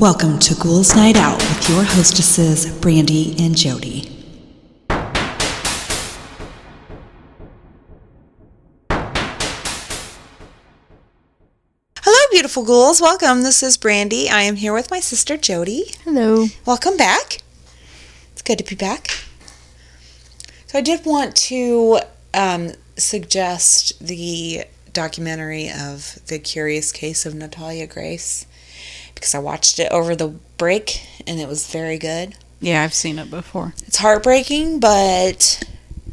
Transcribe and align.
Welcome 0.00 0.38
to 0.38 0.54
Ghouls 0.54 0.96
Night 0.96 1.18
Out 1.18 1.36
with 1.36 1.68
your 1.68 1.82
hostesses, 1.82 2.74
Brandee 2.80 3.36
and 3.38 3.54
Jodi. 3.54 4.08
Hello, 11.98 12.16
beautiful 12.30 12.64
ghouls. 12.64 13.02
Welcome. 13.02 13.42
This 13.42 13.62
is 13.62 13.76
Brandee. 13.76 14.30
I 14.30 14.40
am 14.40 14.56
here 14.56 14.72
with 14.72 14.90
my 14.90 15.00
sister 15.00 15.36
Jodi. 15.36 15.92
Hello. 16.04 16.46
Welcome 16.64 16.96
back. 16.96 17.42
It's 18.32 18.40
good 18.40 18.56
to 18.56 18.64
be 18.64 18.76
back. 18.76 19.08
So, 20.68 20.78
I 20.78 20.80
did 20.80 21.04
want 21.04 21.36
to 21.36 22.00
um, 22.32 22.70
suggest 22.96 24.00
the 24.00 24.64
documentary 24.94 25.68
of 25.68 26.18
the 26.28 26.38
curious 26.38 26.90
case 26.90 27.26
of 27.26 27.34
Natalia 27.34 27.86
Grace 27.86 28.46
because 29.20 29.34
I 29.34 29.38
watched 29.38 29.78
it 29.78 29.92
over 29.92 30.16
the 30.16 30.28
break 30.58 31.02
and 31.26 31.38
it 31.38 31.46
was 31.48 31.70
very 31.70 31.98
good. 31.98 32.34
Yeah, 32.60 32.82
I've 32.82 32.94
seen 32.94 33.18
it 33.18 33.30
before. 33.30 33.74
It's 33.86 33.98
heartbreaking, 33.98 34.80
but 34.80 35.62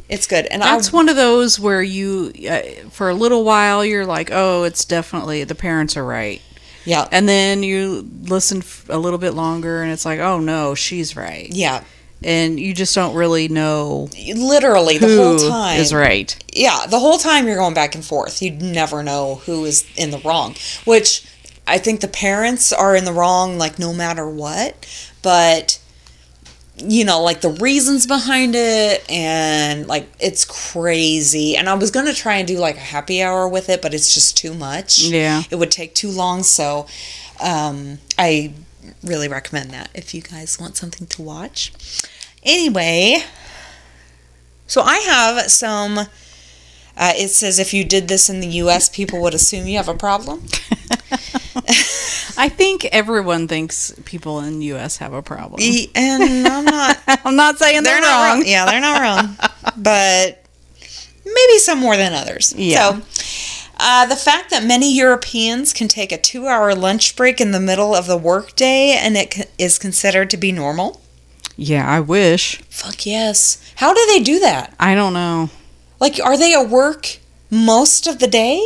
it's 0.08 0.26
good. 0.26 0.46
And 0.46 0.62
That's 0.62 0.92
I, 0.92 0.96
one 0.96 1.08
of 1.08 1.16
those 1.16 1.58
where 1.60 1.82
you, 1.82 2.32
uh, 2.50 2.88
for 2.90 3.10
a 3.10 3.14
little 3.14 3.44
while, 3.44 3.84
you're 3.84 4.06
like, 4.06 4.30
oh, 4.32 4.64
it's 4.64 4.84
definitely, 4.84 5.44
the 5.44 5.54
parents 5.54 5.96
are 5.96 6.04
right. 6.04 6.40
yeah, 6.86 7.06
And 7.12 7.28
then 7.28 7.62
you 7.62 8.08
listen 8.22 8.58
f- 8.58 8.86
a 8.88 8.96
little 8.98 9.18
bit 9.18 9.32
longer 9.34 9.82
and 9.82 9.92
it's 9.92 10.06
like, 10.06 10.20
oh 10.20 10.38
no, 10.40 10.74
she's 10.74 11.14
right. 11.16 11.48
yeah, 11.52 11.84
And 12.24 12.58
you 12.58 12.72
just 12.72 12.94
don't 12.94 13.14
really 13.14 13.48
know 13.48 14.08
literally 14.34 14.96
the 14.96 15.14
whole 15.16 15.38
time 15.38 15.78
is 15.78 15.92
right. 15.92 16.34
yeah, 16.54 16.86
the 16.88 16.98
whole 16.98 17.18
time 17.18 17.46
you're 17.46 17.56
going 17.56 17.74
back 17.74 17.94
and 17.94 18.02
forth. 18.04 18.40
You'd 18.40 18.62
never 18.62 19.02
know 19.02 19.36
who 19.44 19.66
is 19.66 19.84
in 19.96 20.10
the 20.10 20.18
wrong, 20.20 20.54
which 20.86 21.26
I 21.68 21.78
think 21.78 22.00
the 22.00 22.08
parents 22.08 22.72
are 22.72 22.96
in 22.96 23.04
the 23.04 23.12
wrong, 23.12 23.58
like 23.58 23.78
no 23.78 23.92
matter 23.92 24.28
what. 24.28 24.86
But 25.22 25.78
you 26.76 27.04
know, 27.04 27.22
like 27.22 27.40
the 27.40 27.50
reasons 27.50 28.06
behind 28.06 28.54
it, 28.54 29.08
and 29.10 29.86
like 29.86 30.08
it's 30.20 30.44
crazy. 30.44 31.56
And 31.56 31.68
I 31.68 31.74
was 31.74 31.90
gonna 31.90 32.14
try 32.14 32.36
and 32.36 32.48
do 32.48 32.58
like 32.58 32.76
a 32.76 32.80
happy 32.80 33.22
hour 33.22 33.48
with 33.48 33.68
it, 33.68 33.82
but 33.82 33.94
it's 33.94 34.14
just 34.14 34.36
too 34.36 34.54
much. 34.54 35.00
Yeah. 35.00 35.42
it 35.50 35.56
would 35.56 35.70
take 35.70 35.94
too 35.94 36.10
long. 36.10 36.42
So, 36.42 36.86
um, 37.40 37.98
I 38.18 38.54
really 39.02 39.28
recommend 39.28 39.70
that 39.70 39.90
if 39.94 40.14
you 40.14 40.22
guys 40.22 40.58
want 40.58 40.76
something 40.76 41.06
to 41.08 41.22
watch. 41.22 41.72
Anyway, 42.42 43.18
so 44.66 44.82
I 44.82 44.98
have 44.98 45.50
some. 45.50 45.98
Uh, 47.00 47.12
it 47.14 47.28
says 47.28 47.60
if 47.60 47.72
you 47.72 47.84
did 47.84 48.08
this 48.08 48.28
in 48.28 48.40
the 48.40 48.48
U.S., 48.48 48.88
people 48.88 49.20
would 49.22 49.34
assume 49.34 49.68
you 49.68 49.76
have 49.76 49.88
a 49.88 49.94
problem. 49.94 50.46
I 52.38 52.48
think 52.48 52.84
everyone 52.86 53.48
thinks 53.48 53.92
people 54.04 54.40
in 54.40 54.60
the 54.60 54.66
U.S. 54.66 54.96
have 54.98 55.12
a 55.12 55.22
problem. 55.22 55.60
E- 55.60 55.90
And 55.94 56.46
I'm 56.46 56.64
not. 56.64 56.98
I'm 57.24 57.36
not 57.36 57.58
saying 57.58 57.82
They're 57.82 57.94
they're, 57.94 58.00
not 58.00 58.28
wrong. 58.28 58.38
wrong. 58.38 58.46
Yeah, 58.48 58.64
they're 58.66 58.80
not 58.80 59.00
wrong. 59.02 59.36
But 59.76 60.44
maybe 61.24 61.58
some 61.58 61.78
more 61.78 61.96
than 61.96 62.12
others. 62.12 62.54
Yeah. 62.56 63.00
So, 63.00 63.02
uh, 63.80 64.06
the 64.06 64.16
fact 64.16 64.50
that 64.50 64.64
many 64.64 64.92
Europeans 64.96 65.72
can 65.72 65.86
take 65.88 66.10
a 66.10 66.18
two-hour 66.18 66.74
lunch 66.74 67.14
break 67.16 67.40
in 67.40 67.52
the 67.52 67.60
middle 67.60 67.94
of 67.94 68.06
the 68.06 68.16
workday 68.16 68.98
and 69.00 69.16
it 69.16 69.34
c- 69.34 69.44
is 69.58 69.78
considered 69.78 70.30
to 70.30 70.36
be 70.36 70.50
normal. 70.52 71.00
Yeah, 71.56 71.88
I 71.88 72.00
wish. 72.00 72.56
Fuck 72.70 73.06
yes. 73.06 73.58
How 73.76 73.92
do 73.94 74.04
they 74.08 74.20
do 74.20 74.40
that? 74.40 74.74
I 74.80 74.94
don't 74.94 75.12
know. 75.12 75.50
Like, 76.00 76.18
are 76.24 76.36
they 76.36 76.54
at 76.54 76.68
work 76.68 77.18
most 77.50 78.06
of 78.06 78.18
the 78.20 78.26
day 78.28 78.60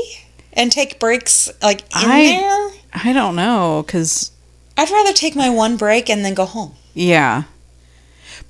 and 0.55 0.71
take 0.73 0.99
breaks 0.99 1.51
like 1.63 1.81
in 1.81 2.11
I- 2.11 2.25
there? 2.25 2.71
I 2.95 3.13
don't 3.13 3.37
know 3.37 3.83
because 3.87 4.31
I'd 4.77 4.91
rather 4.91 5.13
take 5.13 5.35
my 5.37 5.49
one 5.51 5.77
break 5.77 6.09
and 6.11 6.25
then 6.25 6.35
go 6.35 6.45
home. 6.45 6.75
Yeah. 6.95 7.45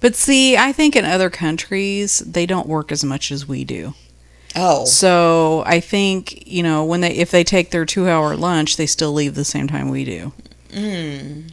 But 0.00 0.16
see, 0.16 0.56
I 0.56 0.72
think 0.72 0.96
in 0.96 1.04
other 1.04 1.30
countries 1.30 2.18
they 2.20 2.46
don't 2.46 2.66
work 2.66 2.90
as 2.90 3.04
much 3.04 3.30
as 3.30 3.46
we 3.46 3.64
do. 3.64 3.94
Oh, 4.54 4.84
So 4.84 5.62
I 5.64 5.80
think, 5.80 6.46
you 6.46 6.62
know, 6.62 6.84
when 6.84 7.00
they 7.00 7.12
if 7.14 7.30
they 7.30 7.44
take 7.44 7.70
their 7.70 7.86
2-hour 7.86 8.36
lunch, 8.36 8.76
they 8.76 8.86
still 8.86 9.12
leave 9.12 9.34
the 9.34 9.44
same 9.44 9.66
time 9.68 9.88
we 9.88 10.04
do. 10.04 10.32
mm. 10.70 11.50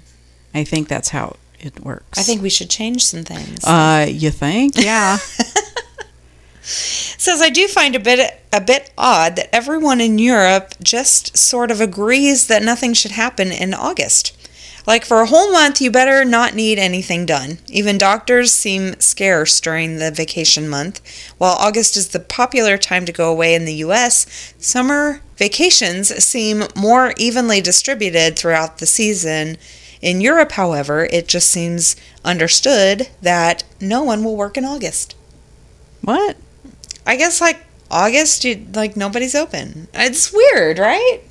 I 0.53 0.63
think 0.63 0.87
that's 0.87 1.09
how 1.09 1.35
it 1.59 1.79
works. 1.81 2.17
I 2.17 2.23
think 2.23 2.41
we 2.41 2.49
should 2.49 2.69
change 2.69 3.05
some 3.05 3.23
things. 3.23 3.63
uh 3.65 4.07
you 4.09 4.31
think? 4.31 4.73
Yeah. 4.77 5.17
says 6.61 7.41
I 7.41 7.49
do 7.49 7.67
find 7.67 7.95
a 7.95 7.99
bit 7.99 8.38
a 8.51 8.61
bit 8.61 8.91
odd 8.97 9.35
that 9.35 9.53
everyone 9.53 10.01
in 10.01 10.17
Europe 10.17 10.73
just 10.81 11.37
sort 11.37 11.71
of 11.71 11.81
agrees 11.81 12.47
that 12.47 12.63
nothing 12.63 12.93
should 12.93 13.11
happen 13.11 13.51
in 13.51 13.73
August. 13.73 14.35
Like 14.87 15.05
for 15.05 15.21
a 15.21 15.27
whole 15.27 15.51
month 15.51 15.79
you 15.81 15.91
better 15.91 16.25
not 16.25 16.55
need 16.55 16.79
anything 16.79 17.25
done. 17.25 17.59
Even 17.67 17.97
doctors 17.97 18.51
seem 18.51 18.99
scarce 18.99 19.59
during 19.59 19.97
the 19.97 20.09
vacation 20.09 20.67
month. 20.67 20.99
While 21.37 21.57
August 21.59 21.95
is 21.95 22.09
the 22.09 22.19
popular 22.19 22.77
time 22.77 23.05
to 23.05 23.11
go 23.11 23.31
away 23.31 23.53
in 23.53 23.65
the 23.65 23.75
US, 23.85 24.25
summer 24.57 25.21
vacations 25.37 26.07
seem 26.23 26.63
more 26.75 27.13
evenly 27.17 27.61
distributed 27.61 28.35
throughout 28.35 28.79
the 28.79 28.87
season. 28.87 29.57
In 30.01 30.21
Europe, 30.21 30.53
however, 30.53 31.05
it 31.11 31.27
just 31.27 31.49
seems 31.49 31.95
understood 32.25 33.09
that 33.21 33.63
no 33.79 34.01
one 34.01 34.23
will 34.23 34.35
work 34.35 34.57
in 34.57 34.65
August. 34.65 35.15
what? 36.01 36.35
I 37.05 37.15
guess 37.15 37.41
like 37.41 37.59
August, 37.91 38.43
you, 38.45 38.65
like 38.73 38.95
nobody's 38.95 39.35
open. 39.35 39.87
It's 39.93 40.31
weird, 40.31 40.79
right? 40.79 41.21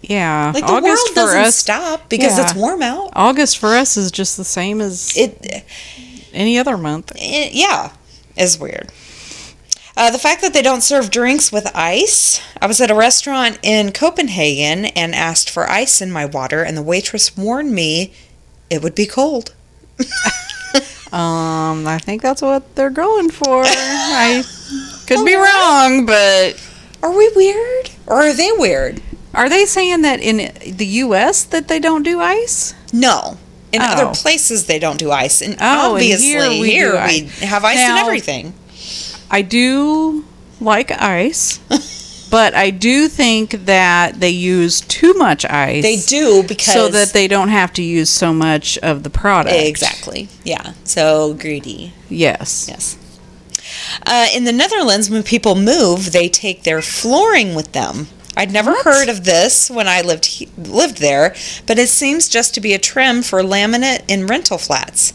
Yeah. 0.00 0.50
Like 0.54 0.66
the 0.66 0.72
August 0.72 0.84
world 0.84 1.08
for 1.08 1.14
doesn't 1.14 1.40
us 1.40 1.56
stop 1.56 2.08
because 2.08 2.36
yeah. 2.36 2.44
it's 2.44 2.54
warm 2.54 2.82
out. 2.82 3.10
August 3.14 3.58
for 3.58 3.68
us 3.68 3.96
is 3.96 4.10
just 4.10 4.36
the 4.36 4.44
same 4.44 4.80
as 4.80 5.16
It, 5.16 5.64
any 6.32 6.58
other 6.58 6.76
month. 6.76 7.12
it 7.14 7.52
yeah, 7.52 7.92
is 8.36 8.58
weird. 8.58 8.90
Uh, 9.96 10.10
the 10.10 10.18
fact 10.18 10.40
that 10.40 10.54
they 10.54 10.62
don't 10.62 10.80
serve 10.80 11.10
drinks 11.10 11.52
with 11.52 11.70
ice. 11.74 12.40
I 12.60 12.66
was 12.66 12.80
at 12.80 12.90
a 12.90 12.94
restaurant 12.94 13.58
in 13.62 13.92
Copenhagen 13.92 14.86
and 14.86 15.14
asked 15.14 15.50
for 15.50 15.68
ice 15.68 16.00
in 16.00 16.10
my 16.10 16.24
water, 16.24 16.62
and 16.62 16.76
the 16.76 16.82
waitress 16.82 17.36
warned 17.36 17.72
me 17.72 18.12
it 18.70 18.82
would 18.82 18.94
be 18.94 19.06
cold. 19.06 19.54
Um, 21.12 21.86
I 21.86 21.98
think 21.98 22.22
that's 22.22 22.40
what 22.40 22.74
they're 22.74 22.88
going 22.88 23.28
for. 23.30 23.62
I 23.66 24.42
could 25.16 25.26
be 25.26 25.34
wrong, 25.34 26.06
but 26.06 26.60
Are 27.02 27.16
we 27.16 27.28
weird? 27.34 27.90
Or 28.06 28.22
are 28.22 28.32
they 28.32 28.50
weird? 28.52 29.02
are 29.34 29.48
they 29.48 29.64
saying 29.64 30.02
that 30.02 30.20
in 30.20 30.52
the 30.76 30.86
U.S. 30.86 31.44
that 31.44 31.68
they 31.68 31.78
don't 31.78 32.02
do 32.02 32.20
ice? 32.20 32.74
No. 32.92 33.38
In 33.72 33.80
oh. 33.80 33.86
other 33.86 34.04
Oh. 34.04 34.12
places, 34.12 34.66
they 34.66 34.78
don't 34.78 34.98
do 34.98 35.10
ice. 35.10 35.40
And 35.40 35.54
Oh, 35.54 35.56
and 35.60 35.92
obviously, 35.94 36.26
here 36.26 36.50
we 36.50 36.70
here 36.70 36.92
we, 36.92 36.98
ice. 36.98 37.38
have 37.40 37.64
ice 37.64 37.78
in 37.78 37.86
Now- 37.88 38.04
everything. 38.04 38.52
I 39.30 39.40
do 39.40 40.24
like 40.60 40.90
ice, 40.90 41.58
but 42.30 42.54
I 42.54 42.68
do 42.68 43.08
think 43.08 43.64
that 43.64 44.20
they 44.20 44.28
use 44.28 44.82
too 44.82 45.14
much 45.14 45.46
ice. 45.46 45.82
They 45.82 45.96
do 45.96 46.42
because 46.42 46.74
so 46.74 46.88
that 46.88 47.14
they 47.14 47.26
don't 47.28 47.48
have 47.48 47.72
to 47.74 47.82
use 47.82 48.10
so 48.10 48.34
much 48.34 48.76
of 48.78 49.02
the 49.02 49.10
product. 49.10 49.56
exactly 49.56 50.28
yeah. 50.44 50.74
So 50.84 51.32
greedy. 51.32 51.94
Yes. 52.10 52.66
Yes. 52.68 52.96
Uh, 54.06 54.26
in 54.34 54.44
the 54.44 54.52
Netherlands, 54.52 55.10
when 55.10 55.22
people 55.22 55.54
move, 55.54 56.12
they 56.12 56.28
take 56.28 56.62
their 56.62 56.82
flooring 56.82 57.54
with 57.54 57.72
them. 57.72 58.08
I'd 58.36 58.52
never 58.52 58.74
heard 58.82 59.08
of 59.08 59.24
this 59.24 59.70
when 59.70 59.86
I 59.88 60.00
lived 60.00 60.24
he- 60.26 60.48
lived 60.56 60.98
there, 60.98 61.34
but 61.66 61.78
it 61.78 61.88
seems 61.88 62.28
just 62.28 62.54
to 62.54 62.60
be 62.60 62.72
a 62.72 62.78
trim 62.78 63.22
for 63.22 63.42
laminate 63.42 64.04
in 64.08 64.26
rental 64.26 64.58
flats. 64.58 65.12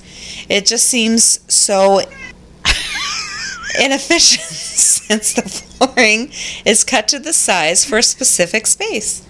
It 0.48 0.66
just 0.66 0.86
seems 0.86 1.40
so 1.52 2.00
inefficient 3.80 4.42
since 4.46 5.34
the 5.34 5.42
flooring 5.42 6.32
is 6.64 6.84
cut 6.84 7.08
to 7.08 7.20
the 7.20 7.34
size 7.34 7.84
for 7.84 7.98
a 7.98 8.04
specific 8.04 8.68
space. 8.68 9.26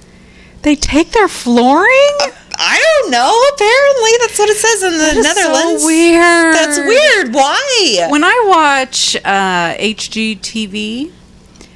They 0.64 0.76
take 0.76 1.12
their 1.12 1.30
flooring? 1.30 2.18
I 2.60 2.80
don't 3.02 3.12
know. 3.12 3.32
Apparently, 3.54 4.12
that's 4.20 4.40
what 4.40 4.50
it 4.50 4.58
says 4.58 4.84
in 4.84 4.92
the 4.94 5.22
That 5.22 5.36
Netherlands. 5.36 5.82
So 5.84 5.88
weird. 5.88 6.54
That's 6.56 6.78
weird. 6.80 7.34
Why? 7.34 8.08
When 8.10 8.24
I 8.24 8.44
watch 8.48 9.16
uh, 9.18 9.76
HGTV, 9.78 11.12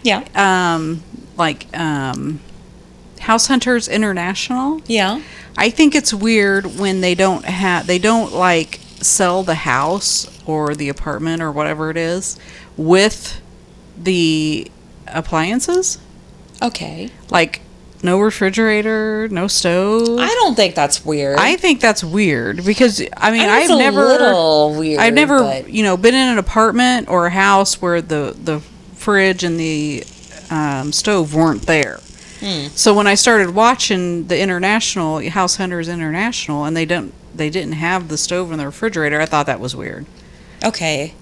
yeah. 0.03 0.23
um, 0.35 1.03
like 1.37 1.67
um, 1.77 2.39
House 3.19 3.47
Hunters 3.47 3.87
International, 3.87 4.81
Yeah. 4.87 5.21
I 5.57 5.69
think 5.69 5.93
it's 5.95 6.13
weird 6.13 6.65
when 6.79 7.01
they 7.01 7.13
don't 7.13 7.43
have 7.45 7.85
they 7.85 7.99
don't 7.99 8.33
like 8.33 8.79
sell 9.01 9.43
the 9.43 9.53
house 9.55 10.27
or 10.47 10.75
the 10.75 10.87
apartment 10.87 11.41
or 11.41 11.51
whatever 11.51 11.89
it 11.89 11.97
is 11.97 12.39
with 12.77 13.41
the 13.97 14.71
appliances. 15.07 15.97
Okay. 16.61 17.09
Like 17.29 17.61
no 18.03 18.19
refrigerator, 18.19 19.27
no 19.29 19.47
stove. 19.47 20.19
I 20.19 20.27
don't 20.27 20.55
think 20.55 20.75
that's 20.75 21.05
weird. 21.05 21.37
I 21.37 21.55
think 21.55 21.81
that's 21.81 22.03
weird 22.03 22.65
because 22.65 23.01
I 23.15 23.31
mean 23.31 23.41
I 23.41 23.45
think 23.45 23.51
I've 23.51 23.61
it's 23.63 23.71
a 23.71 23.77
never 23.77 24.05
little 24.05 24.75
weird, 24.79 24.99
I've 24.99 25.13
never 25.13 25.39
but- 25.39 25.69
you 25.69 25.83
know 25.83 25.97
been 25.97 26.15
in 26.15 26.29
an 26.29 26.37
apartment 26.37 27.09
or 27.09 27.27
a 27.27 27.31
house 27.31 27.81
where 27.81 28.01
the 28.01 28.35
the 28.43 28.59
fridge 28.95 29.43
and 29.43 29.59
the 29.59 30.03
um, 30.49 30.91
stove 30.91 31.33
weren't 31.33 31.63
there. 31.63 31.99
So 32.73 32.95
when 32.95 33.05
I 33.05 33.13
started 33.13 33.53
watching 33.53 34.25
the 34.25 34.39
international 34.39 35.21
House 35.29 35.57
Hunters 35.57 35.87
International, 35.87 36.65
and 36.65 36.75
they 36.75 36.85
don't 36.85 37.13
they 37.35 37.51
didn't 37.51 37.73
have 37.73 38.07
the 38.07 38.17
stove 38.17 38.49
and 38.49 38.59
the 38.59 38.65
refrigerator, 38.65 39.21
I 39.21 39.27
thought 39.27 39.45
that 39.45 39.59
was 39.59 39.75
weird. 39.75 40.07
Okay. 40.65 41.13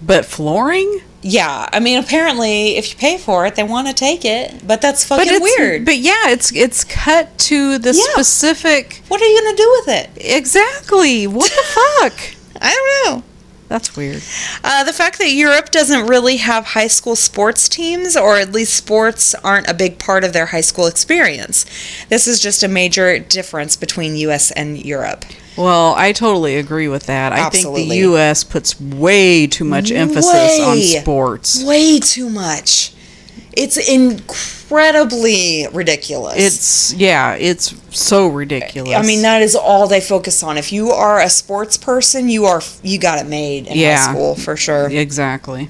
But 0.00 0.24
flooring, 0.24 1.02
Yeah, 1.22 1.68
I 1.70 1.80
mean, 1.80 1.98
apparently, 1.98 2.76
if 2.78 2.90
you 2.92 2.98
pay 2.98 3.18
for 3.18 3.44
it, 3.44 3.54
they 3.54 3.62
want 3.62 3.88
to 3.88 3.92
take 3.92 4.24
it, 4.24 4.66
but 4.66 4.80
that's 4.80 5.04
fucking 5.04 5.26
it's 5.28 5.40
weird. 5.58 5.84
But 5.84 5.98
yeah, 5.98 6.28
it's 6.30 6.50
it's 6.52 6.82
cut 6.84 7.36
to 7.40 7.76
the 7.78 7.90
Yeah. 7.92 8.12
specific. 8.14 9.02
what 9.08 9.20
are 9.20 9.26
you 9.26 9.42
gonna 9.42 9.56
do 9.56 9.70
with 9.80 9.88
it? 9.96 10.10
Exactly. 10.16 11.26
What 11.26 11.50
the 11.50 11.62
fuck? 12.00 12.34
I 12.60 12.70
don't 13.04 13.14
know. 13.16 13.22
That's 13.68 13.94
weird. 13.96 14.22
Uh, 14.64 14.82
the 14.82 14.92
fact 14.92 15.18
that 15.18 15.30
Europe 15.30 15.70
doesn't 15.70 16.08
really 16.08 16.38
have 16.38 16.64
high 16.68 16.88
school 16.88 17.14
sports 17.14 17.68
teams, 17.68 18.16
or 18.16 18.36
at 18.36 18.50
least 18.50 18.74
sports 18.74 19.32
aren't 19.44 19.68
a 19.70 19.74
big 19.74 19.98
part 20.00 20.24
of 20.24 20.32
their 20.32 20.46
high 20.46 20.60
school 20.62 20.86
experience. 20.88 21.66
This 22.08 22.26
is 22.26 22.40
just 22.40 22.64
a 22.64 22.68
major 22.68 23.18
difference 23.20 23.76
between 23.76 24.16
U.S. 24.16 24.50
and 24.52 24.84
Europe. 24.84 25.24
Well, 25.60 25.94
I 25.96 26.12
totally 26.12 26.56
agree 26.56 26.88
with 26.88 27.06
that. 27.06 27.32
I 27.32 27.50
think 27.50 27.74
the 27.74 27.96
U.S. 27.96 28.44
puts 28.44 28.80
way 28.80 29.46
too 29.46 29.64
much 29.64 29.90
emphasis 29.90 30.32
Way. 30.32 30.60
on 30.62 30.78
sports. 31.02 31.62
Way 31.64 31.98
too 32.00 32.28
much. 32.30 32.94
It's 33.52 33.76
incredibly 33.76 35.66
ridiculous. 35.72 36.34
It's 36.36 36.94
yeah, 36.94 37.34
it's 37.34 37.74
so 37.96 38.28
ridiculous. 38.28 38.94
I 38.94 39.02
mean, 39.02 39.22
that 39.22 39.42
is 39.42 39.56
all 39.56 39.86
they 39.88 40.00
focus 40.00 40.42
on. 40.42 40.56
If 40.56 40.72
you 40.72 40.90
are 40.90 41.20
a 41.20 41.28
sports 41.28 41.76
person, 41.76 42.28
you 42.28 42.44
are 42.46 42.62
you 42.82 42.98
got 42.98 43.18
it 43.18 43.26
made 43.28 43.66
in 43.66 43.76
Yeah. 43.76 43.96
high 44.06 44.12
school 44.12 44.34
for 44.36 44.56
sure. 44.56 44.88
exactly. 44.88 45.68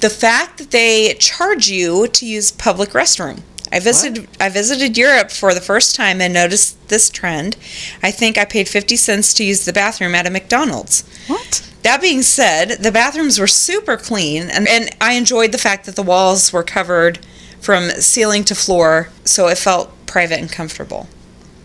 The 0.00 0.10
fact 0.10 0.58
that 0.58 0.70
they 0.72 1.14
charge 1.20 1.68
you 1.68 2.08
to 2.08 2.26
use 2.26 2.50
public 2.50 2.90
restroom. 2.90 3.42
I 3.72 3.80
visited 3.80 4.28
I 4.38 4.50
visited 4.50 4.98
Europe 4.98 5.30
for 5.30 5.54
the 5.54 5.60
first 5.60 5.96
time 5.96 6.20
and 6.20 6.34
noticed 6.34 6.88
this 6.88 7.08
trend. 7.08 7.56
I 8.02 8.10
think 8.10 8.36
I 8.36 8.44
paid 8.44 8.68
50 8.68 8.96
cents 8.96 9.32
to 9.34 9.44
use 9.44 9.64
the 9.64 9.72
bathroom 9.72 10.14
at 10.14 10.26
a 10.26 10.30
McDonald's. 10.30 11.04
What? 11.26 11.66
That 11.82 12.00
being 12.00 12.22
said, 12.22 12.82
the 12.82 12.92
bathrooms 12.92 13.40
were 13.40 13.46
super 13.46 13.96
clean 13.96 14.42
and, 14.50 14.68
and 14.68 14.90
I 15.00 15.14
enjoyed 15.14 15.52
the 15.52 15.58
fact 15.58 15.86
that 15.86 15.96
the 15.96 16.02
walls 16.02 16.52
were 16.52 16.62
covered 16.62 17.18
from 17.60 17.90
ceiling 17.90 18.44
to 18.44 18.54
floor, 18.54 19.08
so 19.24 19.48
it 19.48 19.56
felt 19.56 19.90
private 20.06 20.40
and 20.40 20.50
comfortable. 20.50 21.08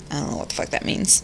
I 0.10 0.20
don't 0.20 0.32
know 0.32 0.38
what 0.38 0.50
the 0.50 0.56
fuck 0.56 0.70
that 0.70 0.86
means. 0.86 1.24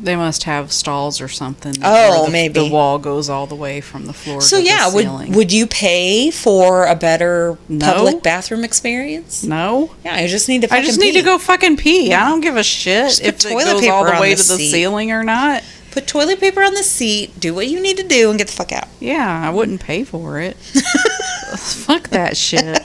They 0.00 0.14
must 0.16 0.44
have 0.44 0.72
stalls 0.72 1.20
or 1.20 1.28
something. 1.28 1.74
Oh, 1.82 2.26
the, 2.26 2.30
maybe. 2.32 2.54
the 2.60 2.68
wall 2.70 2.98
goes 2.98 3.28
all 3.28 3.46
the 3.46 3.54
way 3.54 3.80
from 3.80 4.06
the 4.06 4.12
floor. 4.12 4.40
So 4.40 4.58
to 4.58 4.62
yeah, 4.64 4.88
the 4.88 4.94
would 4.94 5.04
ceiling. 5.04 5.32
would 5.32 5.52
you 5.52 5.66
pay 5.66 6.30
for 6.30 6.86
a 6.86 6.94
better 6.94 7.58
No. 7.68 7.92
public 7.94 8.22
bathroom 8.22 8.64
experience? 8.64 9.42
no? 9.42 9.94
Yeah, 10.04 10.14
I 10.14 10.26
just 10.26 10.48
need 10.48 10.62
to. 10.62 10.72
I 10.72 10.82
just 10.82 11.00
need 11.00 11.12
pee. 11.14 11.18
to 11.20 11.24
go 11.24 11.38
fucking 11.38 11.76
pee. 11.78 12.12
I 12.14 12.28
don't 12.28 12.40
give 12.40 12.56
a 12.56 12.62
shit 12.62 13.08
Just 13.08 13.22
if 13.22 13.36
put 13.38 13.44
it 13.46 13.48
toilet 13.50 13.64
goes 13.64 13.80
paper 13.80 13.92
all 13.92 14.04
the 14.04 14.20
way 14.20 14.34
the 14.34 14.42
to 14.42 14.48
the 14.56 14.70
ceiling 14.70 15.10
or 15.12 15.24
not. 15.24 15.62
Put 15.90 16.06
toilet 16.06 16.38
paper 16.38 16.62
on 16.62 16.74
the 16.74 16.82
seat. 16.84 17.40
Do 17.40 17.54
what 17.54 17.66
you 17.66 17.80
need 17.80 17.96
to 17.96 18.02
do 18.02 18.28
and 18.30 18.38
get 18.38 18.46
the 18.48 18.52
fuck 18.52 18.72
out. 18.72 18.86
Yeah, 19.00 19.42
I 19.44 19.50
wouldn't 19.50 19.80
pay 19.80 20.04
for 20.04 20.38
it. 20.38 20.56
Fuck 21.56 22.08
that 22.08 22.36
shit. 22.36 22.78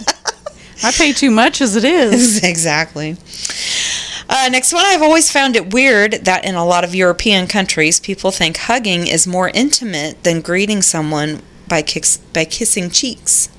I 0.83 0.91
pay 0.91 1.11
too 1.13 1.29
much 1.29 1.61
as 1.61 1.75
it 1.75 1.83
is. 1.83 2.43
exactly. 2.43 3.17
Uh, 4.29 4.49
next 4.51 4.73
one, 4.73 4.83
I've 4.85 5.01
always 5.01 5.31
found 5.31 5.55
it 5.55 5.73
weird 5.73 6.13
that 6.25 6.45
in 6.45 6.55
a 6.55 6.65
lot 6.65 6.83
of 6.83 6.95
European 6.95 7.45
countries, 7.47 7.99
people 7.99 8.31
think 8.31 8.57
hugging 8.57 9.05
is 9.07 9.27
more 9.27 9.49
intimate 9.49 10.23
than 10.23 10.41
greeting 10.41 10.81
someone 10.81 11.41
by 11.67 11.81
kicks, 11.81 12.17
by 12.17 12.45
kissing 12.45 12.89
cheeks. 12.89 13.49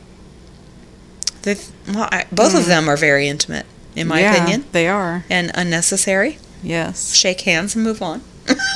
Well, 1.45 2.09
I, 2.11 2.25
both 2.33 2.55
of 2.55 2.65
them 2.67 2.89
are 2.89 2.97
very 2.97 3.29
intimate, 3.29 3.67
in 3.95 4.09
my 4.09 4.19
Hmm. 4.21 4.25
Yeah, 4.25 4.35
opinion, 4.35 4.65
they 4.73 4.89
are. 4.89 5.25
and 5.29 5.51
unnecessary. 5.55 6.39
Yes, 6.63 7.15
Shake 7.15 7.43
hands 7.43 7.75
and 7.75 7.85
move 7.85 8.01
on. 8.01 8.23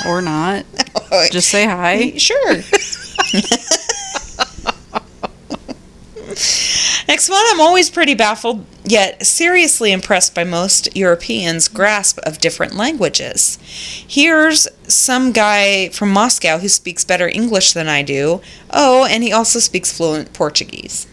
or 0.06 0.20
not. 0.20 0.66
Just 1.30 1.48
say 1.48 1.64
hi. 1.64 2.16
Sure. 2.18 2.56
Next 7.08 7.30
one, 7.30 7.42
I'm 7.46 7.60
always 7.60 7.88
pretty 7.88 8.14
baffled, 8.14 8.66
yet 8.84 9.24
seriously 9.24 9.92
impressed 9.92 10.34
by 10.34 10.44
most 10.44 10.94
Europeans' 10.94 11.66
grasp 11.66 12.18
of 12.18 12.38
different 12.38 12.74
languages. 12.74 13.58
Here's 14.06 14.68
some 14.86 15.32
guy 15.32 15.88
from 15.88 16.12
Moscow 16.12 16.58
who 16.58 16.68
speaks 16.68 17.06
better 17.06 17.26
English 17.26 17.72
than 17.72 17.88
I 17.88 18.02
do. 18.02 18.42
Oh, 18.70 19.06
and 19.06 19.24
he 19.24 19.32
also 19.32 19.58
speaks 19.58 19.90
fluent 19.90 20.34
Portuguese. 20.34 21.06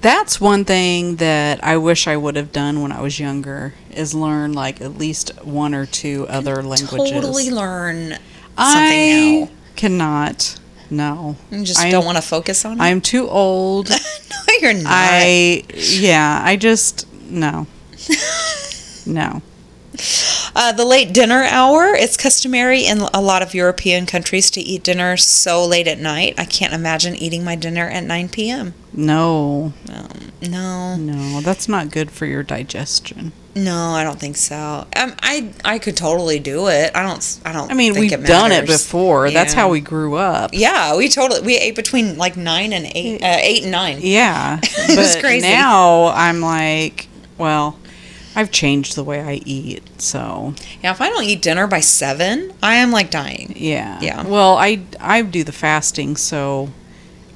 That's 0.00 0.40
one 0.40 0.64
thing 0.64 1.16
that 1.16 1.62
I 1.64 1.76
wish 1.76 2.06
I 2.06 2.16
would 2.16 2.36
have 2.36 2.52
done 2.52 2.80
when 2.80 2.92
I 2.92 3.00
was 3.00 3.18
younger 3.18 3.74
is 3.90 4.14
learn 4.14 4.52
like 4.52 4.80
at 4.80 4.96
least 4.96 5.32
one 5.44 5.74
or 5.74 5.86
two 5.86 6.24
other 6.28 6.62
languages. 6.62 7.10
Totally 7.10 7.50
learn 7.50 8.10
something 8.10 8.20
I 8.56 9.40
now. 9.40 9.48
cannot. 9.74 10.60
No. 10.90 11.36
You 11.50 11.64
just 11.64 11.80
I'm- 11.80 11.90
don't 11.90 12.04
want 12.04 12.16
to 12.16 12.22
focus 12.22 12.64
on 12.64 12.78
it. 12.78 12.82
I'm 12.82 13.00
too 13.00 13.28
old. 13.28 13.90
no, 13.90 14.54
you're 14.60 14.74
not. 14.74 14.86
I 14.92 15.62
yeah, 15.74 16.40
I 16.44 16.56
just 16.56 17.06
no. 17.30 17.66
No. 19.06 19.40
Uh, 20.54 20.70
the 20.72 20.84
late 20.84 21.12
dinner 21.14 21.42
hour. 21.44 21.94
It's 21.94 22.16
customary 22.16 22.84
in 22.84 22.98
a 23.14 23.20
lot 23.22 23.40
of 23.42 23.54
European 23.54 24.04
countries 24.06 24.50
to 24.52 24.60
eat 24.60 24.82
dinner 24.84 25.16
so 25.16 25.64
late 25.64 25.86
at 25.88 25.98
night. 25.98 26.34
I 26.38 26.44
can't 26.44 26.74
imagine 26.74 27.16
eating 27.16 27.42
my 27.42 27.56
dinner 27.56 27.88
at 27.88 28.04
9 28.04 28.28
p.m. 28.28 28.74
No. 28.92 29.72
Um, 29.90 30.32
no, 30.42 30.96
No, 30.96 31.40
that's 31.40 31.68
not 31.68 31.90
good 31.90 32.10
for 32.10 32.26
your 32.26 32.42
digestion. 32.42 33.32
No, 33.64 33.90
I 33.92 34.04
don't 34.04 34.18
think 34.18 34.36
so. 34.36 34.86
Um, 34.96 35.14
I 35.22 35.52
I 35.64 35.78
could 35.78 35.96
totally 35.96 36.38
do 36.38 36.68
it. 36.68 36.90
I 36.94 37.02
don't. 37.02 37.40
I 37.44 37.52
don't. 37.52 37.70
I 37.70 37.74
mean, 37.74 37.94
think 37.94 38.10
we've 38.10 38.20
it 38.20 38.26
done 38.26 38.52
it 38.52 38.66
before. 38.66 39.30
That's 39.30 39.52
how 39.52 39.68
we 39.68 39.80
grew 39.80 40.14
up. 40.16 40.50
Yeah, 40.52 40.96
we 40.96 41.08
totally 41.08 41.40
we 41.42 41.56
ate 41.56 41.74
between 41.76 42.16
like 42.16 42.36
nine 42.36 42.72
and 42.72 42.86
eight, 42.94 43.22
uh, 43.22 43.36
eight 43.40 43.62
and 43.62 43.72
nine. 43.72 43.98
Yeah. 44.00 44.60
It 44.90 44.96
was 44.96 45.16
crazy. 45.16 45.46
now 45.46 46.06
I'm 46.08 46.40
like, 46.40 47.08
well, 47.36 47.78
I've 48.34 48.50
changed 48.50 48.94
the 48.94 49.04
way 49.04 49.20
I 49.20 49.34
eat, 49.44 49.82
so 50.00 50.54
Yeah, 50.82 50.92
if 50.92 51.00
I 51.00 51.08
don't 51.10 51.24
eat 51.24 51.42
dinner 51.42 51.66
by 51.66 51.80
seven, 51.80 52.52
I 52.62 52.76
am 52.76 52.90
like 52.92 53.10
dying. 53.10 53.52
yeah. 53.56 53.98
Yeah. 54.00 54.26
Well, 54.26 54.56
I 54.56 54.80
I 55.00 55.22
do 55.22 55.44
the 55.44 55.52
fasting, 55.52 56.16
so 56.16 56.70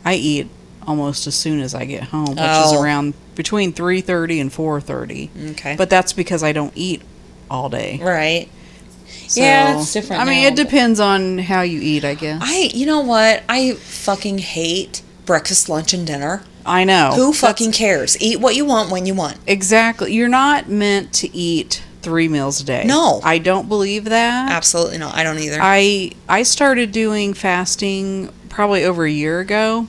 I 0.05 0.15
eat 0.15 0.49
almost 0.87 1.27
as 1.27 1.35
soon 1.35 1.61
as 1.61 1.75
I 1.75 1.85
get 1.85 2.05
home, 2.05 2.27
which 2.27 2.39
is 2.39 2.73
Oh. 2.73 2.83
around 2.83 3.15
between 3.35 3.73
3:30 3.73 4.41
and 4.41 4.53
4:30. 4.53 5.31
Okay, 5.53 5.75
But 5.77 5.91
that's 5.91 6.13
because 6.13 6.43
I 6.43 6.53
don't 6.53 6.73
eat 6.75 7.03
all 7.51 7.69
day. 7.69 7.99
right. 8.03 8.49
So, 9.29 9.41
Yeah, 9.41 9.81
it's 9.81 9.93
different 9.93 10.21
I 10.23 10.25
mean, 10.27 10.43
now, 10.43 10.49
it 10.49 10.57
depends 10.57 11.01
on 11.01 11.39
how 11.39 11.63
you 11.63 11.81
eat, 11.81 12.05
I 12.05 12.15
guess. 12.15 12.41
I 12.45 12.71
you 12.75 12.85
know 12.87 13.01
what? 13.01 13.43
I 13.49 13.73
fucking 13.75 14.39
hate 14.39 15.01
breakfast, 15.25 15.69
lunch, 15.69 15.93
and 15.95 16.07
dinner. 16.07 16.43
I 16.67 16.85
know. 16.85 17.13
Who 17.15 17.33
That's- 17.33 17.41
fucking 17.41 17.73
cares? 17.73 18.17
Eat 18.21 18.41
what 18.41 18.55
you 18.57 18.65
want 18.65 18.91
when 18.91 19.07
you 19.07 19.15
want. 19.15 19.37
Exactly. 19.47 20.13
You're 20.13 20.29
not 20.29 20.69
meant 20.69 21.13
to 21.15 21.35
eat 21.37 21.83
3 22.03 22.29
meals 22.29 22.61
a 22.61 22.65
day. 22.65 22.85
No. 22.87 23.21
I 23.25 23.39
don't 23.39 23.69
believe 23.69 24.05
that. 24.07 24.51
Absolutely 24.51 24.99
not. 24.99 25.15
I 25.17 25.23
don't 25.25 25.39
either. 25.39 25.59
I 25.61 26.11
I 26.29 26.43
started 26.43 26.93
doing 26.93 27.33
fasting 27.35 28.29
probably 28.49 28.85
over 28.85 29.05
a 29.05 29.11
year 29.11 29.41
ago. 29.41 29.87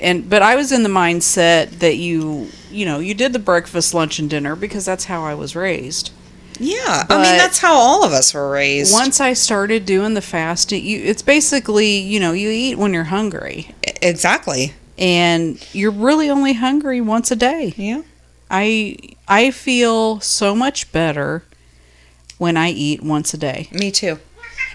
And 0.00 0.28
but 0.28 0.42
I 0.42 0.56
was 0.56 0.72
in 0.72 0.82
the 0.82 0.88
mindset 0.90 1.78
that 1.78 1.96
you 1.96 2.48
you 2.70 2.84
know, 2.84 2.98
you 2.98 3.14
did 3.14 3.32
the 3.32 3.38
breakfast, 3.38 3.94
lunch 3.94 4.18
and 4.18 4.28
dinner 4.28 4.56
because 4.56 4.84
that's 4.84 5.04
how 5.06 5.22
I 5.24 5.34
was 5.34 5.54
raised. 5.56 6.10
yeah, 6.58 7.04
I 7.08 7.14
mean 7.16 7.36
that's 7.36 7.58
how 7.58 7.74
all 7.74 8.04
of 8.04 8.12
us 8.12 8.32
were 8.32 8.50
raised. 8.50 8.92
Once 8.92 9.20
I 9.20 9.34
started 9.34 9.84
doing 9.84 10.14
the 10.14 10.22
fasting, 10.22 10.84
you 10.84 11.02
it's 11.04 11.22
basically, 11.22 11.98
you 11.98 12.18
know, 12.20 12.32
you 12.32 12.48
eat 12.50 12.76
when 12.78 12.94
you're 12.94 13.04
hungry 13.04 13.74
exactly. 14.02 14.72
and 14.96 15.62
you're 15.74 15.90
really 15.90 16.30
only 16.30 16.54
hungry 16.54 17.00
once 17.00 17.30
a 17.30 17.36
day. 17.36 17.74
Yeah. 17.76 18.02
I 18.50 18.96
I 19.28 19.50
feel 19.50 20.20
so 20.20 20.54
much 20.54 20.92
better 20.92 21.42
when 22.38 22.56
I 22.56 22.70
eat 22.70 23.02
once 23.02 23.34
a 23.34 23.38
day. 23.38 23.68
Me 23.72 23.90
too. 23.90 24.18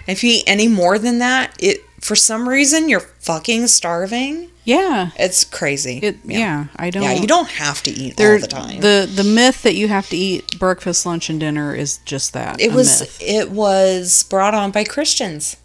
If 0.06 0.22
you 0.22 0.30
eat 0.34 0.44
any 0.46 0.68
more 0.68 0.98
than 0.98 1.18
that, 1.18 1.56
it 1.58 1.78
for 2.00 2.14
some 2.16 2.48
reason 2.48 2.88
you're 2.88 3.00
fucking 3.00 3.66
starving. 3.68 4.50
Yeah. 4.64 5.10
It's 5.16 5.42
crazy. 5.44 5.98
It 6.02 6.18
yeah, 6.24 6.66
I 6.76 6.90
don't 6.90 7.02
yeah, 7.02 7.12
you 7.14 7.26
don't 7.26 7.48
have 7.50 7.82
to 7.82 7.90
eat 7.90 8.16
there- 8.16 8.34
all 8.34 8.40
the 8.40 8.46
time. 8.46 8.80
The 8.80 9.10
the 9.12 9.24
myth 9.24 9.62
that 9.62 9.74
you 9.74 9.88
have 9.88 10.08
to 10.10 10.16
eat 10.16 10.56
breakfast, 10.58 11.04
lunch, 11.04 11.28
and 11.28 11.40
dinner 11.40 11.74
is 11.74 11.98
just 12.04 12.32
that. 12.34 12.60
it 12.60 12.72
was 12.72 13.00
myth. 13.00 13.18
it 13.20 13.50
was 13.50 14.22
brought 14.24 14.54
on 14.54 14.70
by 14.70 14.84
Christians. 14.84 15.56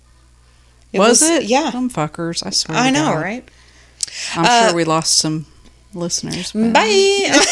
It 0.93 0.99
was, 0.99 1.21
it? 1.21 1.43
Yeah. 1.43 1.69
Some 1.71 1.89
fuckers. 1.91 2.43
I 2.45 2.49
swear. 2.49 2.77
I 2.77 2.87
to 2.87 2.93
know, 2.93 3.05
God. 3.13 3.21
right? 3.21 3.47
I'm 4.35 4.45
Uh, 4.45 4.67
sure 4.69 4.75
we 4.75 4.83
lost 4.85 5.17
some 5.17 5.45
listeners. 5.93 6.53
but- 6.53 6.73
Bye. 6.73 7.29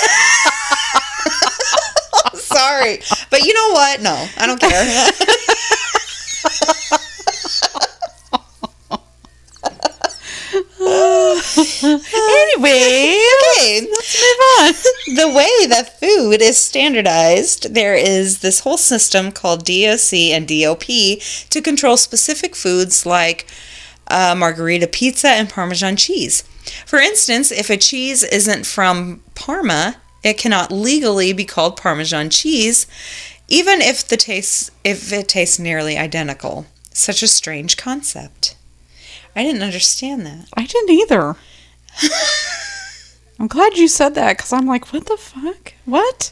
Sorry. 2.33 3.01
But 3.29 3.43
you 3.43 3.53
know 3.53 3.69
what? 3.73 4.01
No, 4.01 4.27
I 4.37 4.47
don't 4.47 4.59
care. 4.59 5.11
Anyway, 11.83 13.17
okay, 13.51 13.81
that's 13.81 14.15
on. 14.59 14.73
the 15.15 15.27
way 15.27 15.67
that 15.67 15.99
food 15.99 16.41
is 16.41 16.57
standardized, 16.57 17.73
there 17.73 17.95
is 17.95 18.39
this 18.39 18.61
whole 18.61 18.77
system 18.77 19.31
called 19.31 19.65
DOC 19.65 20.13
and 20.13 20.47
DOP 20.47 20.85
to 21.49 21.61
control 21.61 21.97
specific 21.97 22.55
foods 22.55 23.05
like 23.05 23.47
uh, 24.07 24.35
margherita 24.37 24.87
pizza 24.87 25.29
and 25.29 25.49
Parmesan 25.49 25.95
cheese. 25.95 26.43
For 26.85 26.99
instance, 26.99 27.51
if 27.51 27.69
a 27.69 27.77
cheese 27.77 28.23
isn't 28.23 28.65
from 28.65 29.21
Parma, 29.35 29.97
it 30.23 30.37
cannot 30.37 30.71
legally 30.71 31.33
be 31.33 31.45
called 31.45 31.77
Parmesan 31.77 32.29
cheese, 32.29 32.87
even 33.47 33.81
if 33.81 34.07
the 34.07 34.17
taste 34.17 34.71
if 34.83 35.13
it 35.13 35.27
tastes 35.27 35.59
nearly 35.59 35.97
identical. 35.97 36.65
Such 36.91 37.21
a 37.21 37.27
strange 37.27 37.77
concept. 37.77 38.55
I 39.35 39.43
didn't 39.43 39.63
understand 39.63 40.25
that. 40.25 40.47
I 40.55 40.65
didn't 40.65 40.91
either. 40.91 41.35
I'm 43.39 43.47
glad 43.47 43.75
you 43.77 43.87
said 43.87 44.15
that 44.15 44.37
because 44.37 44.53
I'm 44.53 44.65
like, 44.65 44.93
what 44.93 45.07
the 45.07 45.17
fuck? 45.17 45.73
What? 45.83 46.31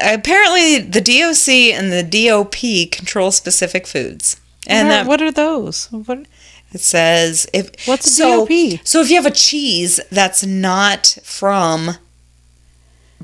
Apparently, 0.00 0.78
the 0.78 1.00
DOC 1.00 1.48
and 1.78 1.92
the 1.92 2.02
DOP 2.02 2.90
control 2.90 3.30
specific 3.30 3.86
foods. 3.86 4.40
And 4.66 4.88
what, 4.88 4.92
are, 4.92 4.96
that 4.96 5.06
what 5.06 5.22
are 5.22 5.30
those? 5.32 5.86
What? 5.90 6.26
It 6.72 6.80
says 6.80 7.46
if 7.52 7.70
What's 7.86 8.06
a 8.06 8.10
so, 8.10 8.46
DOP? 8.46 8.80
So 8.84 9.00
if 9.00 9.10
you 9.10 9.16
have 9.16 9.26
a 9.26 9.30
cheese 9.30 10.00
that's 10.10 10.44
not 10.44 11.18
from 11.24 11.96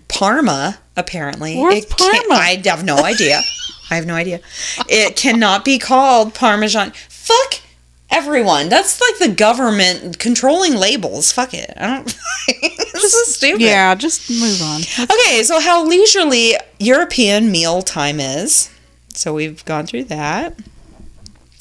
Parma, 0.08 0.78
apparently 0.96 1.56
Where's 1.56 1.84
it 1.84 1.90
Parma? 1.90 2.34
I 2.34 2.60
have 2.64 2.84
no 2.84 2.98
idea. 2.98 3.42
I 3.90 3.94
have 3.94 4.06
no 4.06 4.14
idea. 4.14 4.40
It 4.88 5.16
cannot 5.16 5.64
be 5.64 5.78
called 5.78 6.34
Parmesan. 6.34 6.92
Fuck 7.08 7.60
everyone. 8.10 8.68
That's 8.68 9.00
like 9.00 9.18
the 9.18 9.34
government 9.34 10.18
controlling 10.18 10.74
labels. 10.74 11.32
Fuck 11.32 11.54
it. 11.54 11.72
I 11.76 11.86
don't. 11.86 12.04
this 12.92 13.14
is 13.14 13.34
stupid. 13.34 13.62
Yeah, 13.62 13.94
just 13.94 14.30
move 14.30 14.60
on. 14.62 14.80
Okay, 15.04 15.42
so 15.42 15.60
how 15.60 15.84
leisurely 15.84 16.54
European 16.78 17.50
meal 17.50 17.82
time 17.82 18.20
is. 18.20 18.70
So 19.08 19.34
we've 19.34 19.64
gone 19.64 19.86
through 19.86 20.04
that. 20.04 20.54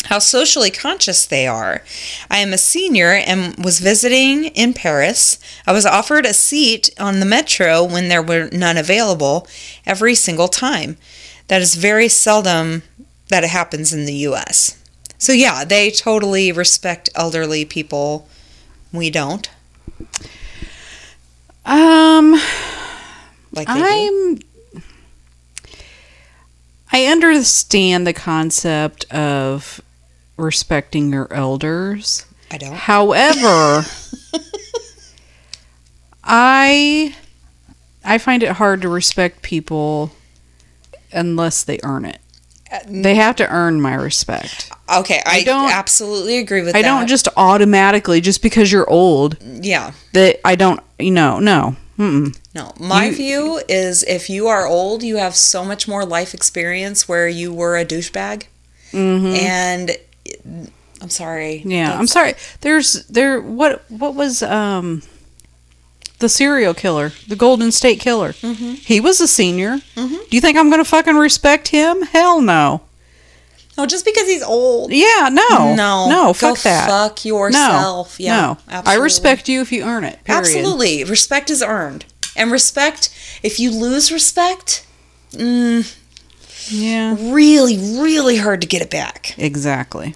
How 0.05 0.19
socially 0.19 0.69
conscious 0.69 1.25
they 1.25 1.47
are. 1.47 1.81
I 2.29 2.37
am 2.37 2.53
a 2.53 2.59
senior 2.59 3.11
and 3.11 3.55
was 3.63 3.79
visiting 3.79 4.45
in 4.45 4.73
Paris. 4.73 5.39
I 5.65 5.71
was 5.71 5.85
offered 5.85 6.27
a 6.27 6.33
seat 6.33 6.91
on 6.99 7.19
the 7.19 7.25
metro 7.25 7.83
when 7.83 8.07
there 8.07 8.21
were 8.21 8.49
none 8.51 8.77
available 8.77 9.47
every 9.83 10.13
single 10.13 10.47
time. 10.47 10.97
That 11.47 11.61
is 11.61 11.73
very 11.73 12.07
seldom 12.07 12.83
that 13.29 13.43
it 13.43 13.49
happens 13.49 13.93
in 13.93 14.05
the 14.05 14.13
US. 14.13 14.77
So, 15.25 15.33
yeah, 15.33 15.65
they 15.65 15.89
totally 15.89 16.51
respect 16.51 17.09
elderly 17.15 17.65
people. 17.65 18.29
We 18.93 19.09
don't. 19.09 19.49
Um, 21.65 22.39
Like 23.51 23.67
they. 23.67 24.07
I'm. 24.07 24.37
I 26.91 27.05
understand 27.05 28.05
the 28.05 28.13
concept 28.13 29.11
of 29.11 29.81
respecting 30.37 31.11
your 31.11 31.33
elders. 31.33 32.27
I 32.51 32.59
don't. 32.59 32.75
However, 32.75 33.83
I 36.23 37.15
I 38.03 38.19
find 38.19 38.43
it 38.43 38.51
hard 38.51 38.83
to 38.83 38.89
respect 38.89 39.41
people 39.41 40.11
unless 41.11 41.63
they 41.63 41.79
earn 41.81 42.05
it. 42.05 42.19
They 42.87 43.15
have 43.15 43.35
to 43.37 43.49
earn 43.49 43.81
my 43.81 43.95
respect. 43.95 44.71
Okay, 44.87 45.21
I, 45.25 45.43
don't- 45.43 45.71
absolutely 45.71 46.37
agree 46.37 46.61
with 46.61 46.75
I 46.75 46.81
that. 46.83 46.87
don't 46.87 47.07
just 47.07 47.27
automatically 47.35 48.21
just 48.21 48.41
because 48.43 48.71
you're 48.71 48.89
old 48.89 49.37
Yeah. 49.41 49.93
that 50.13 50.39
I 50.45 50.55
don't 50.55 50.79
you 50.99 51.11
know 51.11 51.39
no. 51.39 51.75
Mm-mm. 51.97 52.37
No. 52.53 52.73
My 52.79 53.05
You- 53.05 53.15
view 53.15 53.61
is 53.69 54.03
if 54.03 54.29
you 54.29 54.47
are 54.47 54.67
old, 54.67 55.01
you 55.01 55.15
have 55.15 55.35
so 55.35 55.63
much 55.63 55.87
more 55.87 56.05
life 56.05 56.33
experience 56.33 57.07
where 57.07 57.27
you 57.27 57.53
were 57.53 57.77
a 57.77 57.85
douchebag. 57.85 58.43
And 58.93 59.91
I'm 61.01 61.09
sorry. 61.09 61.59
Mm-hmm. 61.59 61.71
Yeah, 61.71 61.97
I'm 61.97 62.07
sorry. 62.07 62.33
There's 62.61 63.05
there 63.07 63.41
what 63.41 63.83
what 63.89 64.13
was 64.15 64.41
um 64.43 65.01
the 66.19 66.29
serial 66.29 66.73
killer, 66.73 67.11
the 67.27 67.35
Golden 67.35 67.71
State 67.71 67.99
Killer. 67.99 68.31
Mm-hmm. 68.33 68.73
He 68.75 68.99
was 69.01 69.19
a 69.19 69.27
senior. 69.27 69.79
Do 69.95 70.19
you 70.31 70.39
think 70.41 70.57
I'm 70.57 70.69
going 70.69 70.81
to 70.83 70.89
fucking 70.89 71.15
respect 71.17 71.67
him? 71.69 72.01
Hell 72.03 72.41
no. 72.41 72.81
No, 73.77 73.85
just 73.85 74.05
because 74.05 74.27
he's 74.27 74.41
old. 74.43 74.91
Yeah, 74.91 75.29
no, 75.31 75.75
No. 75.75 76.09
no. 76.09 76.33
Fuck 76.33 76.59
that. 76.59 76.87
Fuck 76.87 77.25
yourself. 77.25 78.17
No, 78.19 78.23
Yeah. 78.25 78.55
no. 78.71 78.81
I 78.85 78.95
respect 78.95 79.49
you 79.49 79.61
if 79.61 79.71
you 79.71 79.83
earn 79.83 80.03
it. 80.05 80.23
Period. 80.23 80.39
Absolutely. 80.39 81.03
Respect 81.03 81.49
is 81.49 81.61
earned. 81.61 82.05
And 82.37 82.51
respect, 82.51 83.09
if 83.43 83.59
you 83.59 83.71
lose 83.71 84.11
respect, 84.11 84.85
mm, 85.33 85.85
Yeah, 86.69 87.15
really, 87.19 87.77
really 87.77 88.37
hard 88.37 88.61
to 88.61 88.67
get 88.67 88.81
it 88.81 88.89
back. 88.89 89.33
exactly. 89.37 90.13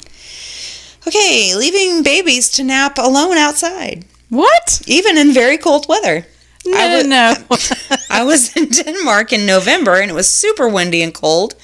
Okay, 1.07 1.53
leaving 1.55 2.03
babies 2.03 2.49
to 2.51 2.63
nap 2.63 2.97
alone 2.97 3.37
outside, 3.37 4.05
What? 4.29 4.81
even 4.85 5.17
in 5.17 5.31
very 5.33 5.57
cold 5.57 5.87
weather. 5.87 6.27
No, 6.65 6.77
I 6.77 6.95
would- 6.97 7.05
no. 7.07 7.35
I 8.09 8.23
was 8.23 8.55
in 8.55 8.69
Denmark 8.69 9.31
in 9.33 9.45
November 9.45 9.95
and 9.95 10.09
it 10.11 10.13
was 10.15 10.29
super 10.29 10.67
windy 10.67 11.01
and 11.01 11.13
cold, 11.13 11.55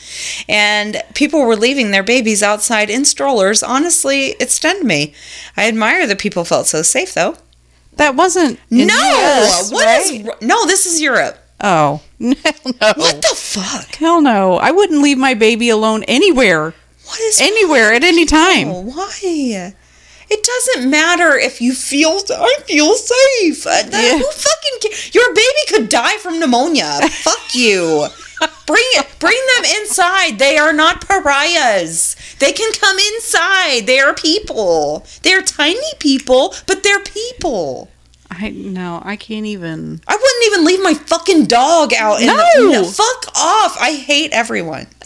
and 0.47 1.01
people 1.13 1.41
were 1.41 1.55
leaving 1.55 1.91
their 1.91 2.03
babies 2.03 2.43
outside 2.43 2.89
in 2.89 3.05
strollers. 3.05 3.63
Honestly, 3.63 4.35
it 4.39 4.51
stunned 4.51 4.83
me. 4.83 5.13
I 5.57 5.67
admire 5.67 6.05
that 6.07 6.19
people 6.19 6.45
felt 6.45 6.67
so 6.67 6.81
safe, 6.83 7.13
though. 7.13 7.35
that 7.97 8.15
wasn't. 8.15 8.59
no, 8.69 8.83
US, 8.93 9.71
what 9.71 9.87
is 10.01 10.11
right? 10.11 10.27
r- 10.29 10.37
no? 10.41 10.65
This 10.65 10.85
is 10.85 11.01
Europe. 11.01 11.37
Oh, 11.61 12.01
hell 12.19 12.33
no. 12.81 12.93
What 12.95 13.21
the 13.21 13.33
fuck? 13.35 13.95
Hell 13.95 14.21
no. 14.21 14.57
I 14.57 14.71
wouldn't 14.71 15.01
leave 15.01 15.17
my 15.17 15.33
baby 15.33 15.69
alone 15.69 16.03
anywhere. 16.03 16.73
What 17.05 17.19
is 17.21 17.39
Anywhere 17.39 17.93
at 17.93 18.03
any 18.03 18.25
time. 18.25 18.67
Oh, 18.69 18.81
why? 18.81 19.73
It 20.29 20.43
doesn't 20.43 20.89
matter 20.89 21.35
if 21.37 21.61
you 21.61 21.73
feel. 21.73 22.19
I 22.31 22.55
feel 22.65 22.93
safe. 22.95 23.65
Uh, 23.67 23.83
Yeah. 23.91 24.17
Who 24.17 24.23
fucking? 24.31 24.77
ca- 24.81 25.09
Your 25.13 25.33
baby 25.33 25.63
could 25.69 25.89
die 25.89 26.17
from 26.17 26.39
pneumonia. 26.39 26.99
Fuck 27.09 27.53
you. 27.55 28.07
Bring 28.65 28.83
it. 28.95 29.07
Bring 29.19 29.39
them 29.55 29.65
inside. 29.81 30.39
They 30.39 30.57
are 30.57 30.73
not 30.73 31.07
pariahs. 31.07 32.15
They 32.39 32.51
can 32.51 32.71
come 32.73 32.97
inside. 33.13 33.85
They 33.85 33.99
are 33.99 34.13
people. 34.13 35.05
They're 35.23 35.41
tiny 35.43 35.93
people, 35.99 36.53
but 36.67 36.83
they're 36.83 36.99
people. 36.99 37.89
I 38.31 38.49
no, 38.49 39.01
I 39.05 39.15
can't 39.15 39.45
even. 39.45 40.01
I 40.07 40.15
wouldn't 40.15 40.45
even 40.47 40.65
leave 40.65 40.81
my 40.83 40.93
fucking 40.95 41.45
dog 41.45 41.93
out. 41.93 42.19
In 42.21 42.27
No. 42.27 42.35
The, 42.57 42.71
no 42.71 42.83
fuck 42.85 43.27
off. 43.35 43.77
I 43.79 43.93
hate 43.93 44.31
everyone. 44.33 44.87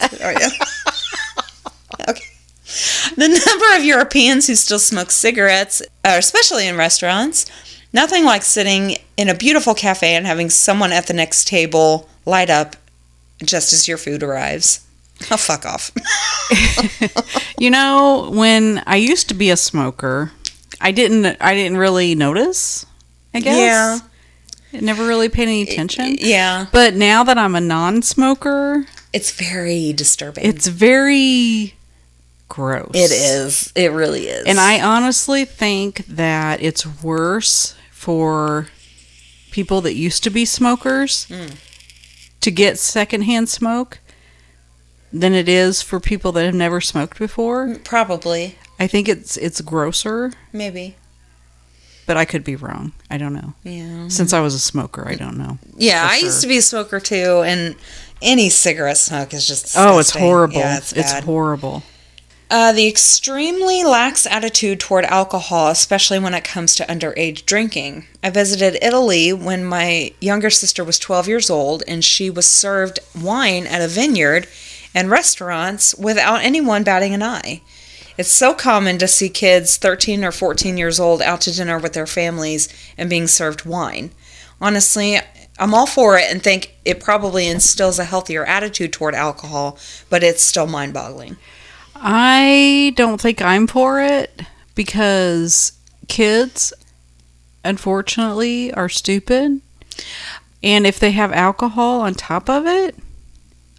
The 3.16 3.28
number 3.46 3.76
of 3.76 3.84
Europeans 3.84 4.46
who 4.46 4.54
still 4.54 4.78
smoke 4.78 5.10
cigarettes, 5.10 5.80
uh, 6.04 6.14
especially 6.18 6.66
in 6.68 6.76
restaurants, 6.76 7.46
nothing 7.92 8.24
like 8.24 8.42
sitting 8.42 8.96
in 9.16 9.28
a 9.28 9.34
beautiful 9.34 9.74
cafe 9.74 10.14
and 10.14 10.26
having 10.26 10.50
someone 10.50 10.92
at 10.92 11.06
the 11.06 11.12
next 11.14 11.48
table 11.48 12.08
light 12.24 12.48
up 12.50 12.76
just 13.44 13.72
as 13.72 13.88
your 13.88 13.98
food 13.98 14.22
arrives. 14.22 14.86
Oh, 15.30 15.36
fuck 15.36 15.66
off. 15.66 15.90
You 17.58 17.70
know, 17.70 18.30
when 18.32 18.82
I 18.86 18.96
used 18.96 19.28
to 19.28 19.34
be 19.34 19.50
a 19.50 19.56
smoker, 19.56 20.32
I 20.80 20.92
didn't. 20.92 21.36
I 21.42 21.52
didn't 21.54 21.76
really 21.76 22.14
notice. 22.14 22.86
I 23.34 23.40
guess. 23.40 23.54
Yeah. 23.58 23.98
I 24.72 24.80
never 24.80 25.06
really 25.06 25.28
paid 25.28 25.42
any 25.42 25.62
attention. 25.62 26.16
yeah. 26.20 26.66
But 26.72 26.94
now 26.94 27.22
that 27.24 27.36
I'm 27.36 27.54
a 27.54 27.60
non-smoker, 27.60 28.86
It's 29.12 29.30
very 29.30 29.92
disturbing. 29.92 30.46
it's 30.46 30.68
very 30.68 31.74
gross. 32.50 32.90
it 32.92 33.10
is. 33.10 33.72
It 33.74 33.92
really 33.92 34.26
is. 34.28 34.44
And 34.46 34.60
I 34.60 34.82
honestly 34.82 35.46
think 35.46 36.04
that 36.06 36.62
it's 36.62 36.84
worse 37.02 37.74
for 37.90 38.66
people 39.50 39.80
that 39.80 39.94
used 39.94 40.22
to 40.24 40.30
be 40.30 40.44
smokers 40.44 41.24
Hmm. 41.24 41.54
to 42.42 42.50
get 42.50 42.78
secondhand 42.78 43.48
smoke 43.48 43.98
than 45.12 45.34
it 45.34 45.48
is 45.48 45.80
for 45.82 45.98
people 45.98 46.30
that 46.32 46.44
have 46.44 46.54
never 46.54 46.80
smoked 46.80 47.18
before. 47.18 47.76
Probably. 47.84 48.56
I 48.78 48.86
think 48.86 49.08
it's 49.08 49.36
it's 49.36 49.60
grosser, 49.60 50.32
Maybe. 50.52 50.96
but 52.06 52.16
I 52.16 52.24
could 52.24 52.44
be 52.44 52.56
wrong. 52.56 52.92
I 53.10 53.18
don't 53.18 53.34
know. 53.34 53.54
Yeah. 53.64 54.08
Since 54.08 54.32
I 54.32 54.40
was 54.40 54.54
a 54.54 54.58
smoker, 54.60 55.06
I 55.08 55.14
don't 55.16 55.36
know. 55.36 55.58
Yeah, 55.76 56.06
I 56.08 56.16
used 56.18 56.40
to 56.42 56.46
be 56.48 56.56
a 56.58 56.62
smoker 56.62 57.00
too, 57.00 57.42
and 57.44 57.74
any 58.22 58.48
cigarette 58.50 58.98
smoke 58.98 59.34
is 59.34 59.46
just 59.48 59.74
Oh, 59.76 59.98
it's 59.98 60.10
horrible. 60.12 60.58
Yeah, 60.58 60.78
it's, 60.78 60.92
it's 60.92 61.12
horrible. 61.12 61.82
Uh, 62.50 62.72
the 62.72 62.88
extremely 62.88 63.84
lax 63.84 64.26
attitude 64.26 64.80
toward 64.80 65.04
alcohol, 65.04 65.68
especially 65.68 66.18
when 66.18 66.34
it 66.34 66.42
comes 66.42 66.74
to 66.74 66.84
underage 66.86 67.46
drinking. 67.46 68.04
I 68.24 68.30
visited 68.30 68.76
Italy 68.82 69.32
when 69.32 69.64
my 69.64 70.12
younger 70.20 70.50
sister 70.50 70.82
was 70.82 70.98
12 70.98 71.28
years 71.28 71.48
old, 71.48 71.84
and 71.86 72.04
she 72.04 72.28
was 72.28 72.46
served 72.46 72.98
wine 73.14 73.68
at 73.68 73.80
a 73.80 73.86
vineyard 73.86 74.48
and 74.92 75.08
restaurants 75.08 75.94
without 75.94 76.42
anyone 76.42 76.82
batting 76.82 77.14
an 77.14 77.22
eye. 77.22 77.62
It's 78.18 78.32
so 78.32 78.52
common 78.52 78.98
to 78.98 79.06
see 79.06 79.28
kids 79.28 79.76
13 79.76 80.24
or 80.24 80.32
14 80.32 80.76
years 80.76 80.98
old 80.98 81.22
out 81.22 81.42
to 81.42 81.54
dinner 81.54 81.78
with 81.78 81.92
their 81.92 82.06
families 82.06 82.68
and 82.98 83.08
being 83.08 83.28
served 83.28 83.64
wine. 83.64 84.10
honestly, 84.60 85.20
I'm 85.56 85.72
all 85.72 85.86
for 85.86 86.18
it 86.18 86.28
and 86.28 86.42
think 86.42 86.74
it 86.84 87.00
probably 87.00 87.46
instills 87.46 88.00
a 88.00 88.04
healthier 88.04 88.44
attitude 88.44 88.92
toward 88.92 89.14
alcohol, 89.14 89.78
but 90.08 90.24
it's 90.24 90.42
still 90.42 90.66
mind 90.66 90.94
boggling. 90.94 91.36
I 92.02 92.92
don't 92.96 93.20
think 93.20 93.42
I'm 93.42 93.66
for 93.66 94.00
it 94.00 94.42
because 94.74 95.72
kids, 96.08 96.72
unfortunately, 97.64 98.72
are 98.72 98.88
stupid. 98.88 99.60
And 100.62 100.86
if 100.86 100.98
they 100.98 101.10
have 101.12 101.32
alcohol 101.32 102.00
on 102.00 102.14
top 102.14 102.48
of 102.48 102.66
it, 102.66 102.96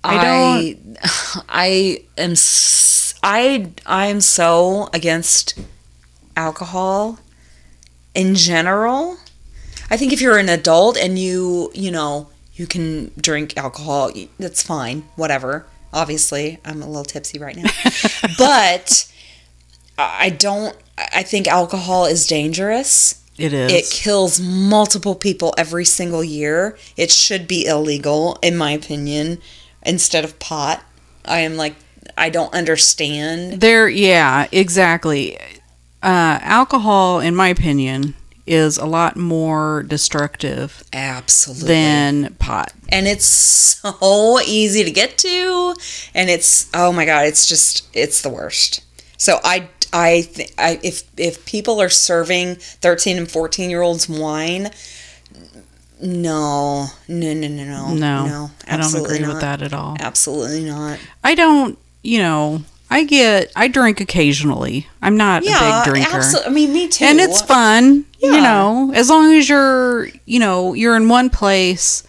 I 0.04 0.16
don't. 0.24 0.98
I, 1.04 1.44
I 1.50 2.04
am 2.18 2.32
s- 2.32 3.13
I 3.24 3.72
I'm 3.86 4.20
so 4.22 4.90
against 4.94 5.60
alcohol 6.36 7.20
in 8.16 8.34
general. 8.36 9.18
I 9.92 9.98
think 9.98 10.12
if 10.13 10.22
you're 10.22 10.38
an 10.40 10.50
adult 10.50 10.98
and 10.98 11.20
you 11.20 11.72
you 11.75 11.92
know 11.92 12.30
you 12.56 12.66
can 12.66 13.12
drink 13.18 13.58
alcohol, 13.58 14.12
that's 14.40 14.63
fine. 14.63 15.04
Whatever. 15.16 15.66
Obviously, 15.93 16.60
I'm 16.63 16.81
a 16.81 16.88
little 16.88 17.03
tipsy 17.03 17.38
right 17.39 17.55
now, 17.55 17.69
but 18.38 19.12
I 19.98 20.29
don't. 20.29 20.75
I 20.98 21.24
think 21.24 21.48
alcohol 21.48 22.05
is 22.05 22.27
dangerous. 22.27 23.24
it 23.38 23.53
is. 23.53 23.71
It 23.71 23.93
kills 23.93 24.39
multiple 24.39 25.15
people 25.15 25.53
every 25.57 25.86
single 25.86 26.24
year. 26.24 26.77
It 26.95 27.12
should 27.12 27.48
be 27.48 27.65
illegal, 27.65 28.38
in 28.41 28.55
my 28.55 28.71
opinion, 28.71 29.39
instead 29.83 30.24
of 30.24 30.38
pot. 30.39 30.83
I 31.25 31.39
am 31.39 31.57
like, 31.57 31.75
I 32.17 32.29
don't 32.29 32.53
understand. 32.53 33.62
There, 33.62 33.89
yeah, 33.89 34.48
exactly. 34.51 35.38
Uh, 36.03 36.39
alcohol, 36.41 37.19
in 37.19 37.36
my 37.36 37.48
opinion, 37.48 38.15
is 38.48 38.77
a 38.77 38.86
lot 38.86 39.15
more 39.17 39.83
destructive 39.83 40.83
Absolutely. 40.93 41.67
than 41.67 42.36
pot. 42.39 42.74
and 42.89 43.07
it's 43.07 43.25
so 43.25 44.39
easy 44.45 44.83
to 44.83 44.91
get 44.91 45.17
to, 45.19 45.75
and 46.13 46.29
it's 46.29 46.69
oh 46.74 46.91
my 46.91 47.05
god, 47.05 47.25
it's 47.27 47.48
just 47.48 47.88
it's 47.93 48.21
the 48.21 48.29
worst. 48.29 48.83
So 49.17 49.39
I 49.43 49.69
I, 49.93 50.27
th- 50.33 50.53
I 50.57 50.79
if 50.83 51.03
if 51.17 51.45
people 51.45 51.81
are 51.81 51.89
serving 51.89 52.55
13 52.55 53.17
and 53.17 53.29
14 53.29 53.69
year 53.69 53.81
olds 53.81 54.07
wine, 54.10 54.69
no, 56.01 56.88
no, 57.07 57.33
no, 57.33 57.48
no, 57.48 57.63
no, 57.63 57.93
No, 57.93 58.25
no, 58.25 58.51
I 58.67 58.77
don't 58.77 58.95
agree 58.95 59.25
with 59.27 59.41
that 59.41 59.62
at 59.62 59.74
all. 59.74 59.98
Absolutely 60.00 60.63
not. 60.63 60.98
I 61.24 61.36
don't, 61.36 61.77
you 62.03 62.17
know, 62.19 62.63
I 62.89 63.03
get, 63.03 63.51
I 63.55 63.67
drink 63.67 64.01
occasionally. 64.01 64.88
I'm 65.01 65.15
not 65.15 65.43
Yeah, 65.45 65.81
a 65.81 65.86
big 65.86 65.93
drinker. 65.93 66.17
absolutely. 66.17 66.51
I 66.51 66.53
mean, 66.53 66.74
me 66.74 66.88
too. 66.88 67.05
And 67.05 67.19
it's 67.19 67.41
fun, 67.41 68.05
Yeah. 68.22 68.32
you 68.36 68.42
know, 68.42 68.92
as 68.94 69.10
long 69.10 69.34
as 69.34 69.50
you're, 69.50 70.10
you 70.25 70.40
know, 70.40 70.74
you're 70.74 70.96
in 70.96 71.10
one 71.10 71.30
place 71.30 72.04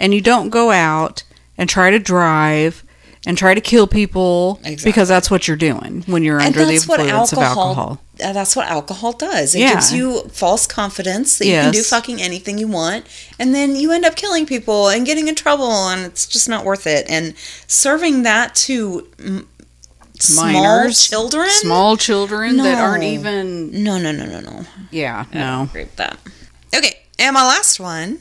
and 0.00 0.14
you 0.14 0.20
don't 0.20 0.48
go 0.50 0.70
out 0.70 1.24
and 1.56 1.68
try 1.68 1.90
to 1.90 1.98
drive 1.98 2.82
and 3.26 3.36
try 3.36 3.52
to 3.52 3.60
kill 3.60 3.86
people 3.86 4.60
Exactly. 4.64 4.90
because 4.90 5.08
that's 5.08 5.30
what 5.30 5.46
you're 5.46 5.56
doing 5.56 6.02
when 6.06 6.22
you're 6.22 6.38
And 6.38 6.46
under 6.56 6.64
the 6.64 6.74
influence 6.76 7.32
of 7.32 7.38
alcohol- 7.38 7.68
alcohol. 7.68 8.00
Uh, 8.24 8.32
that's 8.32 8.56
what 8.56 8.66
alcohol 8.68 9.12
does. 9.12 9.54
It 9.54 9.60
Yeah. 9.60 9.74
gives 9.74 9.92
you 9.92 10.22
false 10.32 10.66
confidence 10.66 11.36
that 11.38 11.46
you 11.46 11.52
can 11.52 11.72
do 11.72 11.82
fucking 11.82 12.20
anything 12.22 12.58
you 12.58 12.66
want, 12.68 13.06
and 13.38 13.54
then 13.54 13.76
you 13.76 13.92
end 13.92 14.04
up 14.04 14.16
killing 14.16 14.46
people 14.46 14.88
and 14.88 15.04
getting 15.04 15.28
in 15.28 15.34
trouble, 15.34 15.88
and 15.88 16.04
it's 16.06 16.26
just 16.26 16.48
not 16.48 16.64
worth 16.64 16.86
it. 16.86 17.06
And 17.08 17.34
serving 17.66 18.22
that 18.22 18.54
to 18.66 19.06
mm, 20.18 20.22
small 20.22 20.52
Minors, 20.52 21.06
children, 21.06 21.48
Small 21.50 21.96
children 21.96 22.56
that 22.58 22.78
aren't 22.78 23.04
even, 23.04 23.82
no, 23.82 23.98
no, 23.98 24.12
no, 24.12 24.26
no, 24.26 24.40
no. 24.40 24.64
yeah, 24.90 25.24
I 25.32 25.38
no. 25.38 25.62
agree 25.64 25.84
with 25.84 25.96
that. 25.96 26.18
Okay, 26.74 27.00
and 27.18 27.34
my 27.34 27.46
last 27.46 27.80
one. 27.80 28.18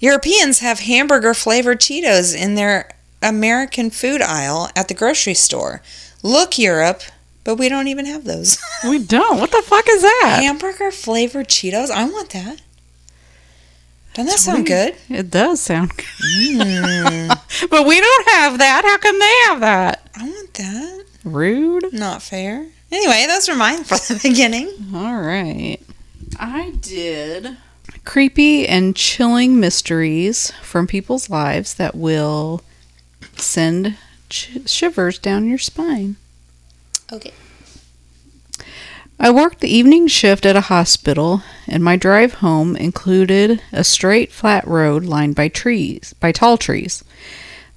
Europeans 0.00 0.58
have 0.58 0.80
hamburger 0.80 1.32
flavored 1.34 1.80
Cheetos 1.80 2.36
in 2.36 2.56
their 2.56 2.90
American 3.22 3.90
food 3.90 4.20
aisle 4.20 4.68
at 4.76 4.88
the 4.88 4.94
grocery 4.94 5.34
store. 5.34 5.80
Look, 6.22 6.58
Europe, 6.58 7.02
but 7.42 7.56
we 7.56 7.68
don't 7.68 7.88
even 7.88 8.04
have 8.06 8.24
those. 8.24 8.58
We 8.86 8.98
don't. 8.98 9.40
What 9.40 9.50
the 9.50 9.62
fuck 9.62 9.86
is 9.88 10.02
that? 10.02 10.40
hamburger 10.42 10.90
flavored 10.90 11.48
Cheetos. 11.48 11.90
I 11.90 12.04
want 12.04 12.30
that. 12.30 12.60
Doesn't 14.14 14.26
that 14.26 14.38
sound 14.38 14.66
good? 14.66 14.96
It 15.08 15.30
does 15.30 15.60
sound 15.60 15.90
good. 15.96 16.06
Mm, 16.06 17.68
but 17.70 17.86
we 17.86 18.00
don't 18.00 18.28
have 18.28 18.58
that. 18.58 18.82
How 18.84 18.98
come 18.98 19.18
they 19.18 19.36
have 19.46 19.60
that? 19.60 20.08
I 20.16 20.24
want 20.28 20.54
that. 20.54 21.04
Rude. 21.24 21.92
Not 21.92 22.22
fair. 22.22 22.66
Anyway, 22.92 23.24
those 23.26 23.48
were 23.48 23.56
mine 23.56 23.82
for 23.84 23.96
the 23.96 24.20
beginning. 24.22 24.68
All 24.94 25.20
right. 25.20 25.78
I 26.38 26.74
did 26.80 27.56
creepy 28.04 28.68
and 28.68 28.94
chilling 28.94 29.58
mysteries 29.58 30.50
from 30.62 30.86
people's 30.86 31.30
lives 31.30 31.74
that 31.74 31.94
will 31.94 32.62
send 33.36 33.96
sh- 34.30 34.58
shivers 34.66 35.18
down 35.18 35.48
your 35.48 35.58
spine. 35.58 36.16
Okay. 37.12 37.32
I 39.24 39.30
worked 39.30 39.60
the 39.60 39.74
evening 39.74 40.06
shift 40.06 40.44
at 40.44 40.54
a 40.54 40.68
hospital, 40.68 41.42
and 41.66 41.82
my 41.82 41.96
drive 41.96 42.34
home 42.34 42.76
included 42.76 43.62
a 43.72 43.82
straight, 43.82 44.30
flat 44.30 44.68
road 44.68 45.06
lined 45.06 45.34
by 45.34 45.48
trees, 45.48 46.14
by 46.20 46.30
tall 46.30 46.58
trees. 46.58 47.02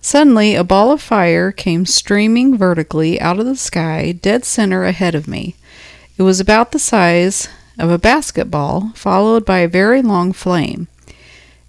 Suddenly, 0.02 0.56
a 0.56 0.66
ball 0.66 0.92
of 0.92 1.02
fire 1.02 1.54
came 1.54 1.86
streaming 1.86 2.58
vertically 2.58 3.18
out 3.22 3.40
of 3.40 3.46
the 3.46 3.56
sky, 3.56 4.12
dead 4.12 4.44
center 4.44 4.84
ahead 4.84 5.16
of 5.16 5.26
me. 5.26 5.56
It 6.18 6.24
was 6.24 6.42
about 6.42 6.74
the 6.74 6.80
size 6.80 7.48
of 7.80 7.90
a 7.90 7.98
basketball, 7.98 8.92
followed 8.94 9.46
by 9.46 9.60
a 9.60 9.70
very 9.70 10.02
long 10.02 10.34
flame. 10.34 10.90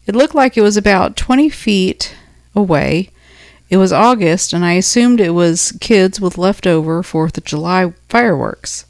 It 0.09 0.17
looked 0.17 0.35
like 0.35 0.57
it 0.57 0.62
was 0.62 0.77
about 0.77 1.14
20 1.14 1.49
feet 1.51 2.17
away. 2.53 3.11
It 3.71 3.77
was 3.77 3.93
August, 3.93 4.53
and 4.53 4.64
I 4.64 4.73
assumed 4.73 5.21
it 5.21 5.35
was 5.35 5.71
kids 5.81 6.21
with 6.21 6.37
leftover 6.37 7.05
4th 7.05 7.38
of 7.38 7.45
July 7.45 7.93
fireworks. 8.09 8.85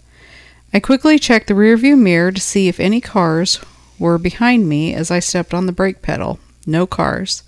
I 0.73 0.81
quickly 0.81 1.19
checked 1.19 1.47
the 1.49 1.55
rearview 1.55 1.99
mirror 1.99 2.31
to 2.31 2.41
see 2.41 2.69
if 2.69 2.79
any 2.79 3.01
cars 3.01 3.59
were 3.99 4.19
behind 4.19 4.69
me 4.69 4.95
as 4.95 5.11
I 5.11 5.19
stepped 5.19 5.55
on 5.55 5.67
the 5.67 5.73
brake 5.73 6.03
pedal. 6.03 6.39
No 6.67 6.87
cars. 6.87 7.43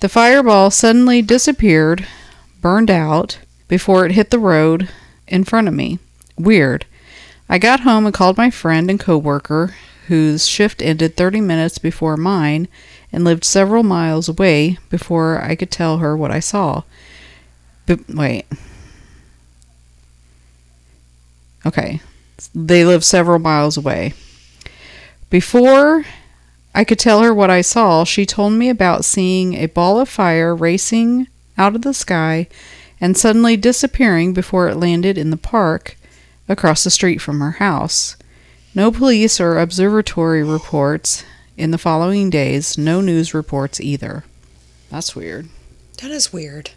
The 0.00 0.08
fireball 0.08 0.70
suddenly 0.70 1.22
disappeared, 1.22 2.06
burned 2.60 2.90
out, 2.90 3.38
before 3.68 4.04
it 4.04 4.12
hit 4.12 4.30
the 4.30 4.38
road 4.38 4.88
in 5.28 5.44
front 5.44 5.68
of 5.68 5.74
me. 5.74 5.98
Weird. 6.36 6.86
I 7.48 7.58
got 7.58 7.80
home 7.80 8.04
and 8.04 8.14
called 8.14 8.36
my 8.36 8.50
friend 8.50 8.90
and 8.90 8.98
coworker, 8.98 9.74
whose 10.08 10.46
shift 10.46 10.82
ended 10.82 11.16
30 11.16 11.40
minutes 11.40 11.78
before 11.78 12.16
mine 12.16 12.68
and 13.12 13.24
lived 13.24 13.44
several 13.44 13.82
miles 13.82 14.28
away 14.28 14.78
before 14.90 15.40
I 15.40 15.54
could 15.54 15.70
tell 15.70 15.98
her 15.98 16.16
what 16.16 16.30
I 16.30 16.40
saw. 16.40 16.82
But 17.86 18.00
wait. 18.08 18.46
Okay. 21.64 22.00
They 22.54 22.84
live 22.84 23.04
several 23.04 23.38
miles 23.38 23.76
away. 23.76 24.14
Before 25.30 26.04
I 26.74 26.84
could 26.84 26.98
tell 26.98 27.22
her 27.22 27.32
what 27.32 27.50
I 27.50 27.60
saw, 27.60 28.04
she 28.04 28.26
told 28.26 28.52
me 28.54 28.68
about 28.68 29.04
seeing 29.04 29.54
a 29.54 29.66
ball 29.66 30.00
of 30.00 30.08
fire 30.08 30.54
racing 30.54 31.28
out 31.56 31.74
of 31.76 31.82
the 31.82 31.94
sky 31.94 32.48
and 33.00 33.16
suddenly 33.16 33.56
disappearing 33.56 34.32
before 34.32 34.68
it 34.68 34.76
landed 34.76 35.16
in 35.16 35.30
the 35.30 35.36
park 35.36 35.96
across 36.48 36.84
the 36.84 36.90
street 36.90 37.18
from 37.18 37.40
her 37.40 37.52
house. 37.52 38.16
No 38.74 38.90
police 38.90 39.40
or 39.40 39.58
observatory 39.58 40.42
reports 40.42 41.24
in 41.56 41.70
the 41.70 41.78
following 41.78 42.30
days, 42.30 42.76
no 42.76 43.00
news 43.00 43.32
reports 43.32 43.80
either. 43.80 44.24
That's 44.90 45.14
weird. 45.14 45.48
That 46.02 46.10
is 46.10 46.32
weird. 46.32 46.70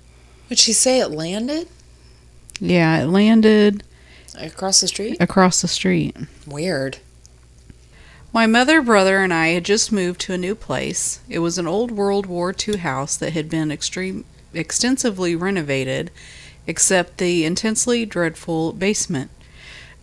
Would 0.49 0.59
she 0.59 0.73
say 0.73 0.99
it 0.99 1.09
landed 1.09 1.67
Yeah, 2.59 3.01
it 3.01 3.07
landed 3.07 3.83
across 4.37 4.81
the 4.81 4.87
street? 4.87 5.17
across 5.19 5.61
the 5.61 5.67
street. 5.67 6.15
Weird. 6.45 6.99
My 8.33 8.45
mother, 8.45 8.81
brother, 8.81 9.19
and 9.19 9.33
I 9.33 9.47
had 9.49 9.65
just 9.65 9.91
moved 9.91 10.21
to 10.21 10.33
a 10.33 10.37
new 10.37 10.53
place. 10.53 11.21
It 11.29 11.39
was 11.39 11.57
an 11.57 11.65
old 11.67 11.91
World 11.91 12.25
War 12.25 12.53
II 12.67 12.77
house 12.77 13.15
that 13.17 13.33
had 13.33 13.49
been 13.49 13.71
extreme, 13.71 14.25
extensively 14.53 15.35
renovated, 15.35 16.11
except 16.67 17.17
the 17.17 17.45
intensely 17.45 18.05
dreadful 18.05 18.73
basement. 18.73 19.31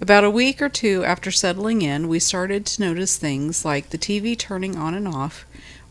About 0.00 0.24
a 0.24 0.30
week 0.30 0.60
or 0.60 0.68
two 0.68 1.04
after 1.04 1.30
settling 1.30 1.82
in, 1.82 2.08
we 2.08 2.18
started 2.18 2.66
to 2.66 2.82
notice 2.82 3.16
things 3.16 3.64
like 3.64 3.90
the 3.90 3.98
TV 3.98 4.36
turning 4.36 4.76
on 4.76 4.94
and 4.94 5.06
off, 5.06 5.46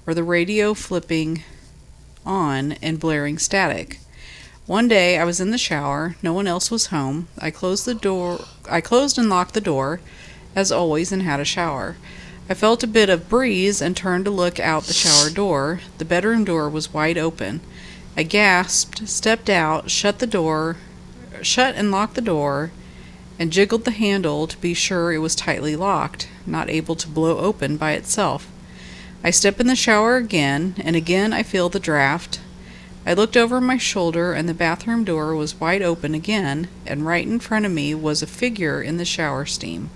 or 0.05 0.13
the 0.13 0.23
radio 0.23 0.73
flipping 0.73 1.43
on 2.25 2.73
and 2.73 2.99
blaring 2.99 3.37
static. 3.37 3.99
One 4.65 4.87
day 4.87 5.17
I 5.17 5.25
was 5.25 5.41
in 5.41 5.51
the 5.51 5.57
shower, 5.57 6.15
no 6.23 6.31
one 6.31 6.47
else 6.47 6.71
was 6.71 6.85
home. 6.85 7.27
I 7.37 7.51
closed 7.51 7.83
the 7.83 7.93
door 7.93 8.45
I 8.69 8.79
closed 8.79 9.17
and 9.17 9.29
locked 9.29 9.55
the 9.55 9.59
door, 9.59 9.99
as 10.55 10.71
always, 10.71 11.11
and 11.11 11.21
had 11.21 11.41
a 11.41 11.45
shower. 11.45 11.97
I 12.49 12.53
felt 12.53 12.81
a 12.81 12.87
bit 12.87 13.09
of 13.09 13.27
breeze 13.27 13.81
and 13.81 13.95
turned 13.95 14.23
to 14.23 14.31
look 14.31 14.61
out 14.61 14.83
the 14.83 14.93
shower 14.93 15.29
door. 15.29 15.81
The 15.97 16.05
bedroom 16.05 16.45
door 16.45 16.69
was 16.69 16.93
wide 16.93 17.17
open. 17.17 17.59
I 18.15 18.23
gasped, 18.23 19.05
stepped 19.09 19.49
out, 19.49 19.91
shut 19.91 20.19
the 20.19 20.27
door, 20.27 20.77
shut 21.41 21.75
and 21.75 21.91
locked 21.91 22.15
the 22.15 22.21
door, 22.21 22.71
and 23.37 23.51
jiggled 23.51 23.83
the 23.83 23.91
handle 23.91 24.47
to 24.47 24.57
be 24.57 24.73
sure 24.73 25.11
it 25.11 25.17
was 25.17 25.35
tightly 25.35 25.75
locked, 25.75 26.29
not 26.45 26.69
able 26.69 26.95
to 26.95 27.07
blow 27.09 27.37
open 27.39 27.75
by 27.75 27.91
itself. 27.91 28.49
I 29.25 29.31
step 29.31 29.59
in 29.59 29.67
the 29.67 29.75
shower 29.75 30.15
again, 30.15 30.75
and 30.77 30.95
again 30.95 31.33
I 31.33 31.43
feel 31.43 31.67
the 31.67 31.81
draft. 31.81 32.39
I 33.05 33.13
looked 33.13 33.35
over 33.35 33.59
my 33.59 33.77
shoulder, 33.77 34.31
and 34.31 34.47
the 34.47 34.53
bathroom 34.53 35.03
door 35.03 35.35
was 35.35 35.59
wide 35.59 35.81
open 35.81 36.15
again, 36.15 36.69
and 36.85 37.05
right 37.05 37.27
in 37.27 37.39
front 37.39 37.65
of 37.65 37.71
me 37.71 37.93
was 37.93 38.21
a 38.21 38.27
figure 38.27 38.81
in 38.81 38.95
the 38.95 39.03
shower 39.03 39.45
steam. 39.45 39.89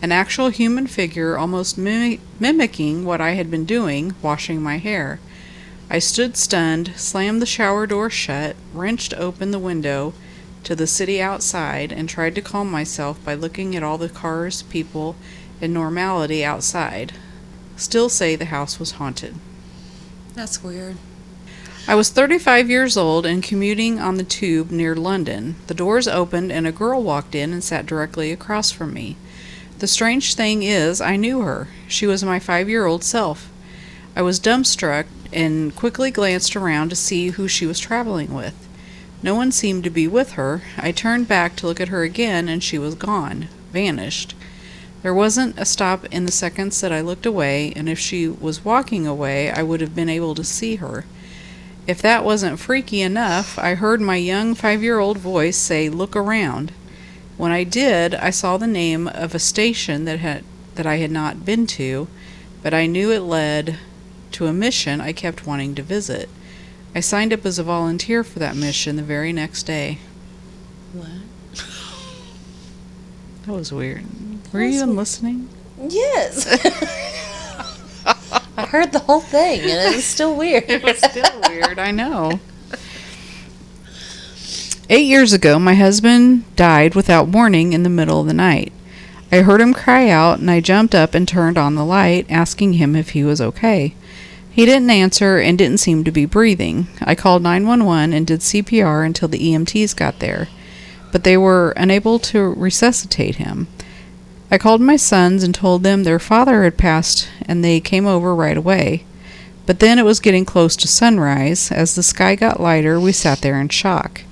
An 0.00 0.12
actual 0.12 0.50
human 0.50 0.86
figure, 0.86 1.36
almost 1.36 1.76
mimi- 1.76 2.20
mimicking 2.38 3.04
what 3.04 3.20
I 3.20 3.32
had 3.32 3.50
been 3.50 3.64
doing, 3.64 4.14
washing 4.22 4.62
my 4.62 4.78
hair. 4.78 5.18
I 5.90 5.98
stood 5.98 6.36
stunned, 6.36 6.92
slammed 6.94 7.42
the 7.42 7.46
shower 7.46 7.86
door 7.88 8.08
shut, 8.08 8.54
wrenched 8.72 9.14
open 9.14 9.50
the 9.50 9.58
window 9.58 10.14
to 10.62 10.76
the 10.76 10.86
city 10.86 11.20
outside, 11.20 11.90
and 11.90 12.08
tried 12.08 12.36
to 12.36 12.42
calm 12.42 12.70
myself 12.70 13.22
by 13.24 13.34
looking 13.34 13.74
at 13.74 13.82
all 13.82 13.98
the 13.98 14.08
cars, 14.08 14.62
people, 14.62 15.16
and 15.60 15.74
normality 15.74 16.44
outside. 16.44 17.14
Still 17.76 18.08
say 18.08 18.36
the 18.36 18.44
house 18.44 18.78
was 18.78 18.92
haunted. 18.92 19.34
That's 20.34 20.62
weird. 20.62 20.98
I 21.88 21.94
was 21.94 22.10
35 22.10 22.68
years 22.68 22.98
old 22.98 23.24
and 23.24 23.42
commuting 23.42 23.98
on 23.98 24.16
the 24.16 24.22
tube 24.22 24.70
near 24.70 24.94
London. 24.94 25.56
The 25.68 25.74
doors 25.74 26.06
opened 26.06 26.52
and 26.52 26.66
a 26.66 26.70
girl 26.70 27.02
walked 27.02 27.34
in 27.34 27.50
and 27.50 27.64
sat 27.64 27.86
directly 27.86 28.30
across 28.30 28.70
from 28.70 28.92
me. 28.92 29.16
The 29.78 29.86
strange 29.86 30.34
thing 30.34 30.62
is, 30.62 31.00
I 31.00 31.16
knew 31.16 31.40
her. 31.40 31.68
She 31.88 32.06
was 32.06 32.22
my 32.22 32.40
five 32.40 32.68
year 32.68 32.84
old 32.84 33.04
self. 33.04 33.50
I 34.14 34.20
was 34.20 34.38
dumbstruck 34.38 35.06
and 35.32 35.74
quickly 35.74 36.10
glanced 36.10 36.54
around 36.54 36.90
to 36.90 36.94
see 36.94 37.30
who 37.30 37.48
she 37.48 37.64
was 37.64 37.80
traveling 37.80 38.34
with. 38.34 38.68
No 39.22 39.34
one 39.34 39.50
seemed 39.50 39.82
to 39.84 39.90
be 39.90 40.06
with 40.06 40.32
her. 40.32 40.60
I 40.76 40.92
turned 40.92 41.26
back 41.26 41.56
to 41.56 41.66
look 41.66 41.80
at 41.80 41.88
her 41.88 42.02
again 42.02 42.50
and 42.50 42.62
she 42.62 42.76
was 42.76 42.96
gone, 42.96 43.48
vanished. 43.72 44.34
There 45.00 45.14
wasn't 45.14 45.58
a 45.58 45.64
stop 45.64 46.04
in 46.10 46.26
the 46.26 46.32
seconds 46.32 46.82
that 46.82 46.92
I 46.92 47.00
looked 47.00 47.24
away, 47.24 47.72
and 47.74 47.88
if 47.88 47.98
she 47.98 48.28
was 48.28 48.62
walking 48.62 49.06
away, 49.06 49.50
I 49.50 49.62
would 49.62 49.80
have 49.80 49.94
been 49.94 50.10
able 50.10 50.34
to 50.34 50.44
see 50.44 50.76
her. 50.76 51.06
If 51.88 52.02
that 52.02 52.22
wasn't 52.22 52.60
freaky 52.60 53.00
enough, 53.00 53.58
I 53.58 53.74
heard 53.74 54.02
my 54.02 54.16
young 54.16 54.54
five 54.54 54.82
year 54.82 54.98
old 54.98 55.16
voice 55.16 55.56
say, 55.56 55.88
Look 55.88 56.14
around. 56.14 56.70
When 57.38 57.50
I 57.50 57.64
did, 57.64 58.14
I 58.14 58.28
saw 58.28 58.58
the 58.58 58.66
name 58.66 59.08
of 59.08 59.34
a 59.34 59.38
station 59.38 60.04
that 60.04 60.18
had 60.18 60.44
that 60.74 60.84
I 60.86 60.96
had 60.96 61.10
not 61.10 61.46
been 61.46 61.66
to, 61.68 62.06
but 62.62 62.74
I 62.74 62.84
knew 62.84 63.10
it 63.10 63.20
led 63.20 63.78
to 64.32 64.46
a 64.46 64.52
mission 64.52 65.00
I 65.00 65.14
kept 65.14 65.46
wanting 65.46 65.74
to 65.76 65.82
visit. 65.82 66.28
I 66.94 67.00
signed 67.00 67.32
up 67.32 67.46
as 67.46 67.58
a 67.58 67.62
volunteer 67.62 68.22
for 68.22 68.38
that 68.38 68.54
mission 68.54 68.96
the 68.96 69.02
very 69.02 69.32
next 69.32 69.62
day. 69.62 69.98
What? 70.92 71.08
That 73.46 73.52
was 73.52 73.72
weird. 73.72 74.04
Were 74.52 74.60
you 74.60 74.76
even 74.76 74.94
listening? 74.94 75.48
Yes. 75.80 76.44
Heard 78.68 78.92
the 78.92 78.98
whole 78.98 79.20
thing, 79.20 79.60
and 79.60 79.70
it 79.70 79.96
was 79.96 80.04
still 80.04 80.36
weird. 80.36 80.64
It 80.68 80.82
was 80.82 80.98
still 80.98 81.40
weird, 81.48 81.78
I 81.78 81.90
know. 81.90 82.38
Eight 84.90 85.06
years 85.06 85.32
ago, 85.32 85.58
my 85.58 85.74
husband 85.74 86.44
died 86.54 86.94
without 86.94 87.28
warning 87.28 87.72
in 87.72 87.82
the 87.82 87.88
middle 87.88 88.20
of 88.20 88.26
the 88.26 88.34
night. 88.34 88.72
I 89.32 89.38
heard 89.38 89.62
him 89.62 89.72
cry 89.72 90.10
out, 90.10 90.38
and 90.38 90.50
I 90.50 90.60
jumped 90.60 90.94
up 90.94 91.14
and 91.14 91.26
turned 91.26 91.56
on 91.56 91.76
the 91.76 91.84
light, 91.84 92.26
asking 92.28 92.74
him 92.74 92.94
if 92.94 93.10
he 93.10 93.24
was 93.24 93.40
okay. 93.40 93.94
He 94.50 94.66
didn't 94.66 94.90
answer 94.90 95.38
and 95.38 95.56
didn't 95.56 95.78
seem 95.78 96.04
to 96.04 96.10
be 96.10 96.26
breathing. 96.26 96.88
I 97.00 97.14
called 97.14 97.42
911 97.42 98.12
and 98.12 98.26
did 98.26 98.40
CPR 98.40 99.06
until 99.06 99.28
the 99.28 99.38
EMTs 99.38 99.96
got 99.96 100.18
there, 100.18 100.48
but 101.10 101.24
they 101.24 101.38
were 101.38 101.70
unable 101.70 102.18
to 102.18 102.52
resuscitate 102.54 103.36
him. 103.36 103.68
I 104.50 104.58
called 104.58 104.80
my 104.80 104.96
sons 104.96 105.42
and 105.42 105.54
told 105.54 105.82
them 105.82 106.04
their 106.04 106.18
father 106.18 106.64
had 106.64 106.78
passed, 106.78 107.28
and 107.46 107.62
they 107.62 107.80
came 107.80 108.06
over 108.06 108.34
right 108.34 108.56
away. 108.56 109.04
But 109.66 109.80
then 109.80 109.98
it 109.98 110.04
was 110.04 110.20
getting 110.20 110.46
close 110.46 110.74
to 110.76 110.88
sunrise. 110.88 111.70
As 111.70 111.94
the 111.94 112.02
sky 112.02 112.34
got 112.34 112.58
lighter, 112.58 112.98
we 112.98 113.12
sat 113.12 113.42
there 113.42 113.60
in 113.60 113.68
shock. 113.68 114.22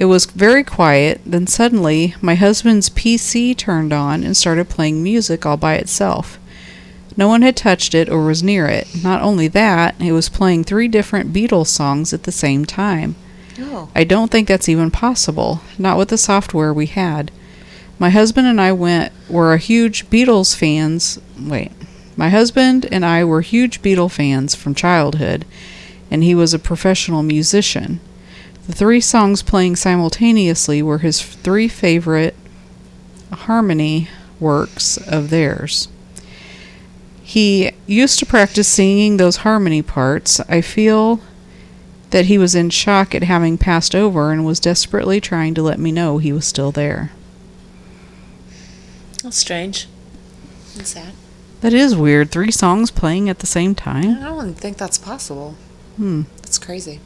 It 0.00 0.06
was 0.06 0.26
very 0.26 0.64
quiet. 0.64 1.20
Then 1.24 1.46
suddenly, 1.46 2.14
my 2.20 2.34
husband's 2.34 2.90
PC 2.90 3.56
turned 3.56 3.92
on 3.92 4.24
and 4.24 4.36
started 4.36 4.68
playing 4.68 5.02
music 5.02 5.46
all 5.46 5.56
by 5.56 5.74
itself. 5.74 6.38
No 7.16 7.28
one 7.28 7.42
had 7.42 7.56
touched 7.56 7.94
it 7.94 8.08
or 8.08 8.24
was 8.24 8.42
near 8.42 8.66
it. 8.66 8.88
Not 9.02 9.22
only 9.22 9.48
that, 9.48 9.94
it 10.00 10.12
was 10.12 10.28
playing 10.28 10.64
three 10.64 10.88
different 10.88 11.32
Beatles 11.32 11.66
songs 11.66 12.12
at 12.12 12.24
the 12.24 12.32
same 12.32 12.64
time. 12.64 13.16
Oh. 13.60 13.88
I 13.94 14.04
don't 14.04 14.30
think 14.30 14.46
that's 14.46 14.68
even 14.68 14.90
possible, 14.92 15.60
not 15.78 15.98
with 15.98 16.08
the 16.10 16.18
software 16.18 16.72
we 16.72 16.86
had. 16.86 17.32
My 17.98 18.10
husband 18.10 18.46
and 18.46 18.60
I 18.60 18.72
went 18.72 19.12
were 19.28 19.52
a 19.52 19.58
huge 19.58 20.08
Beatles 20.08 20.54
fans. 20.54 21.20
Wait. 21.38 21.72
My 22.16 22.30
husband 22.30 22.86
and 22.90 23.04
I 23.04 23.24
were 23.24 23.40
huge 23.40 23.80
Beatle 23.80 24.10
fans 24.10 24.54
from 24.54 24.74
childhood, 24.74 25.44
and 26.10 26.24
he 26.24 26.34
was 26.34 26.52
a 26.52 26.58
professional 26.58 27.22
musician. 27.22 28.00
The 28.66 28.72
three 28.72 29.00
songs 29.00 29.42
playing 29.42 29.76
simultaneously 29.76 30.82
were 30.82 30.98
his 30.98 31.22
three 31.22 31.68
favorite 31.68 32.34
harmony 33.32 34.08
works 34.40 34.96
of 34.96 35.30
theirs. 35.30 35.88
He 37.22 37.72
used 37.86 38.18
to 38.20 38.26
practice 38.26 38.68
singing 38.68 39.16
those 39.16 39.38
harmony 39.38 39.82
parts. 39.82 40.40
I 40.48 40.60
feel 40.60 41.20
that 42.10 42.26
he 42.26 42.38
was 42.38 42.54
in 42.54 42.70
shock 42.70 43.14
at 43.14 43.22
having 43.22 43.58
passed 43.58 43.94
over 43.94 44.32
and 44.32 44.44
was 44.44 44.60
desperately 44.60 45.20
trying 45.20 45.54
to 45.54 45.62
let 45.62 45.78
me 45.78 45.92
know 45.92 46.18
he 46.18 46.32
was 46.32 46.46
still 46.46 46.72
there. 46.72 47.12
That's 49.28 49.36
strange. 49.36 49.86
And 50.74 50.86
sad. 50.86 51.12
That 51.60 51.74
is 51.74 51.94
weird. 51.94 52.30
Three 52.30 52.50
songs 52.50 52.90
playing 52.90 53.28
at 53.28 53.40
the 53.40 53.46
same 53.46 53.74
time. 53.74 54.24
I 54.24 54.24
don't 54.24 54.54
think 54.54 54.78
that's 54.78 54.96
possible. 54.96 55.54
Hmm. 55.96 56.22
That's 56.40 56.58
crazy. 56.58 57.00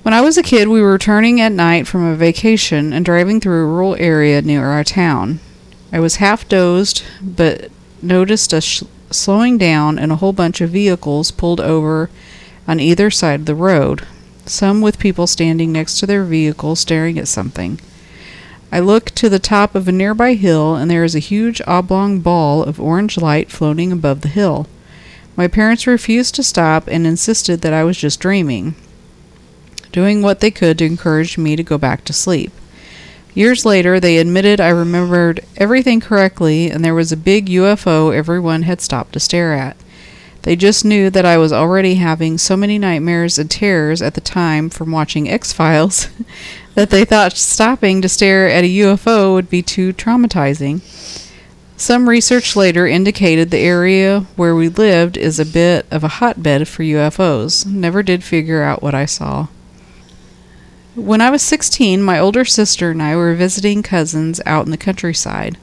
When 0.00 0.14
I 0.14 0.22
was 0.22 0.38
a 0.38 0.42
kid, 0.42 0.68
we 0.68 0.80
were 0.80 0.92
returning 0.92 1.42
at 1.42 1.52
night 1.52 1.86
from 1.86 2.06
a 2.06 2.14
vacation 2.14 2.94
and 2.94 3.04
driving 3.04 3.38
through 3.38 3.62
a 3.62 3.66
rural 3.66 3.96
area 3.96 4.40
near 4.40 4.64
our 4.64 4.82
town. 4.82 5.40
I 5.92 6.00
was 6.00 6.16
half 6.16 6.48
dozed, 6.48 7.02
but 7.20 7.70
noticed 8.00 8.54
a 8.54 8.62
sh- 8.62 8.82
slowing 9.10 9.58
down 9.58 9.98
and 9.98 10.10
a 10.10 10.16
whole 10.16 10.32
bunch 10.32 10.62
of 10.62 10.70
vehicles 10.70 11.32
pulled 11.32 11.60
over 11.60 12.08
on 12.66 12.80
either 12.80 13.10
side 13.10 13.40
of 13.40 13.46
the 13.46 13.54
road, 13.54 14.06
some 14.46 14.80
with 14.80 14.98
people 14.98 15.26
standing 15.26 15.70
next 15.70 16.00
to 16.00 16.06
their 16.06 16.24
vehicles 16.24 16.80
staring 16.80 17.18
at 17.18 17.28
something. 17.28 17.78
I 18.74 18.80
look 18.80 19.10
to 19.10 19.28
the 19.28 19.38
top 19.38 19.74
of 19.74 19.86
a 19.86 19.92
nearby 19.92 20.32
hill, 20.32 20.74
and 20.74 20.90
there 20.90 21.04
is 21.04 21.14
a 21.14 21.18
huge 21.18 21.60
oblong 21.66 22.20
ball 22.20 22.62
of 22.62 22.80
orange 22.80 23.18
light 23.18 23.50
floating 23.50 23.92
above 23.92 24.22
the 24.22 24.28
hill. 24.28 24.66
My 25.36 25.46
parents 25.46 25.86
refused 25.86 26.34
to 26.36 26.42
stop 26.42 26.88
and 26.88 27.06
insisted 27.06 27.60
that 27.60 27.74
I 27.74 27.84
was 27.84 27.98
just 27.98 28.18
dreaming, 28.18 28.74
doing 29.92 30.22
what 30.22 30.40
they 30.40 30.50
could 30.50 30.78
to 30.78 30.86
encourage 30.86 31.36
me 31.36 31.54
to 31.54 31.62
go 31.62 31.76
back 31.76 32.02
to 32.06 32.14
sleep. 32.14 32.50
Years 33.34 33.66
later, 33.66 34.00
they 34.00 34.16
admitted 34.16 34.58
I 34.58 34.70
remembered 34.70 35.40
everything 35.58 36.00
correctly, 36.00 36.70
and 36.70 36.82
there 36.82 36.94
was 36.94 37.12
a 37.12 37.16
big 37.16 37.50
UFO 37.50 38.14
everyone 38.14 38.62
had 38.62 38.80
stopped 38.80 39.12
to 39.12 39.20
stare 39.20 39.52
at. 39.52 39.76
They 40.42 40.56
just 40.56 40.84
knew 40.84 41.08
that 41.10 41.24
I 41.24 41.38
was 41.38 41.52
already 41.52 41.94
having 41.94 42.36
so 42.36 42.56
many 42.56 42.78
nightmares 42.78 43.38
and 43.38 43.50
terrors 43.50 44.02
at 44.02 44.14
the 44.14 44.20
time 44.20 44.70
from 44.70 44.90
watching 44.90 45.28
X 45.28 45.52
Files 45.52 46.08
that 46.74 46.90
they 46.90 47.04
thought 47.04 47.36
stopping 47.36 48.02
to 48.02 48.08
stare 48.08 48.48
at 48.48 48.64
a 48.64 48.78
UFO 48.78 49.34
would 49.34 49.48
be 49.48 49.62
too 49.62 49.92
traumatizing. 49.92 50.80
Some 51.76 52.08
research 52.08 52.54
later 52.56 52.86
indicated 52.86 53.50
the 53.50 53.58
area 53.58 54.20
where 54.36 54.54
we 54.54 54.68
lived 54.68 55.16
is 55.16 55.38
a 55.38 55.46
bit 55.46 55.86
of 55.90 56.04
a 56.04 56.08
hotbed 56.08 56.68
for 56.68 56.82
UFOs. 56.82 57.66
Never 57.66 58.02
did 58.02 58.22
figure 58.24 58.62
out 58.62 58.82
what 58.82 58.94
I 58.94 59.04
saw. 59.04 59.48
When 60.94 61.20
I 61.20 61.30
was 61.30 61.42
16, 61.42 62.02
my 62.02 62.18
older 62.18 62.44
sister 62.44 62.90
and 62.90 63.02
I 63.02 63.16
were 63.16 63.34
visiting 63.34 63.82
cousins 63.82 64.40
out 64.44 64.64
in 64.66 64.70
the 64.70 64.76
countryside. 64.76 65.56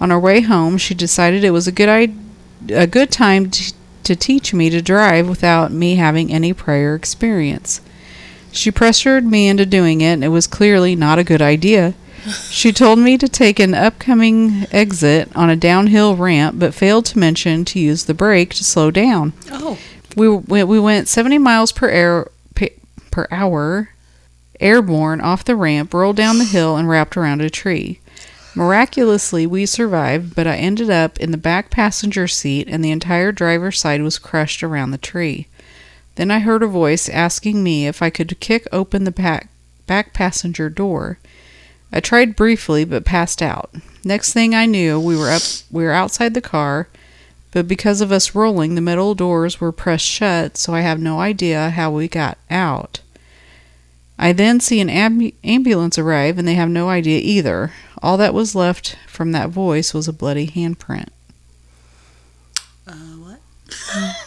On 0.00 0.10
our 0.10 0.18
way 0.18 0.40
home, 0.40 0.78
she 0.78 0.94
decided 0.94 1.44
it 1.44 1.50
was 1.50 1.68
a 1.68 1.72
good 1.72 1.88
I- 1.88 2.14
a 2.72 2.86
good 2.86 3.10
time 3.10 3.50
t- 3.50 3.72
to 4.04 4.16
teach 4.16 4.52
me 4.52 4.70
to 4.70 4.82
drive 4.82 5.28
without 5.28 5.72
me 5.72 5.96
having 5.96 6.32
any 6.32 6.52
prior 6.52 6.94
experience. 6.94 7.80
She 8.50 8.70
pressured 8.70 9.24
me 9.24 9.48
into 9.48 9.64
doing 9.64 10.00
it, 10.00 10.14
and 10.14 10.24
it 10.24 10.28
was 10.28 10.46
clearly 10.46 10.94
not 10.94 11.18
a 11.18 11.24
good 11.24 11.42
idea. 11.42 11.94
She 12.50 12.72
told 12.72 12.98
me 12.98 13.18
to 13.18 13.28
take 13.28 13.58
an 13.58 13.74
upcoming 13.74 14.66
exit 14.70 15.28
on 15.34 15.50
a 15.50 15.56
downhill 15.56 16.14
ramp, 16.14 16.58
but 16.58 16.74
failed 16.74 17.06
to 17.06 17.18
mention 17.18 17.64
to 17.64 17.80
use 17.80 18.04
the 18.04 18.14
brake 18.14 18.50
to 18.54 18.64
slow 18.64 18.90
down. 18.90 19.32
Oh. 19.50 19.78
We 20.14 20.28
we, 20.28 20.62
we 20.62 20.78
went 20.78 21.08
70 21.08 21.38
miles 21.38 21.72
per 21.72 21.90
hour 21.90 22.30
per 23.10 23.28
hour, 23.30 23.90
airborne 24.60 25.20
off 25.20 25.44
the 25.44 25.56
ramp, 25.56 25.94
rolled 25.94 26.16
down 26.16 26.38
the 26.38 26.44
hill, 26.44 26.76
and 26.76 26.88
wrapped 26.88 27.16
around 27.16 27.40
a 27.40 27.50
tree. 27.50 28.00
Miraculously, 28.54 29.46
we 29.46 29.64
survived, 29.64 30.34
but 30.34 30.46
I 30.46 30.56
ended 30.56 30.90
up 30.90 31.18
in 31.18 31.30
the 31.30 31.38
back 31.38 31.70
passenger 31.70 32.28
seat, 32.28 32.68
and 32.68 32.84
the 32.84 32.90
entire 32.90 33.32
driver's 33.32 33.80
side 33.80 34.02
was 34.02 34.18
crushed 34.18 34.62
around 34.62 34.90
the 34.90 34.98
tree. 34.98 35.46
Then 36.16 36.30
I 36.30 36.40
heard 36.40 36.62
a 36.62 36.66
voice 36.66 37.08
asking 37.08 37.62
me 37.62 37.86
if 37.86 38.02
I 38.02 38.10
could 38.10 38.38
kick 38.40 38.66
open 38.70 39.04
the 39.04 39.10
back, 39.10 39.48
back 39.86 40.12
passenger 40.12 40.68
door. 40.68 41.18
I 41.90 42.00
tried 42.00 42.36
briefly, 42.36 42.84
but 42.84 43.06
passed 43.06 43.40
out. 43.40 43.70
Next 44.04 44.32
thing 44.32 44.54
I 44.54 44.66
knew, 44.66 45.00
we 45.00 45.16
were 45.16 45.30
up, 45.30 45.42
we 45.70 45.84
were 45.84 45.92
outside 45.92 46.34
the 46.34 46.40
car, 46.42 46.88
but 47.52 47.68
because 47.68 48.00
of 48.00 48.12
us 48.12 48.34
rolling, 48.34 48.74
the 48.74 48.80
metal 48.80 49.14
doors 49.14 49.60
were 49.60 49.72
pressed 49.72 50.06
shut, 50.06 50.58
so 50.58 50.74
I 50.74 50.80
have 50.80 51.00
no 51.00 51.20
idea 51.20 51.70
how 51.70 51.90
we 51.90 52.08
got 52.08 52.36
out. 52.50 53.00
I 54.18 54.32
then 54.32 54.60
see 54.60 54.80
an 54.80 54.88
ambu- 54.88 55.34
ambulance 55.42 55.98
arrive, 55.98 56.38
and 56.38 56.46
they 56.46 56.54
have 56.54 56.70
no 56.70 56.88
idea 56.88 57.20
either. 57.20 57.72
All 58.02 58.16
that 58.16 58.34
was 58.34 58.54
left 58.54 58.96
from 59.06 59.32
that 59.32 59.50
voice 59.50 59.94
was 59.94 60.08
a 60.08 60.12
bloody 60.12 60.46
handprint. 60.48 61.08
Uh, 62.86 62.92
what? 62.92 63.40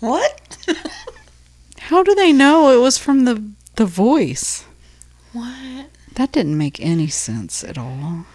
What? 0.00 0.58
How 1.78 2.02
do 2.02 2.14
they 2.14 2.30
know 2.30 2.70
it 2.72 2.82
was 2.82 2.98
from 2.98 3.24
the 3.24 3.42
the 3.76 3.86
voice? 3.86 4.64
What? 5.32 5.86
That 6.16 6.30
didn't 6.30 6.58
make 6.58 6.78
any 6.78 7.06
sense 7.08 7.64
at 7.64 7.78
all. 7.78 8.26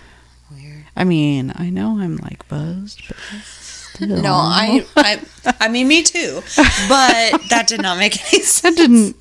Weird. 0.51 0.85
I 0.95 1.03
mean, 1.03 1.53
I 1.55 1.69
know 1.69 1.99
I'm 1.99 2.17
like 2.17 2.47
buzzed, 2.47 3.03
but 3.07 3.17
still. 3.43 4.19
No, 4.19 4.33
I, 4.33 4.83
I, 4.97 5.21
I 5.59 5.67
mean, 5.67 5.87
me 5.87 6.01
too. 6.01 6.41
But 6.87 7.39
that 7.49 7.65
did 7.67 7.83
not 7.83 7.99
make 7.99 8.17
any 8.33 8.41
sense. 8.41 8.61
that 8.61 8.75
didn't 8.75 9.15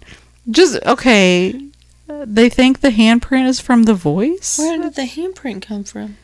just 0.50 0.82
okay. 0.86 1.67
Uh, 2.08 2.24
They 2.26 2.48
think 2.48 2.80
the 2.80 2.90
handprint 2.90 3.46
is 3.46 3.60
from 3.60 3.84
the 3.84 3.94
voice. 3.94 4.58
Where 4.58 4.78
did 4.78 4.94
the 4.94 5.02
handprint 5.02 5.62
come 5.62 5.84
from? 5.84 6.16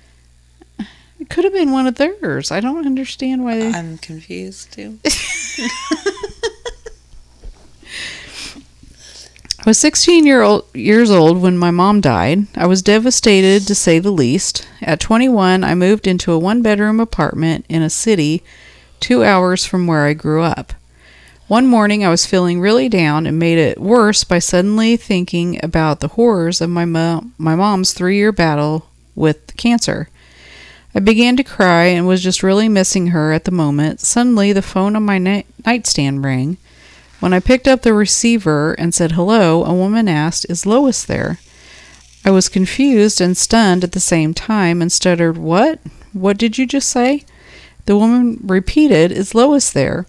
It 1.18 1.30
could 1.30 1.44
have 1.44 1.52
been 1.52 1.70
one 1.70 1.86
of 1.86 1.94
theirs. 1.94 2.50
I 2.50 2.60
don't 2.60 2.86
understand 2.86 3.44
why 3.44 3.58
they. 3.58 3.72
I'm 3.72 3.98
confused 3.98 4.72
too. 4.72 4.98
I 9.66 9.70
was 9.70 9.78
16 9.78 10.26
year 10.26 10.42
old, 10.42 10.66
years 10.74 11.10
old 11.10 11.40
when 11.40 11.56
my 11.56 11.70
mom 11.70 12.02
died. 12.02 12.48
I 12.54 12.66
was 12.66 12.82
devastated 12.82 13.66
to 13.66 13.74
say 13.74 13.98
the 13.98 14.10
least. 14.10 14.68
At 14.82 15.00
21, 15.00 15.64
I 15.64 15.74
moved 15.74 16.06
into 16.06 16.32
a 16.32 16.38
one 16.38 16.60
bedroom 16.60 17.00
apartment 17.00 17.64
in 17.70 17.80
a 17.80 17.88
city 17.88 18.42
two 19.00 19.24
hours 19.24 19.64
from 19.64 19.86
where 19.86 20.04
I 20.04 20.12
grew 20.12 20.42
up. 20.42 20.74
One 21.46 21.66
morning, 21.66 22.02
I 22.02 22.08
was 22.08 22.24
feeling 22.24 22.58
really 22.58 22.88
down 22.88 23.26
and 23.26 23.38
made 23.38 23.58
it 23.58 23.78
worse 23.78 24.24
by 24.24 24.38
suddenly 24.38 24.96
thinking 24.96 25.62
about 25.62 26.00
the 26.00 26.08
horrors 26.08 26.62
of 26.62 26.70
my, 26.70 26.86
mo- 26.86 27.24
my 27.36 27.54
mom's 27.54 27.92
three 27.92 28.16
year 28.16 28.32
battle 28.32 28.88
with 29.14 29.54
cancer. 29.58 30.08
I 30.94 31.00
began 31.00 31.36
to 31.36 31.44
cry 31.44 31.84
and 31.84 32.06
was 32.06 32.22
just 32.22 32.42
really 32.42 32.70
missing 32.70 33.08
her 33.08 33.30
at 33.30 33.44
the 33.44 33.50
moment. 33.50 34.00
Suddenly, 34.00 34.54
the 34.54 34.62
phone 34.62 34.96
on 34.96 35.02
my 35.02 35.18
ni- 35.18 35.44
nightstand 35.66 36.24
rang. 36.24 36.56
When 37.20 37.34
I 37.34 37.40
picked 37.40 37.68
up 37.68 37.82
the 37.82 37.92
receiver 37.92 38.72
and 38.72 38.94
said 38.94 39.12
hello, 39.12 39.64
a 39.64 39.74
woman 39.74 40.08
asked, 40.08 40.46
Is 40.48 40.64
Lois 40.64 41.04
there? 41.04 41.40
I 42.24 42.30
was 42.30 42.48
confused 42.48 43.20
and 43.20 43.36
stunned 43.36 43.84
at 43.84 43.92
the 43.92 44.00
same 44.00 44.32
time 44.32 44.80
and 44.80 44.90
stuttered, 44.90 45.36
What? 45.36 45.78
What 46.14 46.38
did 46.38 46.56
you 46.56 46.64
just 46.64 46.88
say? 46.88 47.24
The 47.84 47.98
woman 47.98 48.40
repeated, 48.42 49.12
Is 49.12 49.34
Lois 49.34 49.70
there? 49.70 50.06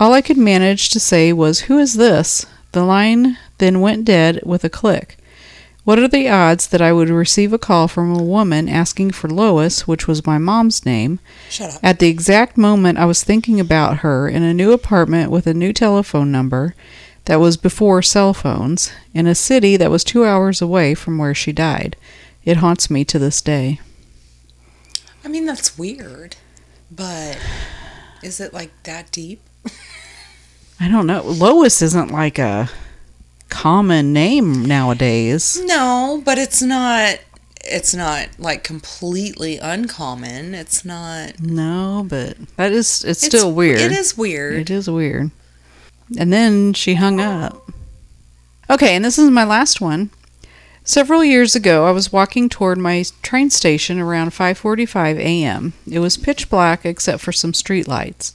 All 0.00 0.14
I 0.14 0.22
could 0.22 0.38
manage 0.38 0.88
to 0.90 0.98
say 0.98 1.30
was, 1.30 1.60
Who 1.60 1.78
is 1.78 1.94
this? 1.94 2.46
The 2.72 2.84
line 2.84 3.36
then 3.58 3.82
went 3.82 4.06
dead 4.06 4.40
with 4.46 4.64
a 4.64 4.70
click. 4.70 5.18
What 5.84 5.98
are 5.98 6.08
the 6.08 6.26
odds 6.26 6.68
that 6.68 6.80
I 6.80 6.90
would 6.92 7.10
receive 7.10 7.52
a 7.52 7.58
call 7.58 7.86
from 7.86 8.14
a 8.14 8.22
woman 8.22 8.66
asking 8.66 9.10
for 9.10 9.28
Lois, 9.28 9.86
which 9.86 10.08
was 10.08 10.26
my 10.26 10.38
mom's 10.38 10.86
name, 10.86 11.20
at 11.82 11.98
the 11.98 12.08
exact 12.08 12.56
moment 12.56 12.96
I 12.96 13.04
was 13.04 13.22
thinking 13.22 13.60
about 13.60 13.98
her 13.98 14.26
in 14.26 14.42
a 14.42 14.54
new 14.54 14.72
apartment 14.72 15.30
with 15.30 15.46
a 15.46 15.52
new 15.52 15.72
telephone 15.72 16.32
number 16.32 16.74
that 17.26 17.40
was 17.40 17.58
before 17.58 18.00
cell 18.00 18.32
phones, 18.32 18.92
in 19.12 19.26
a 19.26 19.34
city 19.34 19.76
that 19.76 19.90
was 19.90 20.02
two 20.02 20.24
hours 20.24 20.62
away 20.62 20.94
from 20.94 21.18
where 21.18 21.34
she 21.34 21.52
died. 21.52 21.96
It 22.44 22.58
haunts 22.58 22.90
me 22.90 23.04
to 23.04 23.18
this 23.18 23.42
day. 23.42 23.80
I 25.24 25.28
mean, 25.28 25.44
that's 25.44 25.76
weird, 25.76 26.36
but 26.90 27.38
is 28.22 28.40
it 28.40 28.54
like 28.54 28.70
that 28.84 29.10
deep? 29.10 29.40
I 30.80 30.88
don't 30.88 31.06
know. 31.06 31.22
Lois 31.22 31.82
isn't 31.82 32.10
like 32.10 32.38
a 32.38 32.70
common 33.50 34.14
name 34.14 34.64
nowadays. 34.64 35.60
No, 35.64 36.22
but 36.24 36.38
it's 36.38 36.62
not. 36.62 37.18
It's 37.62 37.94
not 37.94 38.28
like 38.38 38.64
completely 38.64 39.58
uncommon. 39.58 40.54
It's 40.54 40.82
not. 40.82 41.38
No, 41.38 42.06
but 42.08 42.38
that 42.56 42.72
is 42.72 43.04
it's, 43.04 43.24
still 43.24 43.52
weird. 43.52 43.80
It 43.80 43.92
is 43.92 44.16
weird. 44.16 44.54
It 44.54 44.70
is 44.70 44.88
weird. 44.88 45.30
And 46.18 46.32
then 46.32 46.72
she 46.72 46.94
hung 46.94 47.20
up. 47.20 47.70
Okay, 48.70 48.96
and 48.96 49.04
this 49.04 49.18
is 49.18 49.28
my 49.30 49.44
last 49.44 49.82
one. 49.82 50.08
Several 50.82 51.22
years 51.22 51.54
ago, 51.54 51.84
I 51.84 51.90
was 51.90 52.10
walking 52.10 52.48
toward 52.48 52.78
my 52.78 53.04
train 53.22 53.50
station 53.50 54.00
around 54.00 54.30
5:45 54.30 55.18
a.m. 55.18 55.74
It 55.88 55.98
was 55.98 56.16
pitch 56.16 56.48
black 56.48 56.86
except 56.86 57.22
for 57.22 57.32
some 57.32 57.52
street 57.52 57.86
lights. 57.86 58.34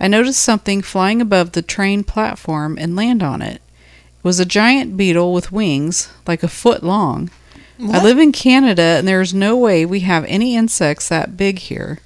I 0.00 0.08
noticed 0.08 0.40
something 0.40 0.80
flying 0.80 1.20
above 1.20 1.52
the 1.52 1.62
train 1.62 2.04
platform 2.04 2.78
and 2.80 2.96
land 2.96 3.22
on 3.22 3.42
it. 3.42 3.56
It 3.56 4.24
was 4.24 4.40
a 4.40 4.46
giant 4.46 4.96
beetle 4.96 5.32
with 5.32 5.52
wings 5.52 6.10
like 6.26 6.42
a 6.42 6.48
foot 6.48 6.82
long. 6.82 7.30
I 7.82 8.02
live 8.02 8.18
in 8.18 8.32
Canada 8.32 8.82
and 8.82 9.08
there 9.08 9.22
is 9.22 9.32
no 9.32 9.56
way 9.56 9.86
we 9.86 10.00
have 10.00 10.24
any 10.26 10.54
insects 10.54 11.08
that 11.08 11.36
big 11.36 11.58
here. 11.58 12.00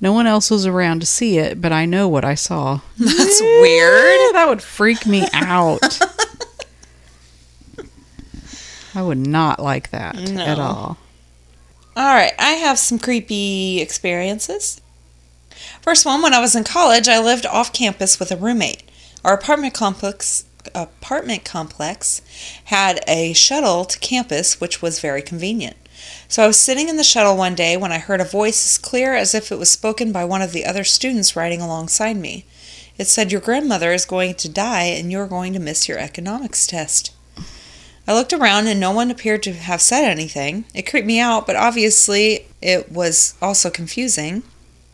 No 0.00 0.12
one 0.12 0.26
else 0.26 0.50
was 0.50 0.66
around 0.66 1.00
to 1.00 1.06
see 1.06 1.38
it, 1.38 1.60
but 1.60 1.72
I 1.72 1.86
know 1.86 2.06
what 2.06 2.24
I 2.24 2.34
saw. 2.34 2.80
That's 2.98 3.40
weird. 3.40 4.34
That 4.34 4.46
would 4.48 4.62
freak 4.62 5.06
me 5.06 5.26
out. 5.32 5.98
I 8.94 9.02
would 9.02 9.18
not 9.18 9.58
like 9.58 9.90
that 9.90 10.16
at 10.16 10.58
all. 10.58 10.98
All 11.96 12.14
right, 12.14 12.32
I 12.38 12.52
have 12.52 12.78
some 12.78 12.98
creepy 12.98 13.80
experiences. 13.80 14.80
First 15.86 16.04
one, 16.04 16.20
when 16.20 16.34
I 16.34 16.40
was 16.40 16.56
in 16.56 16.64
college, 16.64 17.06
I 17.06 17.20
lived 17.20 17.46
off 17.46 17.72
campus 17.72 18.18
with 18.18 18.32
a 18.32 18.36
roommate. 18.36 18.82
Our 19.24 19.34
apartment 19.34 19.72
complex 19.72 20.44
apartment 20.74 21.44
complex 21.44 22.22
had 22.64 22.98
a 23.06 23.32
shuttle 23.34 23.84
to 23.84 23.98
campus, 24.00 24.60
which 24.60 24.82
was 24.82 24.98
very 24.98 25.22
convenient. 25.22 25.76
So 26.26 26.42
I 26.42 26.48
was 26.48 26.58
sitting 26.58 26.88
in 26.88 26.96
the 26.96 27.04
shuttle 27.04 27.36
one 27.36 27.54
day 27.54 27.76
when 27.76 27.92
I 27.92 27.98
heard 27.98 28.20
a 28.20 28.24
voice 28.24 28.66
as 28.66 28.78
clear 28.78 29.14
as 29.14 29.32
if 29.32 29.52
it 29.52 29.60
was 29.60 29.70
spoken 29.70 30.10
by 30.10 30.24
one 30.24 30.42
of 30.42 30.50
the 30.50 30.64
other 30.64 30.82
students 30.82 31.36
riding 31.36 31.60
alongside 31.60 32.16
me. 32.16 32.46
It 32.98 33.06
said, 33.06 33.30
Your 33.30 33.40
grandmother 33.40 33.92
is 33.92 34.04
going 34.04 34.34
to 34.34 34.48
die 34.48 34.86
and 34.86 35.12
you're 35.12 35.28
going 35.28 35.52
to 35.52 35.60
miss 35.60 35.88
your 35.88 36.00
economics 36.00 36.66
test. 36.66 37.14
I 38.08 38.12
looked 38.12 38.32
around 38.32 38.66
and 38.66 38.80
no 38.80 38.90
one 38.90 39.12
appeared 39.12 39.44
to 39.44 39.52
have 39.52 39.80
said 39.80 40.02
anything. 40.02 40.64
It 40.74 40.90
creeped 40.90 41.06
me 41.06 41.20
out, 41.20 41.46
but 41.46 41.54
obviously 41.54 42.48
it 42.60 42.90
was 42.90 43.34
also 43.40 43.70
confusing 43.70 44.42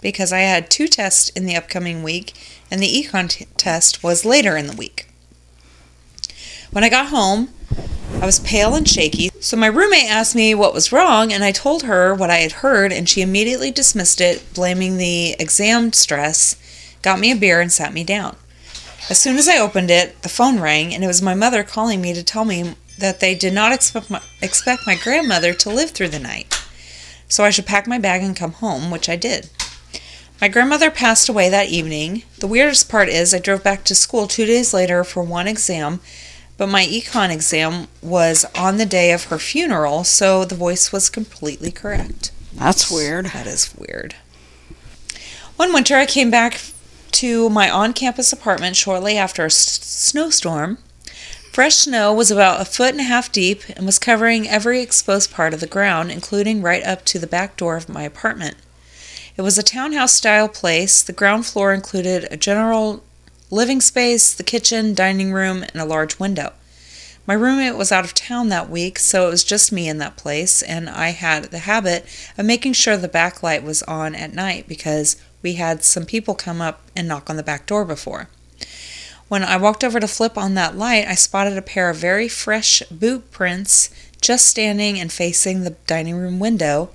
because 0.02 0.32
I 0.32 0.40
had 0.40 0.70
two 0.70 0.88
tests 0.88 1.30
in 1.30 1.46
the 1.46 1.56
upcoming 1.56 2.02
week 2.02 2.34
and 2.70 2.82
the 2.82 2.86
econ 2.86 3.46
test 3.56 4.02
was 4.02 4.26
later 4.26 4.56
in 4.56 4.66
the 4.66 4.76
week. 4.76 5.08
When 6.70 6.84
I 6.84 6.90
got 6.90 7.08
home, 7.08 7.50
I 8.20 8.26
was 8.26 8.40
pale 8.40 8.74
and 8.74 8.88
shaky, 8.88 9.30
so 9.40 9.56
my 9.56 9.66
roommate 9.66 10.10
asked 10.10 10.34
me 10.34 10.54
what 10.54 10.72
was 10.72 10.92
wrong, 10.92 11.32
and 11.32 11.42
I 11.42 11.50
told 11.50 11.82
her 11.82 12.14
what 12.14 12.30
I 12.30 12.36
had 12.36 12.52
heard, 12.52 12.92
and 12.92 13.08
she 13.08 13.20
immediately 13.20 13.70
dismissed 13.70 14.20
it, 14.20 14.54
blaming 14.54 14.96
the 14.96 15.34
exam 15.38 15.92
stress, 15.92 16.56
got 17.02 17.18
me 17.18 17.32
a 17.32 17.36
beer, 17.36 17.60
and 17.60 17.72
sat 17.72 17.92
me 17.92 18.04
down. 18.04 18.36
As 19.10 19.18
soon 19.18 19.36
as 19.36 19.48
I 19.48 19.58
opened 19.58 19.90
it, 19.90 20.22
the 20.22 20.28
phone 20.28 20.60
rang, 20.60 20.94
and 20.94 21.02
it 21.02 21.08
was 21.08 21.20
my 21.20 21.34
mother 21.34 21.64
calling 21.64 22.00
me 22.00 22.14
to 22.14 22.22
tell 22.22 22.44
me 22.44 22.74
that 22.98 23.20
they 23.20 23.34
did 23.34 23.52
not 23.52 23.72
expect 23.72 24.08
my, 24.08 24.22
expect 24.40 24.86
my 24.86 24.94
grandmother 24.94 25.52
to 25.54 25.70
live 25.70 25.90
through 25.90 26.08
the 26.08 26.18
night. 26.18 26.54
So 27.28 27.44
I 27.44 27.50
should 27.50 27.66
pack 27.66 27.86
my 27.86 27.98
bag 27.98 28.22
and 28.22 28.36
come 28.36 28.52
home, 28.52 28.90
which 28.90 29.08
I 29.08 29.16
did. 29.16 29.50
My 30.42 30.48
grandmother 30.48 30.90
passed 30.90 31.28
away 31.28 31.48
that 31.50 31.68
evening. 31.68 32.24
The 32.40 32.48
weirdest 32.48 32.88
part 32.88 33.08
is 33.08 33.32
I 33.32 33.38
drove 33.38 33.62
back 33.62 33.84
to 33.84 33.94
school 33.94 34.26
two 34.26 34.44
days 34.44 34.74
later 34.74 35.04
for 35.04 35.22
one 35.22 35.46
exam, 35.46 36.00
but 36.56 36.66
my 36.66 36.84
econ 36.84 37.30
exam 37.30 37.86
was 38.02 38.44
on 38.56 38.76
the 38.76 38.84
day 38.84 39.12
of 39.12 39.26
her 39.26 39.38
funeral, 39.38 40.02
so 40.02 40.44
the 40.44 40.56
voice 40.56 40.90
was 40.90 41.08
completely 41.08 41.70
correct. 41.70 42.32
That's 42.54 42.90
weird. 42.90 43.26
That 43.26 43.46
is 43.46 43.72
weird. 43.78 44.16
One 45.54 45.72
winter, 45.72 45.94
I 45.94 46.06
came 46.06 46.28
back 46.28 46.60
to 47.12 47.48
my 47.48 47.70
on 47.70 47.92
campus 47.92 48.32
apartment 48.32 48.74
shortly 48.74 49.16
after 49.16 49.44
a 49.44 49.46
s- 49.46 49.54
snowstorm. 49.54 50.78
Fresh 51.52 51.76
snow 51.76 52.12
was 52.12 52.32
about 52.32 52.60
a 52.60 52.64
foot 52.64 52.90
and 52.90 53.00
a 53.00 53.04
half 53.04 53.30
deep 53.30 53.62
and 53.76 53.86
was 53.86 54.00
covering 54.00 54.48
every 54.48 54.80
exposed 54.80 55.30
part 55.30 55.54
of 55.54 55.60
the 55.60 55.68
ground, 55.68 56.10
including 56.10 56.62
right 56.62 56.82
up 56.82 57.04
to 57.04 57.20
the 57.20 57.28
back 57.28 57.56
door 57.56 57.76
of 57.76 57.88
my 57.88 58.02
apartment. 58.02 58.56
It 59.36 59.42
was 59.42 59.56
a 59.56 59.62
townhouse 59.62 60.12
style 60.12 60.48
place. 60.48 61.02
The 61.02 61.12
ground 61.12 61.46
floor 61.46 61.72
included 61.72 62.28
a 62.30 62.36
general 62.36 63.02
living 63.50 63.80
space, 63.80 64.34
the 64.34 64.42
kitchen, 64.42 64.94
dining 64.94 65.32
room, 65.32 65.62
and 65.62 65.80
a 65.80 65.86
large 65.86 66.18
window. 66.18 66.52
My 67.26 67.34
roommate 67.34 67.76
was 67.76 67.92
out 67.92 68.04
of 68.04 68.14
town 68.14 68.48
that 68.48 68.68
week, 68.68 68.98
so 68.98 69.26
it 69.26 69.30
was 69.30 69.44
just 69.44 69.72
me 69.72 69.88
in 69.88 69.98
that 69.98 70.16
place, 70.16 70.60
and 70.60 70.90
I 70.90 71.10
had 71.10 71.44
the 71.44 71.60
habit 71.60 72.04
of 72.36 72.44
making 72.44 72.72
sure 72.72 72.96
the 72.96 73.08
back 73.08 73.42
light 73.42 73.62
was 73.62 73.82
on 73.84 74.14
at 74.14 74.34
night 74.34 74.66
because 74.68 75.16
we 75.40 75.54
had 75.54 75.82
some 75.82 76.04
people 76.04 76.34
come 76.34 76.60
up 76.60 76.82
and 76.96 77.06
knock 77.08 77.30
on 77.30 77.36
the 77.36 77.42
back 77.42 77.66
door 77.66 77.84
before. 77.84 78.28
When 79.28 79.42
I 79.42 79.56
walked 79.56 79.84
over 79.84 79.98
to 79.98 80.08
flip 80.08 80.36
on 80.36 80.54
that 80.54 80.76
light, 80.76 81.06
I 81.06 81.14
spotted 81.14 81.56
a 81.56 81.62
pair 81.62 81.88
of 81.88 81.96
very 81.96 82.28
fresh 82.28 82.82
boot 82.90 83.30
prints 83.30 83.88
just 84.20 84.46
standing 84.46 85.00
and 85.00 85.10
facing 85.10 85.62
the 85.62 85.76
dining 85.86 86.16
room 86.16 86.38
window, 86.38 86.90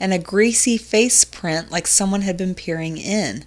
and 0.00 0.12
a 0.12 0.18
greasy 0.18 0.76
face 0.76 1.24
print 1.24 1.70
like 1.70 1.86
someone 1.86 2.22
had 2.22 2.36
been 2.36 2.54
peering 2.54 2.96
in. 2.96 3.44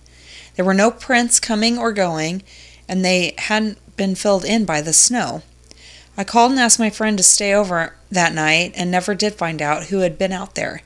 There 0.56 0.64
were 0.64 0.74
no 0.74 0.92
prints 0.92 1.40
coming 1.40 1.78
or 1.78 1.92
going, 1.92 2.44
and 2.88 3.04
they 3.04 3.34
hadn't 3.38 3.80
been 3.98 4.16
filled 4.16 4.46
in 4.46 4.66
by 4.66 4.82
the 4.82 4.94
snow. 4.94 5.42
I 6.16 6.24
called 6.24 6.52
and 6.52 6.60
asked 6.60 6.80
my 6.80 6.92
friend 6.92 7.18
to 7.18 7.24
stay 7.24 7.54
over 7.54 7.96
that 8.12 8.34
night 8.34 8.74
and 8.76 8.92
never 8.92 9.16
did 9.16 9.34
find 9.34 9.62
out 9.62 9.86
who 9.86 10.00
had 10.00 10.18
been 10.20 10.32
out 10.32 10.54
there. 10.54 10.84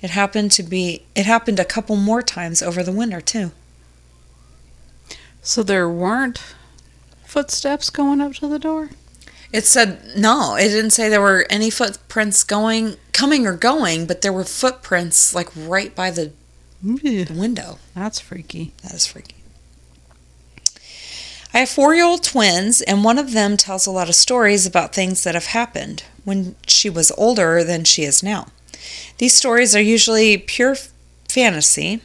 It 0.00 0.10
happened 0.10 0.50
to 0.52 0.62
be 0.62 1.04
it 1.14 1.26
happened 1.26 1.60
a 1.60 1.64
couple 1.64 1.96
more 1.96 2.22
times 2.22 2.62
over 2.62 2.82
the 2.82 2.90
winter 2.90 3.20
too. 3.20 3.52
So 5.42 5.62
there 5.62 5.88
weren't 5.88 6.42
footsteps 7.24 7.90
going 7.90 8.20
up 8.20 8.32
to 8.34 8.48
the 8.48 8.58
door? 8.58 8.90
It 9.52 9.66
said 9.66 10.16
no, 10.16 10.56
it 10.56 10.68
didn't 10.68 10.90
say 10.92 11.08
there 11.08 11.20
were 11.20 11.46
any 11.50 11.68
footprints 11.70 12.42
going 12.42 12.96
coming 13.12 13.46
or 13.46 13.54
going, 13.54 14.06
but 14.06 14.22
there 14.22 14.32
were 14.32 14.44
footprints 14.44 15.34
like 15.34 15.48
right 15.54 15.94
by 15.94 16.10
the 16.10 16.32
Ew, 16.82 17.26
window. 17.30 17.78
That's 17.94 18.18
freaky. 18.18 18.72
That 18.82 18.92
is 18.92 19.06
freaky. 19.06 19.36
I 21.54 21.58
have 21.58 21.68
four 21.68 21.94
year 21.94 22.04
old 22.04 22.24
twins, 22.24 22.80
and 22.80 23.04
one 23.04 23.18
of 23.18 23.32
them 23.32 23.56
tells 23.58 23.86
a 23.86 23.90
lot 23.90 24.08
of 24.08 24.14
stories 24.14 24.66
about 24.66 24.94
things 24.94 25.22
that 25.22 25.34
have 25.34 25.46
happened 25.46 26.02
when 26.24 26.56
she 26.66 26.88
was 26.88 27.12
older 27.18 27.62
than 27.62 27.84
she 27.84 28.04
is 28.04 28.22
now. 28.22 28.46
These 29.18 29.34
stories 29.34 29.76
are 29.76 29.82
usually 29.82 30.38
pure 30.38 30.76
fantasy, 31.28 32.00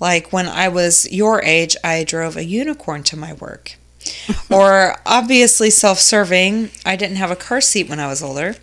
like 0.00 0.32
when 0.32 0.46
I 0.46 0.68
was 0.68 1.10
your 1.10 1.42
age, 1.42 1.76
I 1.82 2.04
drove 2.04 2.36
a 2.36 2.44
unicorn 2.44 3.02
to 3.04 3.16
my 3.16 3.32
work. 3.32 3.76
Or 4.50 4.96
obviously 5.06 5.70
self 5.70 5.98
serving, 5.98 6.70
I 6.84 6.96
didn't 6.96 7.16
have 7.16 7.30
a 7.30 7.36
car 7.36 7.60
seat 7.60 7.88
when 7.88 8.00
I 8.00 8.08
was 8.08 8.22
older. 8.22 8.56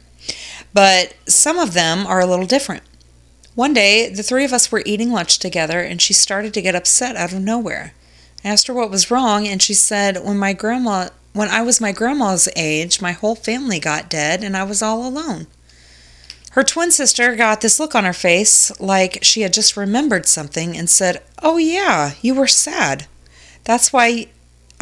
But 0.73 1.13
some 1.27 1.59
of 1.59 1.73
them 1.73 2.07
are 2.07 2.19
a 2.19 2.25
little 2.25 2.47
different. 2.47 2.83
One 3.55 3.73
day, 3.73 4.09
the 4.09 4.23
three 4.23 4.43
of 4.43 4.53
us 4.53 4.71
were 4.71 4.81
eating 4.85 5.11
lunch 5.11 5.37
together, 5.37 5.81
and 5.81 6.01
she 6.01 6.13
started 6.13 6.53
to 6.55 6.61
get 6.61 6.73
upset 6.73 7.15
out 7.15 7.31
of 7.31 7.39
nowhere. 7.39 7.93
I 8.43 8.49
asked 8.49 8.67
her 8.67 8.73
what 8.73 8.89
was 8.89 9.11
wrong, 9.11 9.47
and 9.47 9.61
she 9.61 9.75
said, 9.75 10.23
"When 10.23 10.37
my 10.37 10.53
grandma, 10.53 11.09
when 11.33 11.49
I 11.49 11.61
was 11.61 11.79
my 11.79 11.91
grandma's 11.91 12.49
age, 12.55 13.01
my 13.01 13.11
whole 13.11 13.35
family 13.35 13.79
got 13.79 14.09
dead, 14.09 14.43
and 14.43 14.57
I 14.57 14.63
was 14.63 14.81
all 14.81 15.05
alone." 15.05 15.45
Her 16.51 16.63
twin 16.63 16.91
sister 16.91 17.35
got 17.35 17.61
this 17.61 17.79
look 17.79 17.95
on 17.95 18.05
her 18.05 18.13
face, 18.13 18.71
like 18.79 19.19
she 19.21 19.41
had 19.41 19.53
just 19.53 19.77
remembered 19.77 20.27
something, 20.27 20.75
and 20.75 20.89
said, 20.89 21.21
"Oh 21.41 21.57
yeah, 21.57 22.13
you 22.21 22.33
were 22.33 22.47
sad. 22.47 23.05
That's 23.63 23.93
why 23.93 24.27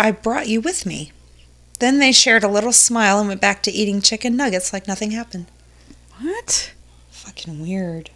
I 0.02 0.12
brought 0.12 0.48
you 0.48 0.62
with 0.62 0.86
me." 0.86 1.12
Then 1.80 2.00
they 2.00 2.12
shared 2.12 2.44
a 2.44 2.48
little 2.48 2.74
smile 2.74 3.20
and 3.20 3.28
went 3.28 3.42
back 3.42 3.64
to 3.64 3.72
eating 3.72 4.02
chicken 4.02 4.36
nuggets 4.36 4.74
like 4.74 4.88
nothing 4.88 5.12
happened. 5.12 5.48
What? 6.20 6.72
Fucking 7.10 7.60
weird. 7.60 8.12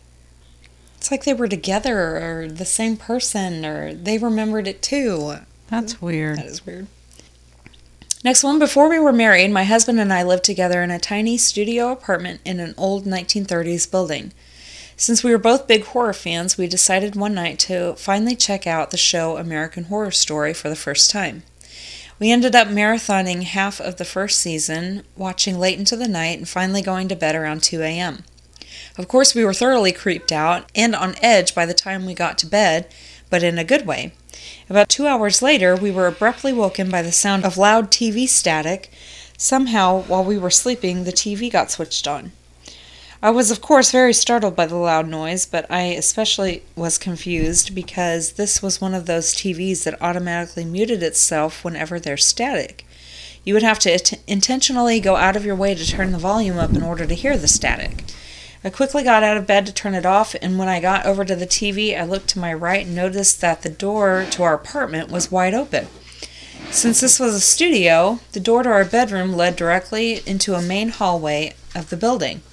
It's 0.98 1.10
like 1.12 1.24
they 1.24 1.34
were 1.34 1.48
together 1.48 2.17
or 2.17 2.48
the 2.48 2.65
same 2.65 2.98
person 2.98 3.65
or 3.65 3.93
they 3.93 4.17
remembered 4.17 4.67
it 4.67 4.82
too. 4.82 5.38
That's 5.69 6.02
weird. 6.02 6.39
That 6.39 6.45
is 6.45 6.65
weird. 6.65 6.88
Next 8.24 8.43
one, 8.43 8.58
before 8.58 8.89
we 8.89 8.98
were 8.98 9.13
married, 9.13 9.52
my 9.52 9.65
husband 9.65 10.00
and 10.00 10.12
I 10.12 10.24
lived 10.24 10.43
together 10.43 10.82
in 10.82 10.89
a 10.89 11.00
tiny 11.00 11.38
studio 11.38 11.91
apartment 11.91 12.41
in 12.43 12.60
an 12.60 12.74
old 12.78 13.06
1930s 13.06 13.89
building. 13.89 14.32
Since 14.98 15.24
we 15.24 15.32
were 15.32 15.38
both 15.38 15.67
big 15.67 15.86
horror 15.86 16.13
fans, 16.13 16.58
we 16.58 16.67
decided 16.67 17.15
one 17.15 17.36
night 17.36 17.60
to 17.60 17.95
finally 17.95 18.36
check 18.36 18.65
out 18.65 18.91
the 18.91 18.98
show 18.98 19.38
American 19.38 19.86
Horror 19.86 20.12
Story 20.12 20.54
for 20.54 20.69
the 20.69 20.76
first 20.76 21.12
time. 21.12 21.43
We 22.17 22.32
ended 22.32 22.56
up 22.56 22.69
marathoning 22.69 23.43
half 23.43 23.82
of 23.82 23.97
the 23.97 24.06
first 24.06 24.39
season, 24.39 25.04
watching 25.17 25.60
late 25.60 25.78
into 25.78 25.97
the 25.97 26.08
night, 26.08 26.38
and 26.38 26.47
finally 26.47 26.82
going 26.82 27.10
to 27.10 27.15
bed 27.15 27.36
around 27.36 27.62
2 27.62 27.82
a.m. 27.82 28.23
Of 28.97 29.10
course, 29.10 29.36
we 29.36 29.43
were 29.43 29.54
thoroughly 29.54 29.91
creeped 29.91 30.32
out 30.32 30.69
and 30.73 30.95
on 30.95 31.15
edge 31.21 31.54
by 31.54 31.65
the 31.65 31.73
time 31.73 32.06
we 32.06 32.13
got 32.13 32.38
to 32.39 32.47
bed, 32.47 32.88
but 33.30 33.43
in 33.43 33.60
a 33.60 33.65
good 33.65 33.86
way. 33.86 34.13
About 34.69 34.88
two 34.88 35.08
hours 35.08 35.41
later, 35.41 35.75
we 35.75 35.91
were 35.91 36.08
abruptly 36.08 36.54
woken 36.54 36.89
by 36.89 37.01
the 37.01 37.12
sound 37.12 37.43
of 37.43 37.58
loud 37.58 37.91
TV 37.91 38.28
static. 38.30 38.91
Somehow, 39.38 40.04
while 40.04 40.23
we 40.23 40.38
were 40.38 40.49
sleeping, 40.49 41.04
the 41.04 41.12
TV 41.12 41.51
got 41.51 41.69
switched 41.69 42.08
on. 42.08 42.32
I 43.26 43.32
was, 43.32 43.50
of 43.50 43.60
course, 43.60 43.90
very 43.90 44.14
startled 44.14 44.56
by 44.56 44.68
the 44.68 44.76
loud 44.76 45.08
noise, 45.08 45.48
but 45.48 45.66
I 45.68 45.86
especially 45.86 46.62
was 46.76 47.00
confused 47.00 47.74
because 47.74 48.34
this 48.34 48.62
was 48.62 48.80
one 48.80 48.94
of 48.94 49.08
those 49.08 49.34
TVs 49.34 49.84
that 49.84 50.00
automatically 50.00 50.64
muted 50.64 51.02
itself 51.02 51.66
whenever 51.66 52.00
there's 52.00 52.24
static. 52.24 52.86
You 53.44 53.56
would 53.56 53.64
have 53.64 53.80
to 53.80 53.94
int- 53.94 54.22
intentionally 54.28 55.00
go 55.00 55.16
out 55.16 55.36
of 55.36 55.44
your 55.44 55.56
way 55.56 55.74
to 55.74 55.88
turn 55.88 56.12
the 56.12 56.20
volume 56.20 56.60
up 56.60 56.76
in 56.76 56.84
order 56.84 57.08
to 57.08 57.16
hear 57.16 57.36
the 57.36 57.48
static. 57.48 58.04
I 58.64 58.70
quickly 58.70 59.02
got 59.02 59.24
out 59.24 59.38
of 59.38 59.48
bed 59.48 59.66
to 59.66 59.74
turn 59.74 59.96
it 59.96 60.06
off, 60.06 60.36
and 60.40 60.60
when 60.60 60.68
I 60.68 60.80
got 60.80 61.08
over 61.08 61.26
to 61.26 61.36
the 61.36 61.48
TV, 61.48 62.00
I 62.00 62.04
looked 62.04 62.28
to 62.28 62.40
my 62.40 62.54
right 62.54 62.86
and 62.86 62.96
noticed 62.96 63.42
that 63.42 63.64
the 63.64 63.70
door 63.70 64.28
to 64.30 64.44
our 64.44 64.54
apartment 64.54 65.10
was 65.10 65.32
wide 65.32 65.56
open. 65.56 65.88
Since 66.70 67.02
this 67.02 67.20
was 67.20 67.34
a 67.34 67.42
studio, 67.42 68.20
the 68.34 68.40
door 68.40 68.62
to 68.62 68.70
our 68.70 68.86
bedroom 68.86 69.34
led 69.34 69.56
directly 69.56 70.22
into 70.28 70.54
a 70.54 70.62
main 70.62 70.90
hallway 70.90 71.56
of 71.74 71.90
the 71.90 71.98
building. 71.98 72.44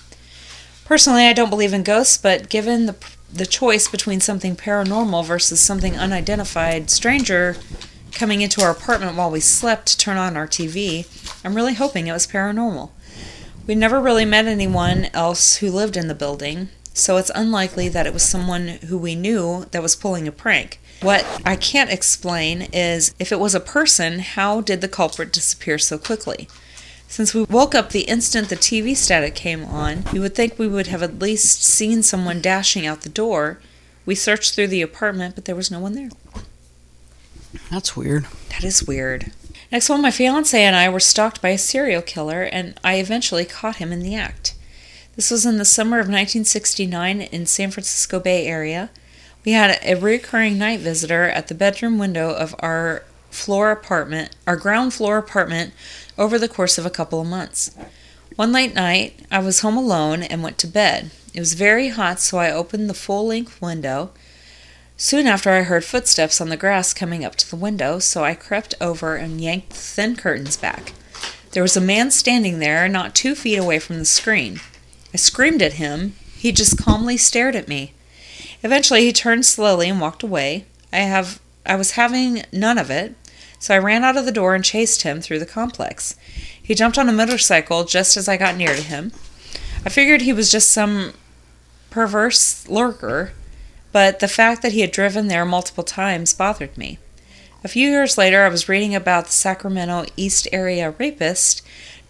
Personally, 0.84 1.26
I 1.26 1.32
don't 1.32 1.50
believe 1.50 1.72
in 1.72 1.82
ghosts, 1.82 2.18
but 2.18 2.48
given 2.48 2.86
the 2.86 2.96
the 3.32 3.46
choice 3.46 3.88
between 3.88 4.20
something 4.20 4.54
paranormal 4.54 5.24
versus 5.24 5.60
something 5.60 5.96
unidentified 5.96 6.90
stranger 6.90 7.56
coming 8.12 8.42
into 8.42 8.60
our 8.62 8.70
apartment 8.70 9.16
while 9.16 9.30
we 9.30 9.40
slept 9.40 9.86
to 9.86 9.96
turn 9.98 10.18
on 10.18 10.36
our 10.36 10.46
TV, 10.46 11.06
I'm 11.44 11.54
really 11.54 11.74
hoping 11.74 12.06
it 12.06 12.12
was 12.12 12.26
paranormal. 12.26 12.90
We 13.66 13.74
never 13.74 14.00
really 14.00 14.26
met 14.26 14.46
anyone 14.46 15.06
else 15.14 15.56
who 15.56 15.70
lived 15.70 15.96
in 15.96 16.08
the 16.08 16.14
building, 16.14 16.68
so 16.92 17.16
it's 17.16 17.30
unlikely 17.34 17.88
that 17.88 18.06
it 18.06 18.12
was 18.12 18.22
someone 18.22 18.68
who 18.88 18.98
we 18.98 19.14
knew 19.14 19.64
that 19.70 19.82
was 19.82 19.96
pulling 19.96 20.28
a 20.28 20.32
prank. 20.32 20.78
What 21.00 21.24
I 21.44 21.56
can't 21.56 21.90
explain 21.90 22.68
is 22.72 23.14
if 23.18 23.32
it 23.32 23.40
was 23.40 23.54
a 23.54 23.60
person, 23.60 24.18
how 24.18 24.60
did 24.60 24.82
the 24.82 24.88
culprit 24.88 25.32
disappear 25.32 25.78
so 25.78 25.96
quickly? 25.96 26.48
Since 27.12 27.34
we 27.34 27.42
woke 27.42 27.74
up 27.74 27.90
the 27.90 28.04
instant 28.04 28.48
the 28.48 28.56
TV 28.56 28.96
static 28.96 29.34
came 29.34 29.66
on, 29.66 30.04
you 30.14 30.22
would 30.22 30.34
think 30.34 30.58
we 30.58 30.66
would 30.66 30.86
have 30.86 31.02
at 31.02 31.18
least 31.18 31.62
seen 31.62 32.02
someone 32.02 32.40
dashing 32.40 32.86
out 32.86 33.02
the 33.02 33.10
door. 33.10 33.60
We 34.06 34.14
searched 34.14 34.54
through 34.54 34.68
the 34.68 34.80
apartment, 34.80 35.34
but 35.34 35.44
there 35.44 35.54
was 35.54 35.70
no 35.70 35.78
one 35.78 35.92
there. 35.92 36.08
That's 37.70 37.94
weird. 37.94 38.28
That 38.48 38.64
is 38.64 38.86
weird. 38.86 39.30
Next 39.70 39.90
one, 39.90 40.00
my 40.00 40.10
fiance 40.10 40.58
and 40.58 40.74
I 40.74 40.88
were 40.88 41.00
stalked 41.00 41.42
by 41.42 41.50
a 41.50 41.58
serial 41.58 42.00
killer, 42.00 42.44
and 42.44 42.80
I 42.82 42.94
eventually 42.94 43.44
caught 43.44 43.76
him 43.76 43.92
in 43.92 44.00
the 44.00 44.14
act. 44.14 44.54
This 45.14 45.30
was 45.30 45.44
in 45.44 45.58
the 45.58 45.66
summer 45.66 45.98
of 45.98 46.06
1969 46.06 47.20
in 47.20 47.44
San 47.44 47.70
Francisco 47.70 48.20
Bay 48.20 48.46
Area. 48.46 48.88
We 49.44 49.52
had 49.52 49.78
a 49.82 50.00
recurring 50.00 50.56
night 50.56 50.80
visitor 50.80 51.24
at 51.24 51.48
the 51.48 51.54
bedroom 51.54 51.98
window 51.98 52.30
of 52.30 52.54
our 52.60 53.04
floor 53.32 53.70
apartment, 53.70 54.36
our 54.46 54.56
ground 54.56 54.94
floor 54.94 55.18
apartment, 55.18 55.72
over 56.18 56.38
the 56.38 56.48
course 56.48 56.78
of 56.78 56.86
a 56.86 56.90
couple 56.90 57.20
of 57.20 57.26
months. 57.26 57.74
One 58.36 58.52
late 58.52 58.74
night, 58.74 59.20
I 59.30 59.40
was 59.40 59.60
home 59.60 59.76
alone 59.76 60.22
and 60.22 60.42
went 60.42 60.58
to 60.58 60.66
bed. 60.66 61.10
It 61.34 61.40
was 61.40 61.54
very 61.54 61.88
hot, 61.88 62.20
so 62.20 62.38
I 62.38 62.50
opened 62.50 62.88
the 62.88 62.94
full 62.94 63.26
length 63.26 63.60
window. 63.60 64.10
Soon 64.96 65.26
after, 65.26 65.50
I 65.50 65.62
heard 65.62 65.84
footsteps 65.84 66.40
on 66.40 66.48
the 66.48 66.56
grass 66.56 66.92
coming 66.94 67.24
up 67.24 67.34
to 67.36 67.50
the 67.50 67.56
window, 67.56 67.98
so 67.98 68.22
I 68.22 68.34
crept 68.34 68.74
over 68.80 69.16
and 69.16 69.40
yanked 69.40 69.70
the 69.70 69.76
thin 69.76 70.16
curtains 70.16 70.56
back. 70.56 70.92
There 71.52 71.62
was 71.62 71.76
a 71.76 71.80
man 71.80 72.10
standing 72.10 72.58
there, 72.58 72.88
not 72.88 73.14
two 73.14 73.34
feet 73.34 73.56
away 73.56 73.78
from 73.78 73.98
the 73.98 74.04
screen. 74.04 74.60
I 75.12 75.16
screamed 75.16 75.62
at 75.62 75.74
him. 75.74 76.14
He 76.36 76.52
just 76.52 76.78
calmly 76.78 77.16
stared 77.16 77.56
at 77.56 77.68
me. 77.68 77.92
Eventually, 78.62 79.04
he 79.04 79.12
turned 79.12 79.44
slowly 79.44 79.88
and 79.88 80.00
walked 80.00 80.22
away. 80.22 80.66
I 80.92 80.98
have 80.98 81.40
I 81.64 81.76
was 81.76 81.92
having 81.92 82.44
none 82.52 82.78
of 82.78 82.90
it, 82.90 83.14
so 83.62 83.72
I 83.72 83.78
ran 83.78 84.02
out 84.02 84.16
of 84.16 84.24
the 84.24 84.32
door 84.32 84.56
and 84.56 84.64
chased 84.64 85.02
him 85.02 85.20
through 85.20 85.38
the 85.38 85.46
complex. 85.46 86.16
He 86.60 86.74
jumped 86.74 86.98
on 86.98 87.08
a 87.08 87.12
motorcycle 87.12 87.84
just 87.84 88.16
as 88.16 88.26
I 88.26 88.36
got 88.36 88.56
near 88.56 88.74
to 88.74 88.82
him. 88.82 89.12
I 89.86 89.88
figured 89.88 90.22
he 90.22 90.32
was 90.32 90.50
just 90.50 90.72
some 90.72 91.12
perverse 91.88 92.68
lurker, 92.68 93.34
but 93.92 94.18
the 94.18 94.26
fact 94.26 94.62
that 94.62 94.72
he 94.72 94.80
had 94.80 94.90
driven 94.90 95.28
there 95.28 95.44
multiple 95.44 95.84
times 95.84 96.34
bothered 96.34 96.76
me. 96.76 96.98
A 97.62 97.68
few 97.68 97.88
years 97.88 98.18
later, 98.18 98.42
I 98.42 98.48
was 98.48 98.68
reading 98.68 98.96
about 98.96 99.26
the 99.26 99.32
Sacramento 99.32 100.06
East 100.16 100.48
Area 100.50 100.90
rapist, 100.98 101.62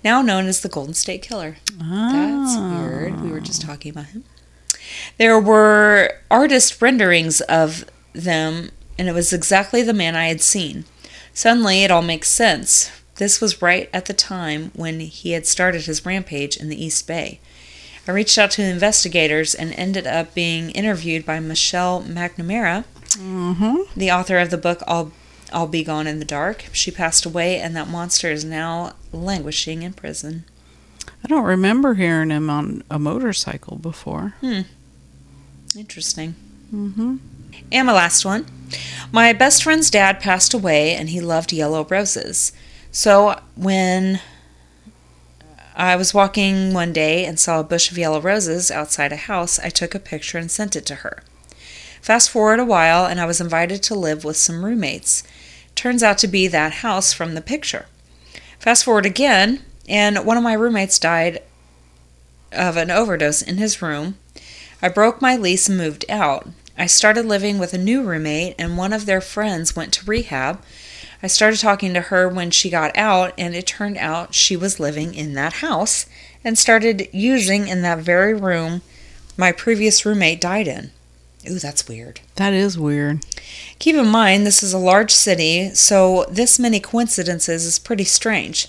now 0.02 0.22
known 0.22 0.46
as 0.46 0.62
the 0.62 0.70
Golden 0.70 0.94
State 0.94 1.20
Killer. 1.20 1.58
That's 1.66 2.56
ah. 2.56 2.78
weird. 2.80 3.20
We 3.20 3.30
were 3.30 3.40
just 3.40 3.60
talking 3.60 3.90
about 3.90 4.06
him. 4.06 4.24
There 5.18 5.38
were 5.38 6.14
artist 6.30 6.80
renderings 6.80 7.42
of 7.42 7.84
them, 8.14 8.70
and 8.98 9.06
it 9.06 9.12
was 9.12 9.34
exactly 9.34 9.82
the 9.82 9.92
man 9.92 10.16
I 10.16 10.28
had 10.28 10.40
seen. 10.40 10.86
Suddenly, 11.34 11.82
it 11.84 11.90
all 11.90 12.02
makes 12.02 12.28
sense. 12.28 12.90
This 13.16 13.40
was 13.40 13.62
right 13.62 13.88
at 13.92 14.06
the 14.06 14.12
time 14.14 14.70
when 14.74 15.00
he 15.00 15.32
had 15.32 15.46
started 15.46 15.82
his 15.82 16.04
rampage 16.04 16.56
in 16.56 16.68
the 16.68 16.82
East 16.84 17.06
Bay. 17.06 17.40
I 18.06 18.10
reached 18.12 18.36
out 18.38 18.50
to 18.52 18.62
investigators 18.62 19.54
and 19.54 19.72
ended 19.74 20.06
up 20.06 20.34
being 20.34 20.70
interviewed 20.70 21.24
by 21.24 21.40
Michelle 21.40 22.02
McNamara, 22.02 22.84
Mm-hmm. 23.12 23.76
the 23.94 24.10
author 24.10 24.38
of 24.38 24.48
the 24.50 24.56
book 24.56 24.82
I'll, 24.86 25.12
I'll 25.52 25.66
Be 25.66 25.84
Gone 25.84 26.06
in 26.06 26.18
the 26.18 26.24
Dark. 26.24 26.64
She 26.72 26.90
passed 26.90 27.26
away, 27.26 27.60
and 27.60 27.76
that 27.76 27.86
monster 27.88 28.30
is 28.30 28.42
now 28.44 28.94
languishing 29.12 29.82
in 29.82 29.92
prison. 29.92 30.44
I 31.22 31.28
don't 31.28 31.44
remember 31.44 31.92
hearing 31.94 32.30
him 32.30 32.48
on 32.48 32.82
a 32.90 32.98
motorcycle 32.98 33.76
before. 33.76 34.34
Interesting. 35.76 36.34
Mm-hmm. 36.74 37.16
And 37.70 37.86
my 37.86 37.92
last 37.92 38.24
one. 38.24 38.46
My 39.10 39.32
best 39.32 39.62
friend's 39.62 39.90
dad 39.90 40.20
passed 40.20 40.54
away 40.54 40.94
and 40.94 41.10
he 41.10 41.20
loved 41.20 41.52
yellow 41.52 41.84
roses. 41.84 42.52
So 42.90 43.40
when 43.56 44.20
I 45.74 45.96
was 45.96 46.14
walking 46.14 46.74
one 46.74 46.92
day 46.92 47.24
and 47.24 47.38
saw 47.38 47.60
a 47.60 47.64
bush 47.64 47.90
of 47.90 47.98
yellow 47.98 48.20
roses 48.20 48.70
outside 48.70 49.12
a 49.12 49.16
house, 49.16 49.58
I 49.58 49.68
took 49.68 49.94
a 49.94 49.98
picture 49.98 50.38
and 50.38 50.50
sent 50.50 50.76
it 50.76 50.86
to 50.86 50.96
her. 50.96 51.22
Fast 52.00 52.30
forward 52.30 52.60
a 52.60 52.64
while 52.64 53.06
and 53.06 53.20
I 53.20 53.26
was 53.26 53.40
invited 53.40 53.82
to 53.84 53.94
live 53.94 54.24
with 54.24 54.36
some 54.36 54.64
roommates. 54.64 55.22
Turns 55.74 56.02
out 56.02 56.18
to 56.18 56.28
be 56.28 56.46
that 56.48 56.74
house 56.74 57.12
from 57.12 57.34
the 57.34 57.40
picture. 57.40 57.86
Fast 58.58 58.84
forward 58.84 59.06
again 59.06 59.62
and 59.88 60.24
one 60.24 60.36
of 60.36 60.42
my 60.42 60.52
roommates 60.52 60.98
died 60.98 61.42
of 62.52 62.76
an 62.76 62.90
overdose 62.90 63.42
in 63.42 63.56
his 63.56 63.82
room. 63.82 64.18
I 64.80 64.88
broke 64.88 65.22
my 65.22 65.36
lease 65.36 65.68
and 65.68 65.78
moved 65.78 66.04
out. 66.08 66.48
I 66.76 66.86
started 66.86 67.26
living 67.26 67.58
with 67.58 67.74
a 67.74 67.78
new 67.78 68.02
roommate, 68.02 68.54
and 68.58 68.76
one 68.76 68.92
of 68.92 69.06
their 69.06 69.20
friends 69.20 69.76
went 69.76 69.92
to 69.94 70.06
rehab. 70.06 70.62
I 71.22 71.26
started 71.26 71.60
talking 71.60 71.94
to 71.94 72.00
her 72.00 72.28
when 72.28 72.50
she 72.50 72.70
got 72.70 72.96
out, 72.96 73.34
and 73.38 73.54
it 73.54 73.66
turned 73.66 73.98
out 73.98 74.34
she 74.34 74.56
was 74.56 74.80
living 74.80 75.14
in 75.14 75.34
that 75.34 75.54
house 75.54 76.06
and 76.42 76.58
started 76.58 77.08
using 77.12 77.68
in 77.68 77.82
that 77.82 77.98
very 77.98 78.34
room 78.34 78.82
my 79.36 79.52
previous 79.52 80.04
roommate 80.04 80.40
died 80.40 80.68
in. 80.68 80.90
Ooh, 81.48 81.58
that's 81.58 81.88
weird. 81.88 82.20
That 82.36 82.52
is 82.52 82.78
weird. 82.78 83.24
Keep 83.78 83.96
in 83.96 84.06
mind, 84.06 84.46
this 84.46 84.62
is 84.62 84.72
a 84.72 84.78
large 84.78 85.10
city, 85.10 85.70
so 85.74 86.26
this 86.30 86.58
many 86.58 86.80
coincidences 86.80 87.64
is 87.64 87.78
pretty 87.78 88.04
strange. 88.04 88.68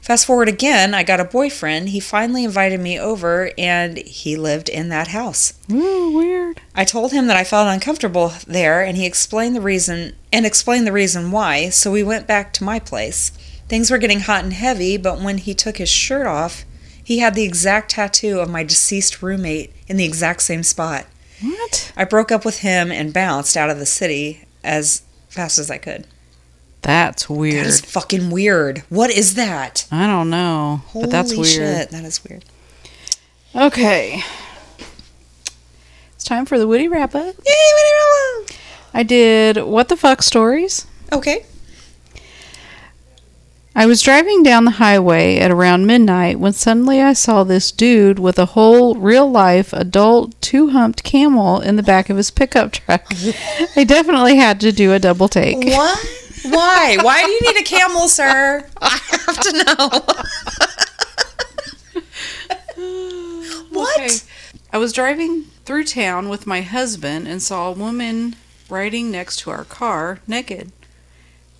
Fast 0.00 0.26
forward 0.26 0.48
again, 0.48 0.94
I 0.94 1.02
got 1.02 1.20
a 1.20 1.24
boyfriend. 1.24 1.90
He 1.90 2.00
finally 2.00 2.44
invited 2.44 2.80
me 2.80 2.98
over, 2.98 3.50
and 3.58 3.98
he 3.98 4.36
lived 4.36 4.68
in 4.68 4.88
that 4.88 5.08
house. 5.08 5.52
Ooh, 5.70 6.12
weird. 6.16 6.60
I 6.74 6.84
told 6.84 7.12
him 7.12 7.26
that 7.26 7.36
I 7.36 7.44
felt 7.44 7.68
uncomfortable 7.68 8.32
there, 8.46 8.82
and 8.82 8.96
he 8.96 9.06
explained 9.06 9.56
the 9.56 9.60
reason 9.60 10.14
and 10.32 10.46
explained 10.46 10.86
the 10.86 10.92
reason 10.92 11.30
why. 11.30 11.68
So 11.68 11.90
we 11.90 12.02
went 12.02 12.26
back 12.26 12.52
to 12.54 12.64
my 12.64 12.78
place. 12.78 13.30
Things 13.68 13.90
were 13.90 13.98
getting 13.98 14.20
hot 14.20 14.44
and 14.44 14.52
heavy, 14.52 14.96
but 14.96 15.20
when 15.20 15.38
he 15.38 15.54
took 15.54 15.76
his 15.76 15.90
shirt 15.90 16.26
off, 16.26 16.64
he 17.02 17.18
had 17.18 17.34
the 17.34 17.44
exact 17.44 17.90
tattoo 17.92 18.40
of 18.40 18.50
my 18.50 18.62
deceased 18.62 19.22
roommate 19.22 19.74
in 19.86 19.96
the 19.96 20.04
exact 20.04 20.42
same 20.42 20.62
spot. 20.62 21.06
What? 21.42 21.92
I 21.96 22.04
broke 22.04 22.32
up 22.32 22.44
with 22.44 22.58
him 22.58 22.90
and 22.90 23.12
bounced 23.12 23.56
out 23.56 23.70
of 23.70 23.78
the 23.78 23.86
city 23.86 24.44
as 24.64 25.02
fast 25.28 25.58
as 25.58 25.70
I 25.70 25.78
could. 25.78 26.06
That's 26.82 27.28
weird. 27.28 27.64
That 27.64 27.66
is 27.66 27.80
fucking 27.80 28.30
weird. 28.30 28.84
What 28.88 29.10
is 29.10 29.34
that? 29.34 29.86
I 29.90 30.06
don't 30.06 30.30
know, 30.30 30.82
Holy 30.86 31.04
but 31.04 31.10
that's 31.10 31.34
weird. 31.34 31.46
shit. 31.46 31.90
That 31.90 32.04
is 32.04 32.24
weird. 32.24 32.44
Okay. 33.54 34.22
It's 36.14 36.24
time 36.24 36.46
for 36.46 36.58
the 36.58 36.66
Woody 36.66 36.88
wrap 36.88 37.14
up. 37.14 37.34
Yay, 37.46 37.52
what 37.52 38.58
I 38.94 39.02
did 39.02 39.58
what 39.58 39.88
the 39.88 39.96
fuck 39.96 40.22
stories. 40.22 40.86
Okay. 41.12 41.44
I 43.74 43.86
was 43.86 44.02
driving 44.02 44.42
down 44.42 44.64
the 44.64 44.72
highway 44.72 45.36
at 45.38 45.52
around 45.52 45.86
midnight 45.86 46.40
when 46.40 46.52
suddenly 46.52 47.00
I 47.00 47.12
saw 47.12 47.44
this 47.44 47.70
dude 47.70 48.18
with 48.18 48.36
a 48.36 48.46
whole 48.46 48.96
real 48.96 49.30
life 49.30 49.72
adult 49.72 50.34
two 50.40 50.70
humped 50.70 51.04
camel 51.04 51.60
in 51.60 51.76
the 51.76 51.82
back 51.84 52.10
of 52.10 52.16
his 52.16 52.32
pickup 52.32 52.72
truck. 52.72 53.06
I 53.76 53.84
definitely 53.84 54.36
had 54.36 54.60
to 54.62 54.72
do 54.72 54.92
a 54.92 54.98
double 54.98 55.28
take. 55.28 55.64
What? 55.64 56.27
Why? 56.42 56.96
Why 57.00 57.22
do 57.24 57.30
you 57.30 57.40
need 57.52 57.60
a 57.60 57.64
camel, 57.64 58.08
sir? 58.08 58.68
I 58.80 59.00
have 59.26 59.40
to 59.40 59.52
know. 59.64 59.88
what? 63.70 64.00
Okay. 64.00 64.16
I 64.72 64.78
was 64.78 64.92
driving 64.92 65.44
through 65.64 65.84
town 65.84 66.28
with 66.28 66.46
my 66.46 66.60
husband 66.60 67.26
and 67.26 67.42
saw 67.42 67.68
a 67.68 67.72
woman 67.72 68.36
riding 68.68 69.10
next 69.10 69.40
to 69.40 69.50
our 69.50 69.64
car 69.64 70.20
naked. 70.26 70.72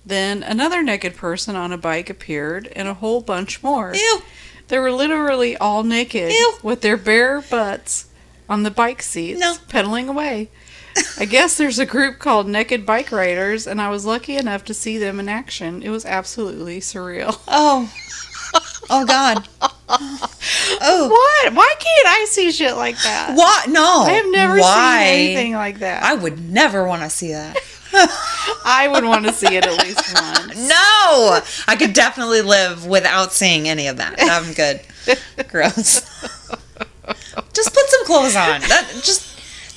Then 0.05 0.43
another 0.43 0.81
naked 0.81 1.15
person 1.15 1.55
on 1.55 1.71
a 1.71 1.77
bike 1.77 2.09
appeared 2.09 2.67
and 2.75 2.87
a 2.87 2.93
whole 2.95 3.21
bunch 3.21 3.61
more. 3.63 3.93
Ew. 3.93 4.21
They 4.67 4.79
were 4.79 4.91
literally 4.91 5.57
all 5.57 5.83
naked 5.83 6.31
Ew. 6.31 6.53
with 6.63 6.81
their 6.81 6.97
bare 6.97 7.41
butts 7.41 8.05
on 8.47 8.63
the 8.63 8.71
bike 8.71 9.01
seats, 9.01 9.39
No. 9.39 9.55
pedaling 9.67 10.07
away. 10.09 10.49
I 11.17 11.25
guess 11.25 11.57
there's 11.57 11.79
a 11.79 11.85
group 11.85 12.19
called 12.19 12.47
Naked 12.47 12.85
Bike 12.85 13.11
Riders, 13.11 13.67
and 13.67 13.81
I 13.81 13.89
was 13.89 14.05
lucky 14.05 14.35
enough 14.37 14.63
to 14.65 14.73
see 14.73 14.97
them 14.97 15.19
in 15.19 15.29
action. 15.29 15.83
It 15.83 15.89
was 15.89 16.05
absolutely 16.05 16.79
surreal. 16.79 17.39
Oh. 17.47 17.93
Oh 18.89 19.05
God. 19.05 19.47
Oh. 19.87 21.07
What? 21.09 21.53
Why 21.53 21.73
can't 21.79 22.07
I 22.07 22.25
see 22.27 22.51
shit 22.51 22.75
like 22.75 22.95
that? 23.03 23.35
What? 23.35 23.69
No. 23.69 24.01
I 24.07 24.11
have 24.13 24.31
never 24.31 24.57
Why? 24.59 25.03
seen 25.05 25.13
anything 25.27 25.53
like 25.53 25.79
that. 25.79 26.01
I 26.03 26.15
would 26.15 26.39
never 26.49 26.87
want 26.87 27.03
to 27.03 27.09
see 27.09 27.31
that. 27.33 27.55
I 28.65 28.87
would 28.91 29.03
want 29.03 29.25
to 29.25 29.33
see 29.33 29.55
it 29.55 29.65
at 29.67 29.77
least 29.85 30.13
once. 30.15 30.69
No. 30.69 31.39
I 31.67 31.75
could 31.77 31.93
definitely 31.93 32.41
live 32.41 32.85
without 32.85 33.31
seeing 33.31 33.67
any 33.69 33.87
of 33.87 33.97
that. 33.97 34.15
I'm 34.19 34.53
good. 34.53 34.81
Gross. 35.47 36.01
Just 37.53 37.73
put 37.73 37.87
some 37.89 38.05
clothes 38.05 38.35
on. 38.35 38.61
That 38.61 38.89
just 39.03 39.28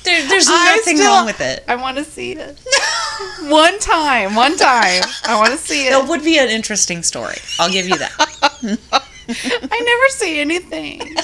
there, 0.03 0.27
there's 0.27 0.47
I 0.49 0.75
nothing 0.77 0.97
still- 0.97 1.09
wrong 1.11 1.25
with 1.25 1.41
it. 1.41 1.63
I 1.67 1.75
want 1.75 1.97
to 1.97 2.03
see 2.03 2.33
it. 2.33 2.59
one 3.49 3.79
time, 3.79 4.35
one 4.35 4.55
time. 4.57 5.03
I 5.25 5.35
want 5.37 5.51
to 5.51 5.57
see 5.57 5.87
It 5.87 5.93
it. 5.93 6.07
would 6.09 6.23
be 6.23 6.37
an 6.39 6.49
interesting 6.49 7.03
story. 7.03 7.37
I'll 7.59 7.71
give 7.71 7.87
you 7.87 7.97
that. 7.97 8.11
I 9.29 9.79
never 9.79 10.07
see 10.09 10.39
anything. 10.39 10.99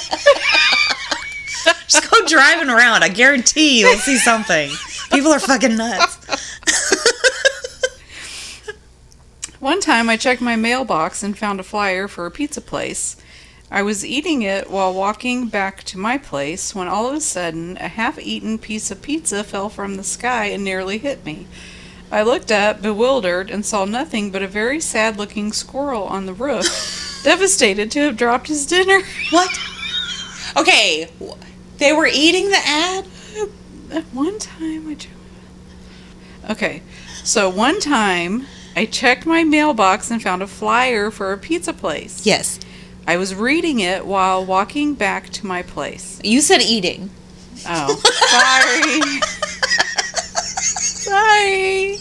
Just 1.87 2.09
go 2.09 2.25
driving 2.25 2.69
around. 2.69 3.03
I 3.03 3.09
guarantee 3.09 3.79
you'll 3.81 3.97
see 3.97 4.17
something. 4.17 4.71
People 5.11 5.31
are 5.31 5.39
fucking 5.39 5.75
nuts. 5.75 6.17
One 9.59 9.81
time 9.81 10.09
I 10.09 10.15
checked 10.15 10.39
my 10.41 10.55
mailbox 10.55 11.21
and 11.21 11.37
found 11.37 11.59
a 11.59 11.63
flyer 11.63 12.07
for 12.07 12.25
a 12.25 12.31
pizza 12.31 12.61
place. 12.61 13.17
I 13.71 13.83
was 13.83 14.03
eating 14.03 14.41
it 14.41 14.71
while 14.71 14.93
walking 14.93 15.47
back 15.47 15.83
to 15.83 15.99
my 15.99 16.17
place 16.17 16.73
when 16.73 16.87
all 16.87 17.07
of 17.07 17.15
a 17.15 17.21
sudden 17.21 17.77
a 17.77 17.87
half 17.87 18.17
eaten 18.17 18.57
piece 18.57 18.89
of 18.89 19.03
pizza 19.03 19.43
fell 19.43 19.69
from 19.69 19.95
the 19.95 20.03
sky 20.03 20.45
and 20.45 20.63
nearly 20.63 20.97
hit 20.97 21.23
me. 21.23 21.45
I 22.11 22.23
looked 22.23 22.51
up, 22.51 22.81
bewildered, 22.81 23.51
and 23.51 23.63
saw 23.63 23.85
nothing 23.85 24.31
but 24.31 24.41
a 24.41 24.47
very 24.47 24.79
sad 24.79 25.17
looking 25.17 25.51
squirrel 25.51 26.05
on 26.05 26.25
the 26.25 26.33
roof, 26.33 27.21
devastated 27.23 27.91
to 27.91 27.99
have 27.99 28.17
dropped 28.17 28.47
his 28.47 28.65
dinner. 28.65 29.01
What? 29.29 29.59
Okay, 30.57 31.07
they 31.77 31.93
were 31.93 32.09
eating 32.11 32.49
the 32.49 32.61
ad. 32.65 33.05
At 33.91 34.03
one 34.05 34.39
time 34.39 34.87
I. 34.87 36.51
Okay, 36.51 36.81
so 37.23 37.47
one 37.49 37.79
time 37.79 38.47
I 38.75 38.85
checked 38.85 39.27
my 39.27 39.43
mailbox 39.43 40.09
and 40.09 40.21
found 40.21 40.41
a 40.41 40.47
flyer 40.47 41.11
for 41.11 41.31
a 41.31 41.37
pizza 41.37 41.73
place. 41.73 42.25
Yes, 42.25 42.59
I 43.09 43.17
was 43.17 43.33
reading 43.33 43.79
it 43.79 44.05
while 44.05 44.45
walking 44.45 44.93
back 44.93 45.31
to 45.31 45.47
my 45.47 45.63
place. 45.63 46.19
you 46.23 46.41
said 46.41 46.61
eating. 46.61 47.09
Oh, 47.67 47.95
sorry. 48.29 49.01
sorry. 50.69 51.97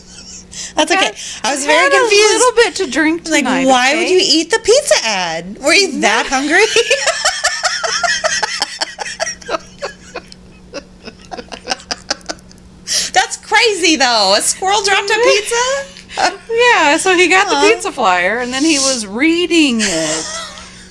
That's 0.76 0.92
okay. 0.92 1.48
I 1.48 1.54
was 1.54 1.64
very 1.64 1.90
Had 1.90 1.92
confused. 1.92 2.34
A 2.34 2.38
little 2.38 2.56
bit 2.56 2.74
to 2.76 2.90
drink 2.90 3.26
Like, 3.26 3.46
why 3.46 3.92
okay? 3.92 3.98
would 4.00 4.10
you 4.10 4.20
eat 4.22 4.50
the 4.50 4.58
pizza 4.58 4.96
ad? 5.02 5.56
Were 5.60 5.72
you 5.72 5.98
that 6.02 6.26
hungry? 6.28 6.60
That's 13.12 13.36
crazy, 13.36 13.96
though. 13.96 14.34
A 14.36 14.40
squirrel 14.42 14.82
dropped 14.82 15.10
a 15.10 15.20
pizza? 15.22 15.84
Yeah, 16.50 16.96
so 16.96 17.14
he 17.16 17.28
got 17.28 17.48
the 17.48 17.68
pizza 17.72 17.92
flyer 17.92 18.38
and 18.38 18.52
then 18.52 18.64
he 18.64 18.74
was 18.78 19.06
reading 19.06 19.76
it 19.80 20.24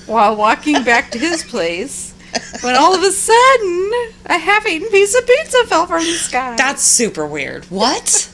while 0.08 0.34
walking 0.34 0.82
back 0.82 1.10
to 1.12 1.18
his 1.18 1.44
place. 1.44 2.14
When 2.60 2.74
all 2.76 2.94
of 2.94 3.02
a 3.02 3.12
sudden, 3.12 3.92
a 4.26 4.38
half-eaten 4.38 4.88
piece 4.88 5.16
of 5.18 5.26
pizza 5.26 5.64
fell 5.66 5.86
from 5.86 6.04
the 6.04 6.12
sky. 6.12 6.56
That's 6.56 6.82
super 6.82 7.26
weird. 7.26 7.64
What? 7.66 8.30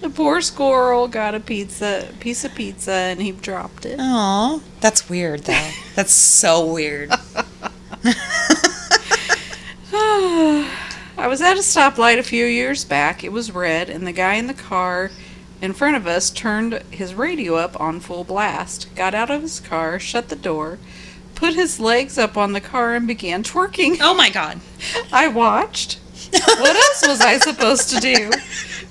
the 0.00 0.10
poor 0.10 0.40
squirrel 0.40 1.08
got 1.08 1.34
a 1.34 1.40
pizza, 1.40 2.08
piece 2.20 2.44
of 2.44 2.54
pizza, 2.54 2.92
and 2.92 3.20
he 3.20 3.32
dropped 3.32 3.84
it. 3.84 3.98
Aw, 4.00 4.60
that's 4.80 5.08
weird, 5.08 5.40
though. 5.40 5.70
That's 5.94 6.12
so 6.12 6.72
weird. 6.72 7.10
I 11.16 11.26
was 11.28 11.40
at 11.40 11.56
a 11.56 11.60
stoplight 11.60 12.18
a 12.18 12.22
few 12.22 12.44
years 12.44 12.84
back. 12.84 13.22
It 13.24 13.32
was 13.32 13.52
red, 13.52 13.88
and 13.88 14.06
the 14.06 14.12
guy 14.12 14.34
in 14.34 14.46
the 14.46 14.54
car 14.54 15.10
in 15.64 15.72
front 15.72 15.96
of 15.96 16.06
us 16.06 16.28
turned 16.28 16.74
his 16.90 17.14
radio 17.14 17.54
up 17.54 17.80
on 17.80 17.98
full 17.98 18.22
blast, 18.22 18.94
got 18.94 19.14
out 19.14 19.30
of 19.30 19.40
his 19.40 19.60
car, 19.60 19.98
shut 19.98 20.28
the 20.28 20.36
door, 20.36 20.78
put 21.34 21.54
his 21.54 21.80
legs 21.80 22.18
up 22.18 22.36
on 22.36 22.52
the 22.52 22.60
car, 22.60 22.94
and 22.94 23.06
began 23.06 23.42
twerking. 23.42 23.96
Oh 24.00 24.14
my 24.14 24.28
god. 24.28 24.60
I 25.12 25.28
watched. 25.28 25.98
What 26.30 26.76
else 26.76 27.06
was 27.08 27.20
I 27.22 27.38
supposed 27.38 27.88
to 27.90 28.00
do? 28.00 28.30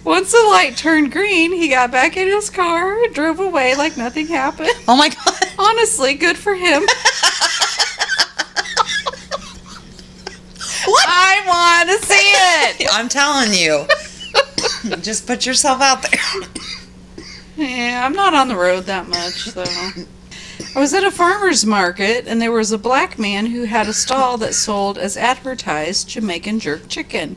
Once 0.03 0.31
the 0.31 0.47
light 0.49 0.75
turned 0.75 1.11
green, 1.11 1.53
he 1.53 1.67
got 1.69 1.91
back 1.91 2.17
in 2.17 2.27
his 2.27 2.49
car 2.49 3.03
and 3.03 3.13
drove 3.13 3.39
away 3.39 3.75
like 3.75 3.95
nothing 3.95 4.25
happened. 4.25 4.71
Oh 4.87 4.97
my 4.97 5.09
god. 5.09 5.43
Honestly, 5.59 6.15
good 6.15 6.37
for 6.37 6.55
him. 6.55 6.83
What? 10.85 11.05
I 11.07 11.41
want 11.47 11.89
to 12.01 12.05
see 12.05 12.83
it. 12.83 12.89
I'm 12.93 13.07
telling 13.07 13.53
you. 13.53 13.85
Just 15.01 15.25
put 15.25 15.45
yourself 15.45 15.81
out 15.81 16.01
there. 16.01 16.19
Yeah, 17.55 18.03
I'm 18.05 18.13
not 18.13 18.33
on 18.33 18.47
the 18.47 18.55
road 18.55 18.85
that 18.85 19.07
much, 19.07 19.45
though. 19.45 19.91
I 20.75 20.79
was 20.79 20.93
at 20.93 21.03
a 21.03 21.11
farmer's 21.11 21.65
market, 21.65 22.25
and 22.27 22.41
there 22.41 22.51
was 22.51 22.71
a 22.71 22.77
black 22.79 23.19
man 23.19 23.47
who 23.47 23.65
had 23.65 23.87
a 23.87 23.93
stall 23.93 24.37
that 24.39 24.55
sold, 24.55 24.97
as 24.97 25.15
advertised, 25.17 26.09
Jamaican 26.09 26.59
jerk 26.59 26.87
chicken. 26.87 27.35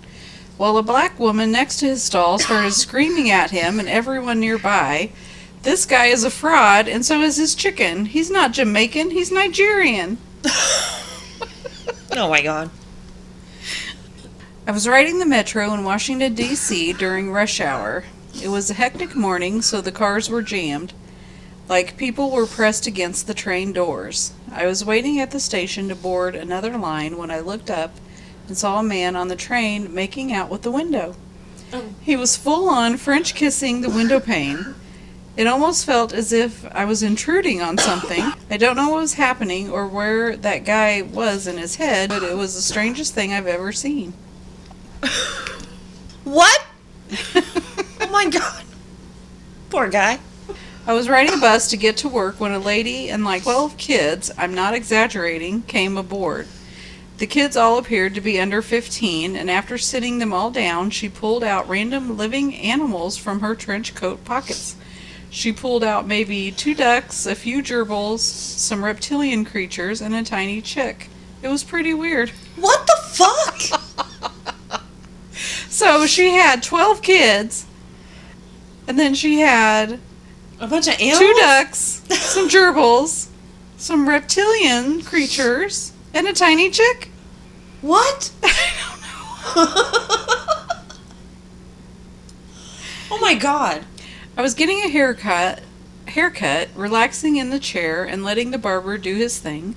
While 0.57 0.79
a 0.79 0.83
black 0.83 1.19
woman 1.21 1.53
next 1.53 1.81
to 1.81 1.87
his 1.87 2.03
stall 2.03 2.39
started 2.39 2.73
screaming 2.73 3.31
at 3.31 3.51
him 3.51 3.79
and 3.79 3.89
everyone 3.89 4.41
nearby, 4.41 5.11
This 5.63 5.85
guy 5.85 6.07
is 6.07 6.23
a 6.25 6.31
fraud, 6.31 6.87
and 6.89 7.05
so 7.05 7.21
is 7.23 7.37
his 7.37 7.55
chicken. 7.55 8.07
He's 8.07 8.31
not 8.31 8.53
Jamaican, 8.53 9.11
he's 9.11 9.33
Nigerian. 9.33 10.17
Oh 12.13 12.31
my 12.31 12.41
god. 12.41 12.71
I 14.67 14.71
was 14.71 14.89
riding 14.89 15.19
the 15.19 15.27
metro 15.27 15.75
in 15.75 15.85
Washington, 15.85 16.35
D.C. 16.35 16.93
during 16.95 17.31
rush 17.33 17.61
hour. 17.61 18.05
It 18.43 18.49
was 18.49 18.71
a 18.71 18.75
hectic 18.75 19.17
morning, 19.17 19.63
so 19.63 19.81
the 19.81 19.93
cars 19.93 20.29
were 20.29 20.43
jammed. 20.43 20.93
Like 21.69 21.97
people 21.97 22.31
were 22.31 22.47
pressed 22.47 22.87
against 22.87 23.27
the 23.27 23.35
train 23.35 23.73
doors. 23.73 24.33
I 24.53 24.67
was 24.67 24.85
waiting 24.85 25.19
at 25.19 25.33
the 25.33 25.41
station 25.41 25.89
to 25.89 25.97
board 25.97 26.35
another 26.35 26.77
line 26.77 27.17
when 27.17 27.31
I 27.31 27.41
looked 27.41 27.71
up 27.71 27.97
and 28.47 28.57
saw 28.57 28.79
a 28.79 28.85
man 28.85 29.17
on 29.17 29.29
the 29.29 29.37
train 29.37 29.93
making 29.93 30.33
out 30.33 30.49
with 30.51 30.63
the 30.63 30.71
window. 30.71 31.17
He 32.01 32.15
was 32.15 32.37
full 32.37 32.69
on 32.69 32.97
French 32.97 33.35
kissing 33.35 33.81
the 33.81 33.91
window 33.91 34.21
pane. 34.21 34.75
It 35.37 35.47
almost 35.47 35.85
felt 35.85 36.13
as 36.13 36.33
if 36.33 36.65
I 36.73 36.85
was 36.85 37.03
intruding 37.03 37.61
on 37.61 37.77
something. 37.77 38.33
I 38.49 38.57
don't 38.57 38.77
know 38.77 38.91
what 38.91 39.01
was 39.01 39.15
happening 39.15 39.69
or 39.69 39.87
where 39.87 40.37
that 40.37 40.65
guy 40.65 41.03
was 41.03 41.47
in 41.47 41.59
his 41.59 41.77
head, 41.77 42.09
but 42.09 42.23
it 42.23 42.37
was 42.37 42.55
the 42.55 42.63
strangest 42.63 43.13
thing 43.13 43.33
I've 43.33 43.47
ever 43.47 43.73
seen. 43.73 44.15
What? 46.25 46.65
oh 48.17 48.25
my 48.25 48.31
god. 48.31 48.65
Poor 49.69 49.89
guy. 49.89 50.19
I 50.87 50.95
was 50.95 51.09
riding 51.09 51.35
a 51.35 51.39
bus 51.39 51.69
to 51.71 51.77
get 51.77 51.99
to 51.99 52.09
work 52.09 52.41
when 52.41 52.53
a 52.53 52.59
lady 52.59 53.11
and 53.11 53.25
like 53.25 53.43
12 53.43 53.77
kids, 53.77 54.31
I'm 54.39 54.55
not 54.55 54.75
exaggerating, 54.75 55.63
came 55.63 55.99
aboard. 55.99 56.47
The 57.19 57.27
kids 57.27 57.57
all 57.57 57.77
appeared 57.77 58.15
to 58.15 58.21
be 58.21 58.41
under 58.41 58.63
15, 58.63 59.37
and 59.37 59.51
after 59.51 59.77
sitting 59.77 60.19
them 60.19 60.33
all 60.33 60.51
down, 60.51 60.91
she 60.91 61.09
pulled 61.09 61.43
out 61.43 61.69
random 61.69 62.17
living 62.17 62.55
animals 62.55 63.17
from 63.17 63.41
her 63.41 63.55
trench 63.55 63.95
coat 63.95 64.25
pockets. 64.25 64.77
She 65.29 65.53
pulled 65.53 65.83
out 65.83 66.07
maybe 66.07 66.53
two 66.53 66.75
ducks, 66.75 67.27
a 67.27 67.35
few 67.35 67.63
gerbils, 67.63 68.21
some 68.21 68.85
reptilian 68.85 69.45
creatures, 69.45 70.01
and 70.01 70.15
a 70.15 70.23
tiny 70.23 70.63
chick. 70.63 71.09
It 71.43 71.49
was 71.49 71.65
pretty 71.65 71.93
weird. 71.93 72.31
What 72.57 72.87
the 72.87 72.97
fuck? 73.03 73.81
So 75.77 76.07
she 76.07 76.31
had 76.31 76.63
12 76.63 77.03
kids, 77.03 77.67
and 78.87 78.99
then 78.99 79.15
she 79.15 79.41
had 79.41 79.99
A 80.61 80.67
bunch 80.67 80.89
of 80.89 80.95
animals? 80.95 81.19
two 81.19 81.35
ducks, 81.41 81.79
some 82.11 82.49
gerbils, 82.49 83.29
some 83.77 84.09
reptilian 84.09 85.03
creatures, 85.03 85.93
and 86.15 86.27
a 86.27 86.33
tiny 86.33 86.71
chick. 86.71 87.11
What? 87.83 88.31
oh 89.59 90.79
my 93.21 93.35
god. 93.35 93.85
I 94.37 94.43
was 94.43 94.55
getting 94.55 94.83
a 94.83 94.89
haircut, 94.89 95.63
haircut, 96.09 96.69
relaxing 96.75 97.37
in 97.37 97.51
the 97.51 97.59
chair 97.59 98.05
and 98.05 98.25
letting 98.25 98.51
the 98.51 98.59
barber 98.59 98.99
do 98.99 99.15
his 99.15 99.39
thing. 99.39 99.77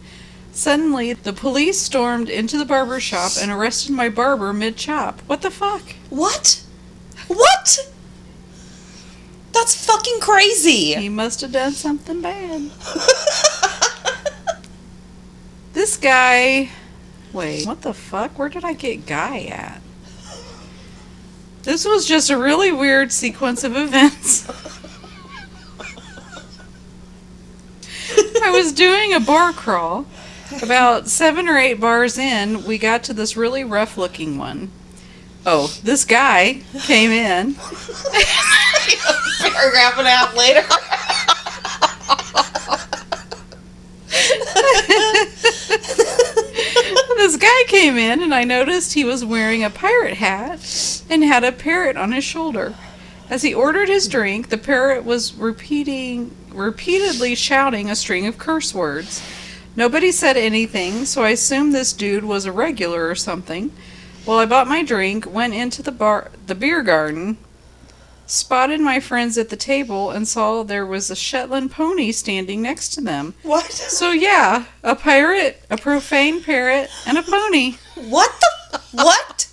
Suddenly, 0.51 1.14
the 1.14 1.32
police 1.32 1.80
stormed 1.80 2.30
into 2.30 2.57
the 2.57 2.66
barber 2.66 2.99
shop 2.99 3.34
and 3.39 3.51
arrested 3.51 3.91
my 3.91 4.10
barber 4.10 4.51
mid-chop. 4.51 5.22
What 5.28 5.41
the 5.41 5.51
fuck? 5.51 5.82
What? 6.10 6.64
What? 7.28 7.91
That's 9.54 9.86
fucking 9.86 10.20
crazy. 10.22 10.95
He 10.95 11.10
must 11.10 11.41
have 11.41 11.52
done 11.52 11.74
something 11.74 12.22
bad. 12.22 12.70
This 15.80 15.95
guy. 15.95 16.70
Wait, 17.32 17.66
what 17.66 17.84
the 17.84 17.93
fuck? 17.93 18.38
Where 18.38 18.50
did 18.50 18.66
I 18.66 18.74
get 18.74 19.06
guy 19.06 19.45
at? 19.45 19.82
This 21.64 21.86
was 21.86 22.06
just 22.06 22.30
a 22.30 22.38
really 22.38 22.72
weird 22.74 23.14
sequence 23.14 23.64
of 23.64 23.78
events. 23.78 24.45
I 28.43 28.52
was 28.52 28.74
doing 28.74 29.14
a 29.14 29.22
bar 29.22 29.54
crawl. 29.54 30.06
About 30.62 31.08
seven 31.08 31.47
or 31.47 31.58
eight 31.58 31.80
bars 31.80 32.18
in, 32.18 32.66
we 32.66 32.78
got 32.78 33.04
to 33.04 33.14
this 33.14 33.38
really 33.38 33.64
rough 33.64 33.97
looking 33.97 34.38
one. 34.38 34.72
Oh, 35.52 35.66
this 35.84 36.06
guy 36.06 36.62
came 36.84 37.10
in. 37.10 37.56
Paragraph 39.41 39.97
and 39.97 40.06
a 40.06 40.12
half 40.12 40.38
later. 40.38 40.62
this 47.18 47.36
guy 47.36 47.64
came 47.66 47.97
in 47.97 48.22
and 48.22 48.32
I 48.32 48.43
noticed 48.43 48.93
he 48.93 49.04
was 49.04 49.26
wearing 49.26 49.64
a 49.64 49.72
pirate 49.72 50.18
hat 50.18 51.02
and 51.10 51.24
had 51.24 51.43
a 51.43 51.52
parrot 51.52 51.97
on 51.97 52.12
his 52.12 52.24
shoulder. 52.24 52.76
As 53.28 53.41
he 53.41 53.52
ordered 53.52 53.89
his 53.89 54.08
drink, 54.08 54.50
the 54.50 54.58
parrot 54.60 55.04
was 55.04 55.34
repeating 55.34 56.36
repeatedly 56.52 57.34
shouting 57.34 57.89
a 57.89 57.95
string 57.95 58.28
of 58.28 58.38
curse 58.38 58.76
words. 58.76 59.24
Nobody 59.76 60.12
said 60.12 60.38
anything, 60.38 61.06
so 61.06 61.24
I 61.24 61.32
assumed 61.32 61.74
this 61.74 61.91
dude 61.91 62.24
was 62.24 62.45
a 62.45 62.52
regular 62.52 63.10
or 63.10 63.16
something. 63.16 63.72
Well, 64.30 64.38
I 64.38 64.45
bought 64.45 64.67
my 64.67 64.84
drink, 64.84 65.25
went 65.25 65.55
into 65.55 65.82
the 65.82 65.91
bar 65.91 66.30
the 66.45 66.53
beer 66.53 66.84
garden, 66.84 67.39
spotted 68.27 68.80
my 68.80 68.99
friends 68.99 69.39
at 69.39 69.49
the 69.49 69.55
table 69.55 70.11
and 70.11 70.27
saw 70.27 70.61
there 70.61 70.86
was 70.86 71.09
a 71.09 71.15
Shetland 71.15 71.71
pony 71.71 72.11
standing 72.11 72.61
next 72.61 72.89
to 72.89 73.01
them. 73.01 73.34
What? 73.41 73.71
So 73.71 74.11
yeah, 74.11 74.65
a 74.84 74.95
pirate, 74.95 75.63
a 75.71 75.77
profane 75.77 76.43
parrot, 76.43 76.91
and 77.07 77.17
a 77.17 77.23
pony. 77.23 77.77
What 77.95 78.32
the? 78.39 78.80
What? 78.91 79.47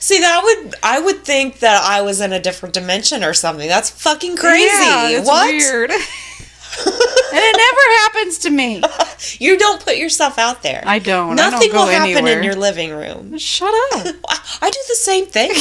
See, 0.00 0.18
that 0.18 0.40
would 0.42 0.74
I 0.82 0.98
would 0.98 1.24
think 1.24 1.60
that 1.60 1.80
I 1.84 2.02
was 2.02 2.20
in 2.20 2.32
a 2.32 2.40
different 2.40 2.74
dimension 2.74 3.22
or 3.22 3.34
something. 3.34 3.68
That's 3.68 3.88
fucking 3.88 4.34
crazy. 4.34 4.64
Yeah, 4.64 5.10
it's 5.10 5.28
what? 5.28 5.48
weird. 5.48 5.92
and 6.86 7.40
it 7.40 7.56
never 7.56 8.00
happens 8.02 8.38
to 8.38 8.50
me. 8.50 8.82
You 9.38 9.56
don't 9.56 9.82
put 9.82 9.98
yourself 9.98 10.36
out 10.36 10.62
there. 10.64 10.82
I 10.84 10.98
don't. 10.98 11.36
Nothing 11.36 11.70
I 11.70 11.72
don't 11.72 11.86
will 11.86 11.86
happen 11.92 12.10
anywhere. 12.10 12.38
in 12.38 12.44
your 12.44 12.56
living 12.56 12.90
room. 12.90 13.38
Shut 13.38 13.72
up. 13.94 14.16
I 14.60 14.68
do 14.68 14.78
the 14.88 14.96
same 14.96 15.26
thing. 15.26 15.52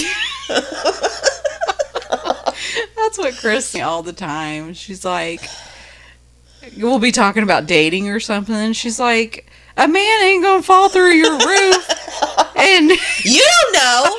That's 2.95 3.18
what 3.20 3.36
Chris 3.36 3.76
all 3.76 4.01
the 4.01 4.14
time. 4.14 4.74
She's 4.74 5.05
like, 5.05 5.47
we'll 6.78 6.97
be 6.99 7.12
talking 7.12 7.43
about 7.43 7.68
dating 7.68 8.09
or 8.09 8.20
something, 8.20 8.55
and 8.55 8.76
she's 8.76 8.99
like, 8.99 9.45
a 9.78 9.88
man 9.88 10.24
ain't 10.24 10.43
gonna 10.43 10.64
fall 10.64 10.89
through 10.89 11.12
your 11.12 11.34
roof. 11.38 11.89
And 12.55 12.89
you 13.24 13.45
don't 13.47 13.74
know. 13.74 14.18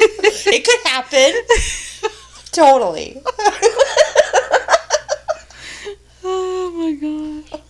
it 0.46 0.64
could 0.64 0.90
happen. 0.90 2.10
Totally. 2.52 3.20
Oh 6.22 6.70
my 6.72 6.92
god. 6.92 7.62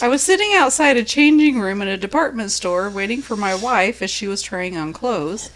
I 0.00 0.08
was 0.08 0.22
sitting 0.22 0.54
outside 0.54 0.96
a 0.96 1.02
changing 1.02 1.60
room 1.60 1.82
in 1.82 1.88
a 1.88 1.96
department 1.96 2.52
store 2.52 2.88
waiting 2.88 3.20
for 3.20 3.36
my 3.36 3.54
wife 3.54 4.00
as 4.00 4.10
she 4.10 4.28
was 4.28 4.42
trying 4.42 4.76
on 4.76 4.92
clothes. 4.92 5.50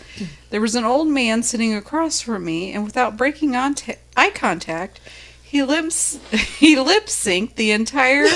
There 0.50 0.60
was 0.60 0.74
an 0.74 0.84
old 0.84 1.08
man 1.08 1.42
sitting 1.42 1.74
across 1.74 2.20
from 2.20 2.44
me, 2.44 2.72
and 2.72 2.84
without 2.84 3.16
breaking 3.16 3.54
on 3.54 3.76
eye 4.16 4.30
contact, 4.30 5.00
he 5.42 5.62
lips 5.62 6.18
he 6.58 6.78
lip 6.78 7.06
synced 7.06 7.54
the 7.54 7.70
entire 7.70 8.26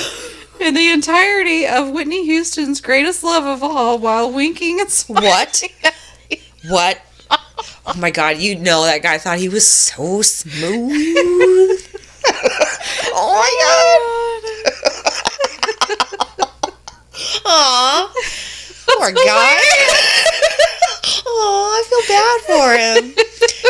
in 0.60 0.74
the 0.74 0.90
entirety 0.90 1.66
of 1.66 1.90
Whitney 1.90 2.24
Houston's 2.26 2.80
greatest 2.80 3.24
love 3.24 3.44
of 3.44 3.62
all 3.62 3.98
while 3.98 4.30
winking 4.30 4.80
and 4.80 4.90
smiling. 4.90 5.24
What? 5.28 5.62
What? 6.68 7.00
Oh 7.88 7.94
my 7.98 8.10
god, 8.10 8.38
you 8.38 8.56
know 8.56 8.84
that 8.84 9.02
guy 9.02 9.16
thought 9.16 9.38
he 9.38 9.48
was 9.48 9.64
so 9.66 10.20
smooth. 10.20 10.90
oh 13.14 13.32
my 13.38 13.52
god. 13.62 14.02
Aw. 17.46 18.12
Poor 18.88 19.12
guy. 19.12 19.56
Oh, 21.28 21.70
I 21.76 21.82
feel 21.88 22.04
bad 22.08 22.40
for 22.46 22.76
him. 22.76 23.14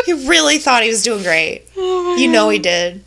He 0.05 0.27
really 0.27 0.57
thought 0.57 0.83
he 0.83 0.89
was 0.89 1.03
doing 1.03 1.21
great. 1.21 1.65
Oh 1.75 2.15
You 2.15 2.27
know 2.27 2.49
he 2.49 2.59
did. 2.59 3.03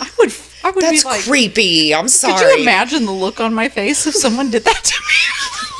I 0.00 0.08
would 0.18 0.32
I 0.64 0.70
would 0.70 0.82
That's 0.82 1.02
be 1.02 1.08
like 1.08 1.22
creepy. 1.22 1.94
I'm 1.94 2.08
sorry. 2.08 2.38
Could 2.38 2.56
you 2.56 2.62
imagine 2.62 3.04
the 3.04 3.12
look 3.12 3.40
on 3.40 3.52
my 3.52 3.68
face 3.68 4.06
if 4.06 4.14
someone 4.14 4.50
did 4.50 4.64
that 4.64 4.84
to 4.84 4.94
me? 4.94 5.68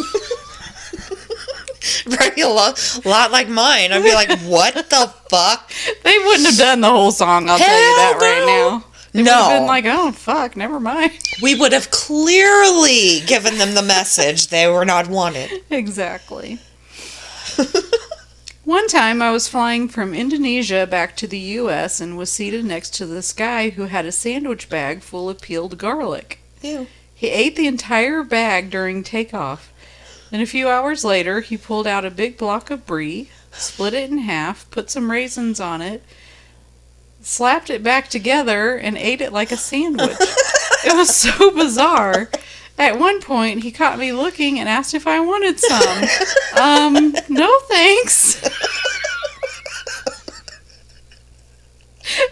Probably 2.10 2.42
a 2.42 2.48
lot, 2.48 3.00
lot 3.04 3.30
like 3.30 3.48
mine. 3.48 3.92
I'd 3.92 4.02
be 4.02 4.14
like, 4.14 4.40
what 4.42 4.74
the 4.74 5.12
fuck? 5.28 5.70
They 6.02 6.18
wouldn't 6.18 6.46
have 6.46 6.58
done 6.58 6.80
the 6.80 6.90
whole 6.90 7.12
song, 7.12 7.48
I'll 7.48 7.58
tell 7.58 7.68
you 7.68 7.96
that 7.96 8.12
Hell 8.12 8.20
right 8.20 8.46
no. 8.46 8.78
now. 8.78 8.84
They 9.12 9.22
no. 9.22 9.32
would 9.32 9.50
have 9.50 9.60
been 9.60 9.66
like, 9.66 9.84
oh, 9.86 10.12
fuck, 10.12 10.56
never 10.56 10.80
mind. 10.80 11.12
we 11.42 11.54
would 11.54 11.72
have 11.72 11.90
clearly 11.90 13.20
given 13.26 13.58
them 13.58 13.74
the 13.74 13.82
message 13.82 14.48
they 14.48 14.66
were 14.66 14.86
not 14.86 15.08
wanted. 15.08 15.50
exactly. 15.70 16.58
One 18.64 18.86
time 18.86 19.20
I 19.20 19.32
was 19.32 19.48
flying 19.48 19.88
from 19.88 20.14
Indonesia 20.14 20.86
back 20.86 21.16
to 21.16 21.26
the 21.26 21.38
US 21.38 22.00
and 22.00 22.16
was 22.16 22.30
seated 22.30 22.64
next 22.64 22.94
to 22.94 23.06
this 23.06 23.32
guy 23.32 23.70
who 23.70 23.86
had 23.86 24.06
a 24.06 24.12
sandwich 24.12 24.70
bag 24.70 25.02
full 25.02 25.28
of 25.28 25.40
peeled 25.40 25.78
garlic. 25.78 26.38
Ew. 26.62 26.86
He 27.12 27.28
ate 27.28 27.56
the 27.56 27.66
entire 27.66 28.22
bag 28.22 28.70
during 28.70 29.02
takeoff. 29.02 29.71
Then 30.32 30.40
a 30.40 30.46
few 30.46 30.66
hours 30.70 31.04
later, 31.04 31.42
he 31.42 31.58
pulled 31.58 31.86
out 31.86 32.06
a 32.06 32.10
big 32.10 32.38
block 32.38 32.70
of 32.70 32.86
brie, 32.86 33.28
split 33.52 33.92
it 33.92 34.10
in 34.10 34.16
half, 34.16 34.68
put 34.70 34.90
some 34.90 35.10
raisins 35.10 35.60
on 35.60 35.82
it, 35.82 36.02
slapped 37.20 37.68
it 37.68 37.82
back 37.82 38.08
together, 38.08 38.74
and 38.74 38.96
ate 38.96 39.20
it 39.20 39.30
like 39.30 39.52
a 39.52 39.58
sandwich. 39.58 40.16
it 40.86 40.96
was 40.96 41.14
so 41.14 41.50
bizarre. 41.50 42.30
At 42.78 42.98
one 42.98 43.20
point, 43.20 43.62
he 43.62 43.70
caught 43.70 43.98
me 43.98 44.10
looking 44.12 44.58
and 44.58 44.70
asked 44.70 44.94
if 44.94 45.06
I 45.06 45.20
wanted 45.20 45.60
some. 45.60 46.04
um, 46.58 47.14
no 47.28 47.58
thanks. 47.68 48.40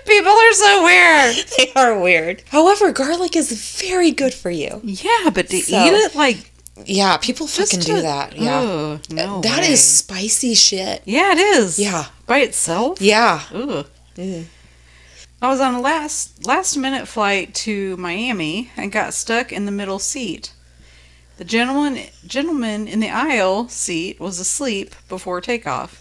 People 0.06 0.32
are 0.32 0.52
so 0.54 0.82
weird. 0.82 1.36
They 1.58 1.72
are 1.76 1.98
weird. 2.00 2.42
However, 2.48 2.92
garlic 2.92 3.36
is 3.36 3.52
very 3.80 4.10
good 4.10 4.34
for 4.34 4.50
you. 4.50 4.80
Yeah, 4.82 5.30
but 5.32 5.48
to 5.50 5.60
So- 5.60 5.84
eat 5.84 5.92
it 5.92 6.14
like 6.14 6.49
Yeah, 6.86 7.16
people 7.18 7.46
just 7.46 7.72
fucking 7.72 7.84
do 7.86 8.02
that. 8.02 8.36
Yeah. 8.36 8.58
Ugh, 8.60 9.00
no 9.10 9.40
That 9.42 9.60
way. 9.62 9.72
is 9.72 9.82
spicy 9.82 10.54
shit. 10.54 11.02
Yeah, 11.04 11.32
it 11.32 11.38
is. 11.38 11.78
Yeah. 11.78 12.06
By 12.26 12.38
itself? 12.38 13.00
Yeah. 13.00 13.42
Ugh. 13.52 13.86
Mm. 14.16 14.44
I 15.42 15.48
was 15.48 15.60
on 15.60 15.74
a 15.74 15.80
last 15.80 16.46
last 16.46 16.76
minute 16.76 17.08
flight 17.08 17.54
to 17.66 17.96
Miami 17.96 18.70
and 18.76 18.92
got 18.92 19.14
stuck 19.14 19.52
in 19.52 19.64
the 19.64 19.72
middle 19.72 19.98
seat. 19.98 20.52
The 21.38 21.44
gentleman 21.44 22.06
gentleman 22.26 22.86
in 22.86 23.00
the 23.00 23.08
aisle 23.08 23.68
seat 23.68 24.20
was 24.20 24.38
asleep 24.38 24.94
before 25.08 25.40
takeoff. 25.40 25.98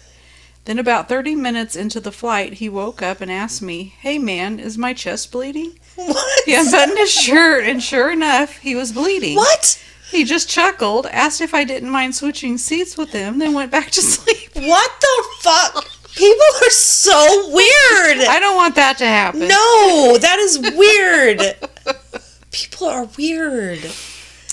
Then 0.65 0.77
about 0.77 1.07
30 1.07 1.35
minutes 1.35 1.75
into 1.77 2.01
the 2.01 2.11
flight, 2.11 2.55
he 2.55 2.67
woke 2.67 3.01
up 3.01 3.21
and 3.21 3.31
asked 3.31 3.61
me, 3.61 3.95
"Hey 4.01 4.19
man, 4.19 4.59
is 4.59 4.77
my 4.77 4.93
chest 4.93 5.31
bleeding?" 5.31 5.79
What? 5.95 6.43
He 6.45 6.53
unbuttoned 6.55 6.97
his 6.97 7.11
shirt 7.11 7.63
and 7.63 7.81
sure 7.81 8.11
enough, 8.11 8.57
he 8.57 8.75
was 8.75 8.91
bleeding. 8.91 9.35
What? 9.37 9.81
He 10.09 10.23
just 10.23 10.49
chuckled, 10.49 11.05
asked 11.07 11.39
if 11.39 11.53
I 11.53 11.63
didn't 11.63 11.89
mind 11.89 12.15
switching 12.15 12.57
seats 12.57 12.97
with 12.97 13.11
him, 13.11 13.39
then 13.39 13.53
went 13.53 13.71
back 13.71 13.91
to 13.91 14.01
sleep. 14.01 14.49
What 14.55 14.91
the 15.01 15.23
fuck? 15.41 15.85
People 16.15 16.45
are 16.63 16.69
so 16.71 17.49
weird. 17.49 18.27
I 18.27 18.37
don't 18.39 18.55
want 18.55 18.75
that 18.75 18.97
to 18.97 19.05
happen. 19.05 19.41
No, 19.41 20.17
that 20.19 20.37
is 20.39 20.59
weird. 20.59 21.41
People 22.51 22.87
are 22.87 23.07
weird. 23.17 23.79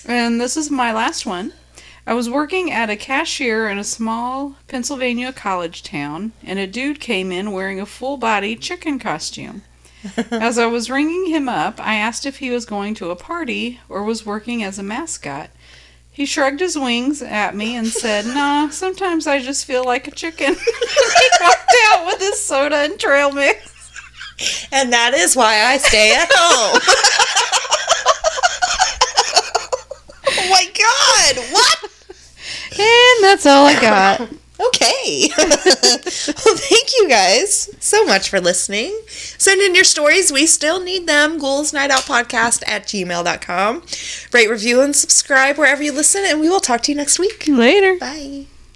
And 0.05 0.41
this 0.41 0.57
is 0.57 0.71
my 0.71 0.93
last 0.93 1.27
one. 1.27 1.53
I 2.07 2.15
was 2.15 2.31
working 2.31 2.71
at 2.71 2.89
a 2.91 2.95
cashier 2.95 3.69
in 3.69 3.79
a 3.79 3.85
small 3.85 4.55
Pennsylvania 4.69 5.33
college 5.33 5.83
town, 5.83 6.33
and 6.45 6.59
a 6.61 6.67
dude 6.67 7.01
came 7.01 7.33
in 7.33 7.51
wearing 7.51 7.81
a 7.81 7.87
full 7.87 8.17
body 8.17 8.55
chicken 8.55 9.01
costume. 9.01 9.63
As 10.31 10.59
I 10.59 10.67
was 10.67 10.91
ringing 10.91 11.27
him 11.27 11.49
up, 11.49 11.81
I 11.81 11.97
asked 11.97 12.27
if 12.27 12.39
he 12.39 12.51
was 12.51 12.65
going 12.65 12.95
to 12.95 13.11
a 13.11 13.17
party 13.17 13.81
or 13.89 14.03
was 14.03 14.27
working 14.27 14.63
as 14.63 14.79
a 14.79 14.83
mascot. 14.83 15.51
He 16.11 16.25
shrugged 16.25 16.61
his 16.61 16.79
wings 16.79 17.21
at 17.21 17.55
me 17.55 17.77
and 17.77 17.87
said, 17.87 18.25
Nah, 18.35 18.71
sometimes 18.71 19.27
I 19.27 19.41
just 19.41 19.65
feel 19.65 19.85
like 19.85 20.09
a 20.09 20.11
chicken. 20.11 20.55
he 20.55 21.31
walked 21.41 21.75
out 21.89 22.07
with 22.07 22.21
his 22.21 22.41
soda 22.41 22.77
and 22.77 22.99
trail 22.99 23.33
mix. 23.33 23.73
And 24.73 24.93
that 24.93 25.15
is 25.15 25.37
why 25.37 25.63
I 25.63 25.79
stay 25.79 26.15
at 26.15 26.29
home. 26.33 26.81
oh 30.29 30.51
my 30.51 30.65
god, 30.75 31.45
what? 31.53 31.79
And 32.79 33.25
that's 33.25 33.47
all 33.47 33.67
I 33.67 33.79
got. 33.81 34.29
Okay. 34.69 35.29
well, 35.39 36.57
thank 36.57 36.93
you 36.99 37.09
guys 37.09 37.71
so 37.81 38.05
much 38.05 38.29
for 38.29 38.41
listening. 38.41 38.99
Send 39.07 39.61
in 39.61 39.75
your 39.75 39.85
stories. 39.85 40.33
We 40.33 40.47
still 40.47 40.81
need 40.81 41.07
them. 41.07 41.39
Ghouls 41.39 41.73
Night 41.73 41.91
Out 41.91 42.03
Podcast 42.03 42.63
at 42.67 42.85
gmail.com. 42.85 43.83
Rate, 44.33 44.51
review, 44.51 44.81
and 44.81 44.95
subscribe 44.95 45.59
wherever 45.59 45.83
you 45.83 45.93
listen, 45.93 46.25
and 46.27 46.41
we 46.41 46.49
will 46.49 46.61
talk 46.61 46.83
to 46.83 46.93
you 46.93 46.97
next 46.97 47.19
week. 47.19 47.45
Later. 47.49 47.97
Bye. 47.99 48.47